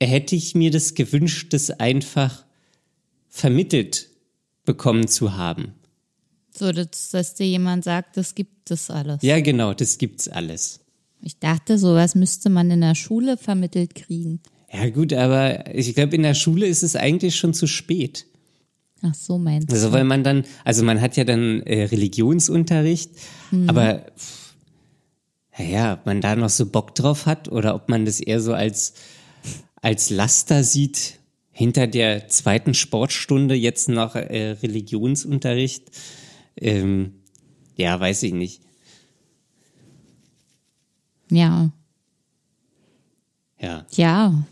hätte 0.01 0.37
ich 0.37 0.55
mir 0.55 0.71
das 0.71 0.95
gewünscht, 0.95 1.53
das 1.53 1.71
einfach 1.71 2.45
vermittelt 3.29 4.11
bekommen 4.65 5.09
zu 5.09 5.37
haben. 5.37 5.73
So, 6.59 6.73
dass, 6.73 7.11
dass 7.11 7.35
dir 7.35 7.47
jemand 7.47 7.85
sagt, 7.85 8.17
das 8.17 8.35
gibt 8.35 8.71
es 8.71 8.91
alles. 8.91 9.23
Ja, 9.23 9.41
genau, 9.41 9.75
das 9.75 9.99
gibt's 9.99 10.29
alles. 10.29 10.81
Ich 11.23 11.39
dachte, 11.39 11.79
sowas 11.79 12.15
müsste 12.15 12.51
man 12.51 12.71
in 12.71 12.81
der 12.81 12.95
Schule 12.95 13.37
vermittelt 13.37 13.95
kriegen. 13.95 14.41
Ja 14.73 14.89
gut, 14.91 15.13
aber 15.13 15.75
ich 15.75 15.95
glaube, 15.95 16.15
in 16.15 16.23
der 16.23 16.35
Schule 16.35 16.67
ist 16.67 16.83
es 16.83 16.95
eigentlich 16.95 17.37
schon 17.37 17.55
zu 17.55 17.67
spät. 17.67 18.27
Ach 19.03 19.15
so, 19.15 19.39
meinst 19.39 19.71
du? 19.71 19.75
Also 19.75 19.93
weil 19.93 20.05
man 20.05 20.25
dann, 20.25 20.45
also 20.65 20.85
man 20.85 21.01
hat 21.01 21.17
ja 21.17 21.25
dann 21.25 21.63
äh, 21.63 21.85
Religionsunterricht, 21.85 23.13
aber 23.67 24.07
pff, 24.17 24.55
naja, 25.59 25.95
ob 25.95 26.07
man 26.07 26.21
da 26.21 26.37
noch 26.37 26.51
so 26.51 26.67
Bock 26.67 26.95
drauf 26.95 27.27
hat 27.27 27.49
oder 27.49 27.75
ob 27.75 27.89
man 27.89 28.05
das 28.05 28.21
eher 28.21 28.41
so 28.41 28.53
als, 28.53 28.95
als 29.83 30.11
Laster 30.11 30.65
sieht, 30.65 31.19
hinter 31.51 31.87
der 31.87 32.29
zweiten 32.29 32.75
Sportstunde 32.75 33.55
jetzt 33.55 33.89
noch 33.89 34.15
äh, 34.15 34.57
Religionsunterricht, 34.63 35.91
ähm, 36.61 37.15
ja, 37.77 37.99
weiß 37.99 38.23
ich 38.25 38.33
nicht. 38.33 38.63
Ja, 41.31 41.71
Ja, 43.61 43.85
ja. 43.93 44.45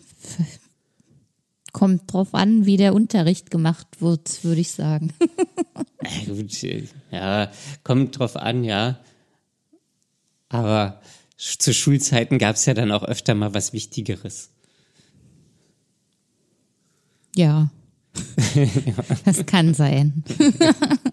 Kommt 1.73 2.13
drauf 2.13 2.35
an, 2.35 2.67
wie 2.67 2.77
der 2.77 2.95
Unterricht 2.95 3.51
gemacht 3.51 4.01
wird, 4.01 4.43
würde 4.45 4.61
ich 4.61 4.73
sagen. 4.73 5.13
Ja, 6.03 6.35
gut, 6.35 6.53
ja, 7.11 7.53
kommt 7.83 8.19
drauf 8.19 8.37
an, 8.37 8.63
ja. 8.63 9.01
Aber 10.49 11.01
zu 11.37 11.75
Schulzeiten 11.75 12.39
gab 12.39 12.55
es 12.55 12.65
ja 12.67 12.75
dann 12.75 12.93
auch 12.93 13.03
öfter 13.03 13.35
mal 13.35 13.55
was 13.55 13.73
Wichtigeres. 13.73 14.51
Ja. 17.35 17.71
Das 19.25 19.45
kann 19.47 19.75
sein. 19.75 20.23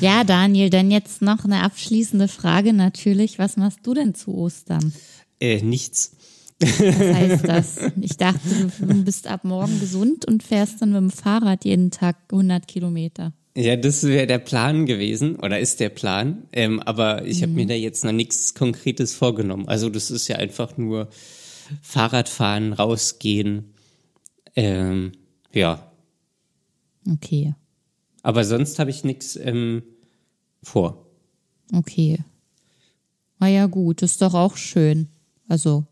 Ja, 0.00 0.24
Daniel, 0.24 0.70
dann 0.70 0.90
jetzt 0.90 1.22
noch 1.22 1.44
eine 1.44 1.62
abschließende 1.62 2.28
Frage 2.28 2.72
natürlich. 2.72 3.38
Was 3.38 3.56
machst 3.56 3.80
du 3.82 3.94
denn 3.94 4.14
zu 4.14 4.34
Ostern? 4.34 4.92
Äh, 5.40 5.62
nichts. 5.62 6.16
Was 6.60 6.78
heißt 6.80 7.48
das? 7.48 7.76
Ich 8.00 8.16
dachte, 8.16 8.70
du 8.80 9.04
bist 9.04 9.26
ab 9.26 9.44
morgen 9.44 9.78
gesund 9.80 10.24
und 10.24 10.42
fährst 10.42 10.82
dann 10.82 10.90
mit 10.92 11.00
dem 11.00 11.10
Fahrrad 11.10 11.64
jeden 11.64 11.90
Tag 11.90 12.16
100 12.32 12.66
Kilometer. 12.66 13.32
Ja, 13.56 13.76
das 13.76 14.04
wäre 14.04 14.26
der 14.26 14.38
Plan 14.38 14.86
gewesen 14.86 15.36
oder 15.36 15.58
ist 15.58 15.80
der 15.80 15.88
Plan. 15.88 16.44
Ähm, 16.52 16.80
aber 16.80 17.24
ich 17.24 17.42
habe 17.42 17.52
mir 17.52 17.66
da 17.66 17.74
jetzt 17.74 18.04
noch 18.04 18.12
nichts 18.12 18.54
Konkretes 18.54 19.14
vorgenommen. 19.14 19.68
Also 19.68 19.88
das 19.88 20.10
ist 20.10 20.28
ja 20.28 20.36
einfach 20.36 20.76
nur 20.76 21.08
Fahrradfahren, 21.82 22.72
rausgehen. 22.72 23.74
Ähm, 24.54 25.12
ja, 25.52 25.88
Okay. 27.14 27.54
Aber 28.22 28.44
sonst 28.44 28.78
habe 28.78 28.90
ich 28.90 29.04
nichts 29.04 29.36
ähm, 29.36 29.82
vor. 30.62 31.06
Okay. 31.72 32.18
Na 33.38 33.48
ja, 33.48 33.66
gut, 33.66 34.02
ist 34.02 34.22
doch 34.22 34.34
auch 34.34 34.56
schön. 34.56 35.08
Also, 35.48 35.84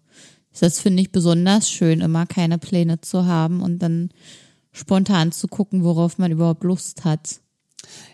das 0.58 0.80
finde 0.80 1.02
ich 1.02 1.12
besonders 1.12 1.70
schön, 1.70 2.00
immer 2.00 2.26
keine 2.26 2.58
Pläne 2.58 3.00
zu 3.00 3.26
haben 3.26 3.62
und 3.62 3.78
dann 3.78 4.10
spontan 4.72 5.32
zu 5.32 5.48
gucken, 5.48 5.84
worauf 5.84 6.18
man 6.18 6.32
überhaupt 6.32 6.64
Lust 6.64 7.04
hat. 7.04 7.40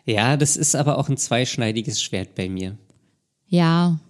Ja, 0.04 0.36
das 0.36 0.56
ist 0.56 0.74
aber 0.74 0.98
auch 0.98 1.08
ein 1.08 1.16
zweischneidiges 1.16 2.02
Schwert 2.02 2.34
bei 2.34 2.48
mir. 2.48 2.76
Ja. 3.46 4.00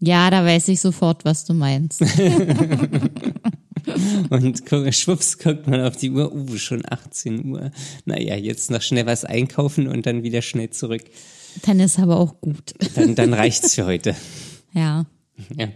Ja, 0.00 0.30
da 0.30 0.44
weiß 0.44 0.68
ich 0.68 0.80
sofort, 0.80 1.24
was 1.24 1.44
du 1.44 1.54
meinst. 1.54 2.00
Und 4.30 4.66
guck, 4.66 4.92
schwupps 4.92 5.38
guckt 5.38 5.66
man 5.66 5.80
auf 5.80 5.96
die 5.96 6.10
Uhr, 6.10 6.32
uh, 6.32 6.56
schon 6.56 6.82
18 6.88 7.50
Uhr. 7.50 7.70
Naja, 8.04 8.36
jetzt 8.36 8.70
noch 8.70 8.82
schnell 8.82 9.06
was 9.06 9.24
einkaufen 9.24 9.88
und 9.88 10.06
dann 10.06 10.22
wieder 10.22 10.42
schnell 10.42 10.70
zurück. 10.70 11.02
Dann 11.62 11.80
ist 11.80 11.98
aber 11.98 12.18
auch 12.18 12.40
gut. 12.40 12.74
Dann, 12.94 13.14
dann 13.14 13.34
reicht's 13.34 13.74
für 13.74 13.86
heute. 13.86 14.14
Ja. 14.72 15.06
Ja. 15.56 15.68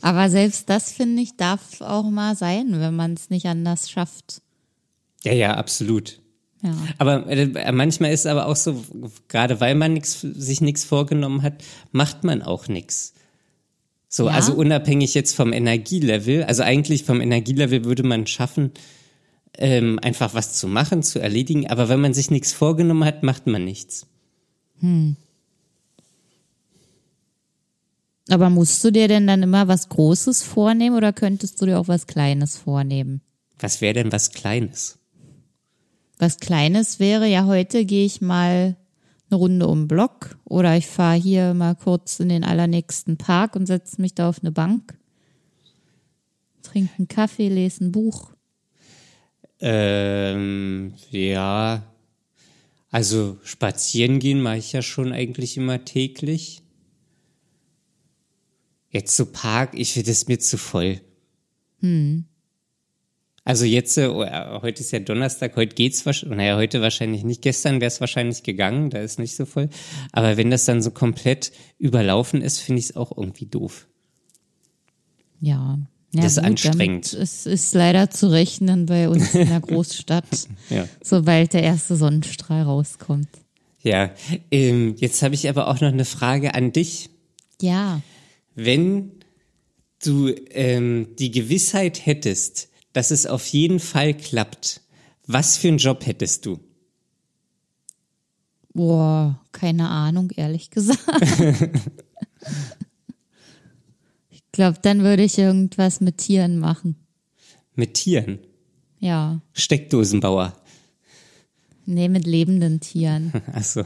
Aber 0.00 0.30
selbst 0.30 0.68
das, 0.68 0.92
finde 0.92 1.22
ich, 1.22 1.36
darf 1.36 1.80
auch 1.80 2.08
mal 2.08 2.36
sein, 2.36 2.80
wenn 2.80 2.96
man 2.96 3.14
es 3.14 3.30
nicht 3.30 3.46
anders 3.46 3.90
schafft. 3.90 4.42
Ja, 5.24 5.32
ja, 5.32 5.54
absolut. 5.54 6.20
Ja. 6.62 6.74
Aber 6.98 7.26
äh, 7.26 7.72
manchmal 7.72 8.12
ist 8.12 8.26
aber 8.26 8.46
auch 8.46 8.56
so, 8.56 8.82
gerade 9.28 9.60
weil 9.60 9.74
man 9.74 9.92
nix, 9.92 10.20
sich 10.20 10.60
nichts 10.60 10.84
vorgenommen 10.84 11.42
hat, 11.42 11.62
macht 11.92 12.24
man 12.24 12.42
auch 12.42 12.68
nichts. 12.68 13.14
So, 14.08 14.26
Ja? 14.26 14.34
also 14.34 14.54
unabhängig 14.54 15.14
jetzt 15.14 15.34
vom 15.34 15.52
Energielevel, 15.52 16.44
also 16.44 16.62
eigentlich 16.62 17.04
vom 17.04 17.20
Energielevel 17.20 17.84
würde 17.84 18.02
man 18.02 18.26
schaffen, 18.26 18.70
ähm, 19.58 19.98
einfach 20.02 20.34
was 20.34 20.54
zu 20.54 20.68
machen, 20.68 21.02
zu 21.02 21.18
erledigen, 21.18 21.66
aber 21.66 21.88
wenn 21.88 22.00
man 22.00 22.14
sich 22.14 22.30
nichts 22.30 22.52
vorgenommen 22.52 23.04
hat, 23.04 23.22
macht 23.22 23.46
man 23.46 23.64
nichts. 23.64 24.06
Aber 28.28 28.50
musst 28.50 28.82
du 28.84 28.90
dir 28.90 29.08
denn 29.08 29.26
dann 29.26 29.42
immer 29.42 29.68
was 29.68 29.88
Großes 29.88 30.42
vornehmen 30.42 30.96
oder 30.96 31.12
könntest 31.12 31.60
du 31.60 31.66
dir 31.66 31.78
auch 31.78 31.88
was 31.88 32.06
Kleines 32.06 32.56
vornehmen? 32.56 33.22
Was 33.58 33.80
wäre 33.80 33.94
denn 33.94 34.12
was 34.12 34.32
Kleines? 34.32 34.98
Was 36.18 36.38
Kleines 36.38 36.98
wäre, 36.98 37.26
ja, 37.26 37.46
heute 37.46 37.84
gehe 37.84 38.04
ich 38.04 38.20
mal 38.20 38.76
eine 39.28 39.38
Runde 39.38 39.66
um 39.66 39.82
den 39.82 39.88
Block 39.88 40.38
oder 40.44 40.76
ich 40.76 40.86
fahre 40.86 41.18
hier 41.18 41.54
mal 41.54 41.74
kurz 41.74 42.20
in 42.20 42.28
den 42.28 42.44
allernächsten 42.44 43.16
Park 43.16 43.56
und 43.56 43.66
setze 43.66 44.00
mich 44.00 44.14
da 44.14 44.28
auf 44.28 44.40
eine 44.40 44.52
Bank, 44.52 44.96
trinke 46.62 46.92
einen 46.98 47.08
Kaffee, 47.08 47.48
lese 47.48 47.84
ein 47.84 47.92
Buch. 47.92 48.32
Ähm, 49.60 50.94
ja, 51.10 51.82
also 52.90 53.38
spazieren 53.42 54.18
gehen 54.18 54.40
mache 54.40 54.58
ich 54.58 54.72
ja 54.72 54.82
schon 54.82 55.12
eigentlich 55.12 55.56
immer 55.56 55.84
täglich. 55.84 56.62
Jetzt 58.90 59.16
so 59.16 59.26
Park, 59.26 59.70
ich 59.74 59.92
finde 59.92 60.10
es 60.10 60.28
mir 60.28 60.38
zu 60.38 60.56
voll. 60.56 61.00
Also 63.46 63.64
jetzt, 63.64 63.96
äh, 63.96 64.08
heute 64.08 64.80
ist 64.80 64.90
ja 64.90 64.98
Donnerstag, 64.98 65.54
heute 65.54 65.76
geht's 65.76 66.04
wahrscheinlich, 66.04 66.36
naja, 66.36 66.56
heute 66.56 66.82
wahrscheinlich 66.82 67.22
nicht, 67.22 67.42
gestern 67.42 67.80
wäre 67.80 67.86
es 67.86 68.00
wahrscheinlich 68.00 68.42
gegangen, 68.42 68.90
da 68.90 68.98
ist 68.98 69.20
nicht 69.20 69.36
so 69.36 69.46
voll. 69.46 69.68
Aber 70.10 70.36
wenn 70.36 70.50
das 70.50 70.64
dann 70.64 70.82
so 70.82 70.90
komplett 70.90 71.52
überlaufen 71.78 72.42
ist, 72.42 72.58
finde 72.58 72.80
ich 72.80 72.86
es 72.86 72.96
auch 72.96 73.16
irgendwie 73.16 73.46
doof. 73.46 73.86
Ja. 75.40 75.78
ja 76.12 76.22
Das 76.22 76.32
ist 76.32 76.38
gut, 76.38 76.44
anstrengend. 76.44 77.12
Es 77.12 77.46
ist 77.46 77.72
leider 77.72 78.10
zu 78.10 78.32
rechnen 78.32 78.86
bei 78.86 79.08
uns 79.08 79.32
in 79.32 79.48
der 79.48 79.60
Großstadt, 79.62 80.48
Ja. 80.68 80.88
sobald 81.00 81.52
der 81.52 81.62
erste 81.62 81.94
Sonnenstrahl 81.94 82.64
rauskommt. 82.64 83.28
Ja, 83.80 84.10
ähm, 84.50 84.96
jetzt 84.98 85.22
habe 85.22 85.36
ich 85.36 85.48
aber 85.48 85.68
auch 85.68 85.80
noch 85.80 85.92
eine 85.92 86.04
Frage 86.04 86.54
an 86.54 86.72
dich. 86.72 87.10
Ja. 87.62 88.02
Wenn 88.56 89.12
du 90.02 90.34
ähm, 90.50 91.14
die 91.16 91.30
Gewissheit 91.30 92.04
hättest, 92.06 92.70
dass 92.96 93.10
es 93.10 93.26
auf 93.26 93.46
jeden 93.48 93.78
Fall 93.78 94.14
klappt, 94.14 94.80
was 95.26 95.58
für 95.58 95.68
einen 95.68 95.76
Job 95.76 96.06
hättest 96.06 96.46
du? 96.46 96.58
Boah, 98.72 99.38
keine 99.52 99.90
Ahnung, 99.90 100.30
ehrlich 100.34 100.70
gesagt. 100.70 100.98
ich 104.30 104.42
glaube, 104.50 104.78
dann 104.80 105.02
würde 105.02 105.24
ich 105.24 105.36
irgendwas 105.36 106.00
mit 106.00 106.16
Tieren 106.16 106.58
machen. 106.58 106.96
Mit 107.74 107.92
Tieren? 107.92 108.38
Ja. 108.98 109.42
Steckdosenbauer? 109.52 110.56
Nee, 111.84 112.08
mit 112.08 112.26
lebenden 112.26 112.80
Tieren. 112.80 113.30
Achso. 113.52 113.84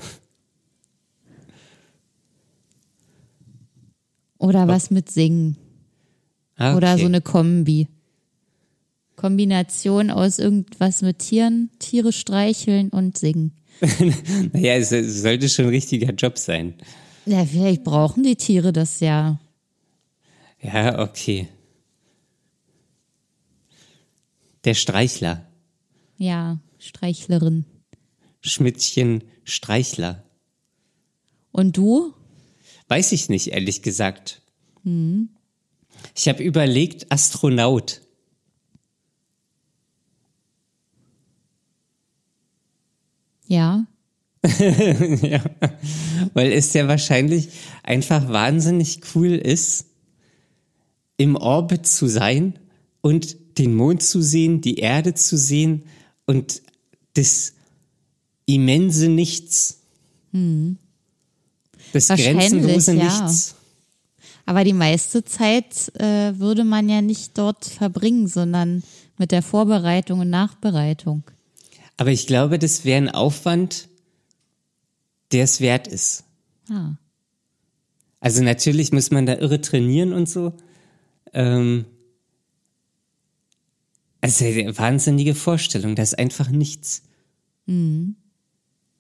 Oder 4.39 4.69
was 4.69 4.93
mit 4.93 5.11
Singen. 5.11 5.57
Ah, 6.55 6.77
Oder 6.77 6.93
okay. 6.93 7.01
so 7.01 7.07
eine 7.07 7.21
Kombi. 7.21 7.89
Kombination 9.21 10.11
aus 10.11 10.39
irgendwas 10.39 11.03
mit 11.03 11.19
Tieren, 11.19 11.69
Tiere 11.79 12.11
streicheln 12.11 12.89
und 12.89 13.19
singen. 13.19 13.53
Naja, 14.53 14.77
es, 14.77 14.89
sollte 14.89 15.51
schon 15.51 15.67
ein 15.67 15.71
richtiger 15.71 16.13
Job 16.15 16.39
sein. 16.39 16.75
Ja, 17.27 17.45
vielleicht 17.45 17.85
brauchen 17.85 18.23
die 18.23 18.37
Tiere 18.37 18.73
das 18.73 19.01
ja. 19.01 19.39
Ja, 20.63 21.01
okay. 21.01 21.49
Der 24.65 24.73
Streichler. 24.73 25.47
Ja, 26.17 26.59
Streichlerin. 26.79 27.67
Schmidtchen 28.41 29.25
Streichler. 29.45 30.25
Und 31.53 31.77
du? 31.77 32.15
Weiß 32.89 33.13
ich 33.13 33.29
nicht, 33.29 33.49
ehrlich 33.49 33.83
gesagt. 33.83 34.41
Ich 36.15 36.27
habe 36.29 36.43
überlegt, 36.43 37.13
Astronaut. 37.13 38.01
Ja. 43.51 43.85
ja. 45.23 45.43
Weil 46.35 46.53
es 46.53 46.73
ja 46.73 46.87
wahrscheinlich 46.87 47.49
einfach 47.83 48.29
wahnsinnig 48.29 49.01
cool 49.15 49.33
ist, 49.33 49.87
im 51.17 51.35
Orbit 51.35 51.87
zu 51.87 52.07
sein 52.07 52.59
und 53.01 53.37
den 53.59 53.75
Mond 53.75 54.03
zu 54.03 54.23
sehen, 54.23 54.61
die 54.61 54.77
Erde 54.77 55.15
zu 55.15 55.37
sehen 55.37 55.83
und 56.27 56.63
das 57.15 57.55
immense 58.47 59.09
Nichts. 59.09 59.81
Das 61.93 62.09
Wahrscheinlich, 62.09 62.51
grenzenlose 62.51 62.95
ja. 62.95 63.05
Nichts. 63.05 63.57
Aber 64.47 64.63
die 64.63 64.73
meiste 64.73 65.25
Zeit 65.25 65.93
äh, 65.99 66.39
würde 66.39 66.63
man 66.63 66.89
ja 66.89 67.03
nicht 67.03 67.37
dort 67.37 67.65
verbringen, 67.65 68.29
sondern 68.29 68.85
mit 69.19 69.33
der 69.33 69.43
Vorbereitung 69.43 70.21
und 70.21 70.31
Nachbereitung. 70.31 71.25
Aber 72.01 72.13
ich 72.13 72.27
glaube, 72.27 72.59
das 72.59 72.87
wäre 72.87 72.97
ein 72.97 73.11
Aufwand, 73.11 73.91
der 75.33 75.45
es 75.45 75.61
wert 75.61 75.87
ist. 75.87 76.25
Ah. 76.71 76.95
Also 78.21 78.43
natürlich 78.43 78.91
muss 78.91 79.11
man 79.11 79.27
da 79.27 79.35
irre 79.35 79.61
trainieren 79.61 80.15
und 80.15 80.27
so. 80.27 80.55
Ähm, 81.35 81.85
also 84.23 84.47
eine 84.47 84.79
wahnsinnige 84.79 85.35
Vorstellung, 85.35 85.95
das 85.95 86.13
ist 86.13 86.19
einfach 86.19 86.49
nichts. 86.49 87.03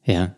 Ja. 0.04 0.36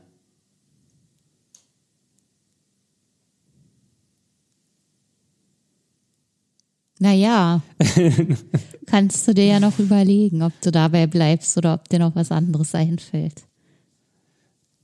Naja, 7.03 7.63
kannst 8.87 9.27
du 9.27 9.35
dir 9.35 9.47
ja 9.47 9.59
noch 9.59 9.81
überlegen, 9.81 10.41
ob 10.45 10.53
du 10.61 10.71
dabei 10.71 11.09
bleibst 11.09 11.59
oder 11.59 11.75
ob 11.75 11.89
dir 11.89 11.99
noch 11.99 12.15
was 12.15 12.31
anderes 12.31 12.77
einfällt. 12.77 13.43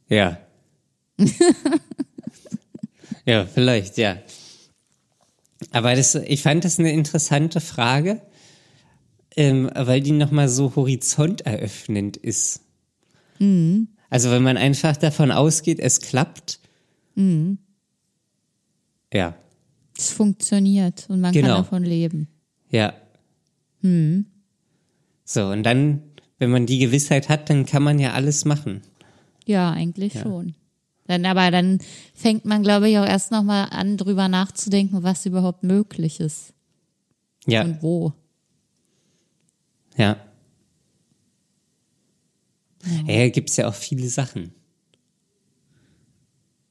Ja. 0.09 0.37
ja, 3.25 3.47
vielleicht, 3.47 3.99
ja. 3.99 4.17
Aber 5.71 5.95
das, 5.95 6.17
ich 6.17 6.43
fand 6.43 6.65
das 6.65 6.81
eine 6.81 6.91
interessante 6.91 7.61
Frage, 7.61 8.21
ähm, 9.37 9.71
weil 9.73 10.01
die 10.01 10.11
nochmal 10.11 10.49
so 10.49 10.75
horizonteröffnend 10.75 12.17
ist. 12.17 12.63
Also 14.11 14.33
wenn 14.33 14.43
man 14.43 14.57
einfach 14.57 14.97
davon 14.97 15.31
ausgeht, 15.31 15.79
es 15.79 16.01
klappt. 16.01 16.59
Ja, 19.13 19.37
Es 19.99 20.11
funktioniert 20.11 21.07
und 21.09 21.21
man 21.21 21.33
Genau. 21.33 21.49
kann 21.49 21.57
davon 21.65 21.85
leben. 21.85 22.29
ja. 22.71 22.95
So, 25.25 25.47
und 25.47 25.63
dann, 25.63 26.03
wenn 26.39 26.51
man 26.51 26.67
die 26.67 26.79
Gewissheit 26.79 27.29
hat, 27.29 27.49
dann 27.51 27.65
kann 27.67 27.83
man 27.83 27.99
ja 27.99 28.13
alles 28.13 28.45
machen. 28.45 28.83
Ja, 29.47 29.71
eigentlich 29.73 30.15
schon. 30.19 30.55
Dann, 31.07 31.25
aber 31.27 31.51
dann 31.51 31.79
fängt 32.15 32.45
man, 32.45 32.63
glaube 32.63 32.89
ich, 32.91 32.99
auch 32.99 33.07
erst 33.07 33.31
nochmal 33.31 33.69
an, 33.71 33.97
drüber 33.97 34.29
nachzudenken, 34.29 35.03
was 35.03 35.27
überhaupt 35.27 35.63
möglich 35.63 36.21
ist 36.21 36.53
Ja, 37.47 37.63
und 37.63 37.83
wo. 37.83 38.13
ja. 39.97 40.17
Ja, 43.07 43.29
gibt's 43.29 43.57
ja 43.57 43.69
auch 43.69 43.75
viele 43.75 44.09
Sachen. 44.09 44.53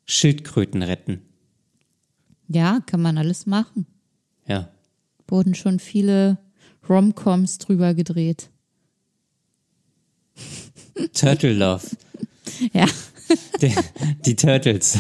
Schildkröten 0.06 0.82
retten. 0.84 1.22
Ja, 2.48 2.80
kann 2.86 3.02
man 3.02 3.18
alles 3.18 3.46
machen. 3.46 3.86
Ja. 4.48 4.70
Wurden 5.28 5.56
schon 5.56 5.80
viele 5.80 6.38
Romcoms 6.88 7.58
drüber 7.58 7.94
gedreht. 7.94 8.50
Turtle 11.14 11.54
Love. 11.54 11.86
Ja. 12.74 12.86
Die, 13.62 13.76
die 14.26 14.36
Turtles. 14.36 15.00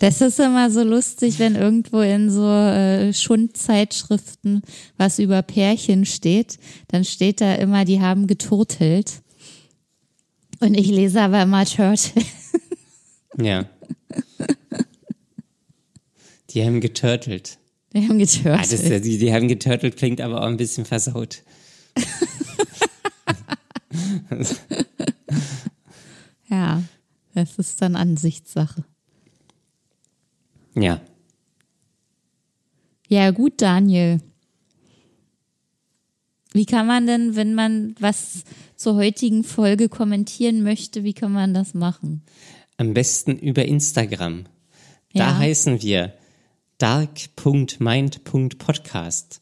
Das 0.00 0.22
ist 0.22 0.40
immer 0.40 0.70
so 0.70 0.82
lustig, 0.82 1.38
wenn 1.38 1.54
irgendwo 1.54 2.00
in 2.00 2.30
so 2.30 2.48
äh, 2.48 3.12
Schundzeitschriften 3.12 4.62
was 4.96 5.18
über 5.18 5.42
Pärchen 5.42 6.06
steht, 6.06 6.58
dann 6.88 7.04
steht 7.04 7.42
da 7.42 7.54
immer, 7.56 7.84
die 7.84 8.00
haben 8.00 8.26
geturtelt. 8.26 9.20
Und 10.60 10.74
ich 10.74 10.88
lese 10.88 11.20
aber 11.20 11.42
immer 11.42 11.66
Turtle. 11.66 12.22
Ja. 13.38 13.66
Die 16.56 16.64
haben 16.64 16.80
geturtelt. 16.80 17.58
Die 17.92 18.08
haben 18.08 18.18
Ah, 18.18 18.56
das, 18.56 18.72
ist 18.72 18.86
ja- 18.88 18.98
die, 18.98 19.18
die 19.18 19.32
haben 19.32 19.46
geturtelt 19.46 19.96
klingt 19.96 20.20
aber 20.22 20.40
auch 20.40 20.46
ein 20.46 20.56
bisschen 20.56 20.84
versaut. 20.86 21.42
Ja, 26.48 26.82
das 27.34 27.58
ist 27.58 27.82
dann 27.82 27.96
Ansichtssache. 27.96 28.84
Ja. 30.74 31.00
Ja, 33.08 33.30
gut, 33.30 33.60
Daniel. 33.62 34.20
Wie 36.52 36.66
kann 36.66 36.86
man 36.86 37.06
denn, 37.06 37.36
wenn 37.36 37.54
man 37.54 37.94
was 37.98 38.44
zur 38.76 38.94
heutigen 38.96 39.44
Folge 39.44 39.88
kommentieren 39.88 40.62
möchte, 40.62 41.04
wie 41.04 41.12
kann 41.12 41.32
man 41.32 41.52
das 41.52 41.74
machen? 41.74 42.22
Am 42.78 42.94
besten 42.94 43.38
über 43.38 43.64
Instagram. 43.64 44.44
Da 45.14 45.30
Ja. 45.30 45.38
heißen 45.38 45.82
wir 45.82 46.14
dark.mind.podcast. 46.78 49.40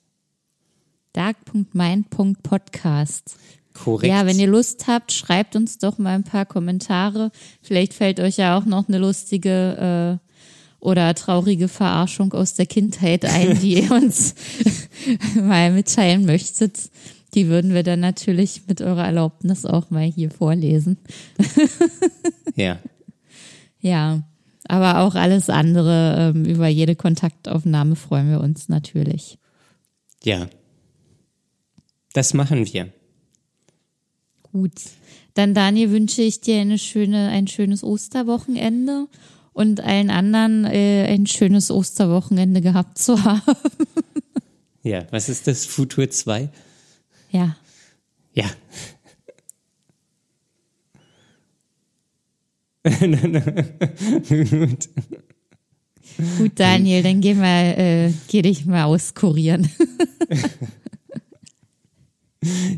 dark.mind.podcast. 1.13 3.37
Korrekt. 3.75 4.13
Ja, 4.13 4.27
wenn 4.27 4.39
ihr 4.39 4.47
Lust 4.47 4.87
habt, 4.87 5.13
schreibt 5.13 5.57
uns 5.57 5.79
doch 5.79 5.99
mal 5.99 6.15
ein 6.15 6.23
paar 6.23 6.47
Kommentare. 6.47 7.33
Vielleicht 7.61 7.93
fällt 7.93 8.21
euch 8.21 8.37
ja 8.37 8.57
auch 8.57 8.67
noch 8.67 8.87
eine 8.89 8.99
lustige 8.99 10.21
äh, 10.21 10.25
oder 10.79 11.13
traurige 11.15 11.69
Verarschung 11.69 12.33
aus 12.35 12.55
der 12.55 12.67
Kindheit 12.67 13.25
ein, 13.25 13.59
die 13.59 13.75
ihr 13.83 13.91
uns 13.91 14.37
mal 15.35 15.73
mitteilen 15.73 16.25
möchtet. 16.25 16.79
Die 17.35 17.49
würden 17.49 17.75
wir 17.75 17.83
dann 17.83 17.99
natürlich 17.99 18.63
mit 18.69 18.81
eurer 18.81 19.07
Erlaubnis 19.07 19.67
auch 19.67 19.91
mal 19.91 20.05
hier 20.05 20.31
vorlesen. 20.31 20.99
ja. 22.55 22.79
Ja, 23.81 24.23
aber 24.67 25.01
auch 25.01 25.15
alles 25.15 25.51
andere, 25.51 26.33
ähm, 26.35 26.45
über 26.45 26.69
jede 26.69 26.97
Kontaktaufnahme 26.97 27.97
freuen 27.97 28.31
wir 28.31 28.41
uns 28.41 28.69
natürlich. 28.69 29.39
Ja. 30.23 30.49
Das 32.13 32.35
machen 32.35 32.67
wir. 32.73 32.93
Gut. 34.43 34.73
Dann, 35.35 35.53
Daniel, 35.53 35.91
wünsche 35.91 36.23
ich 36.23 36.41
dir 36.41 36.61
eine 36.61 36.79
schöne, 36.79 37.29
ein 37.29 37.49
schönes 37.49 37.83
Osterwochenende 37.83 39.09
und 39.53 39.81
allen 39.81 40.11
anderen 40.11 40.65
äh, 40.65 41.07
ein 41.09 41.27
schönes 41.27 41.71
Osterwochenende 41.71 42.61
gehabt 42.61 42.99
zu 42.99 43.25
haben. 43.25 43.43
Ja. 44.85 45.07
Was 45.11 45.31
ist 45.31 45.47
das? 45.47 45.65
Futur 45.65 46.11
2? 46.11 46.51
Ja. 47.31 47.57
Ja. 48.35 48.45
Gut. 52.85 54.89
Gut, 56.39 56.53
Daniel, 56.55 57.03
dann 57.03 57.21
geh 57.21 57.35
mal, 57.35 57.75
äh, 57.77 58.13
geh 58.29 58.43
dich 58.43 58.67
mal 58.67 58.85
auskurieren. 58.85 59.69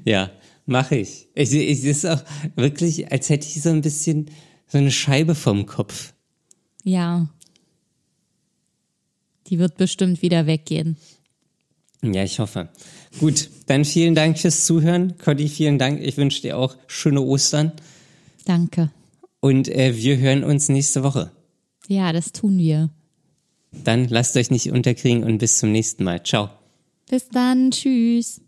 Ja, 0.05 0.31
mache 0.65 0.95
ich. 0.97 1.27
Es 1.35 1.53
ist 1.53 2.07
auch 2.07 2.23
wirklich, 2.55 3.11
als 3.11 3.29
hätte 3.31 3.49
ich 3.49 3.61
so 3.61 3.71
ein 3.71 3.81
bisschen 3.81 4.31
so 4.69 4.79
eine 4.79 4.93
Scheibe 4.93 5.35
vom 5.35 5.67
Kopf. 5.67 6.13
ja. 6.85 7.27
Die 9.49 9.61
wird 9.61 9.77
bestimmt 9.77 10.23
wieder 10.23 10.47
weggehen. 10.49 10.97
Ja, 12.03 12.25
ich 12.25 12.41
hoffe. 12.41 12.69
Gut, 13.21 13.49
dann 13.67 13.85
vielen 13.85 14.17
Dank 14.17 14.41
fürs 14.41 14.65
Zuhören. 14.65 15.17
Conny, 15.19 15.49
vielen 15.49 15.79
Dank. 15.79 16.01
Ich 16.01 16.17
wünsche 16.17 16.43
dir 16.43 16.59
auch 16.59 16.77
schöne 16.89 17.21
Ostern. 17.21 17.71
Danke. 18.45 18.91
Und 19.47 19.69
äh, 19.69 19.97
wir 19.97 20.19
hören 20.19 20.43
uns 20.43 20.69
nächste 20.69 21.05
Woche. 21.05 21.31
Ja, 21.87 22.13
das 22.13 22.33
tun 22.33 22.59
wir. 22.59 22.91
Dann 23.85 24.09
lasst 24.09 24.37
euch 24.37 24.51
nicht 24.51 24.73
unterkriegen 24.73 25.23
und 25.23 25.39
bis 25.39 25.61
zum 25.61 25.71
nächsten 25.71 26.03
Mal. 26.03 26.21
Ciao. 26.25 26.51
Bis 27.09 27.29
dann. 27.29 27.71
Tschüss. 27.71 28.41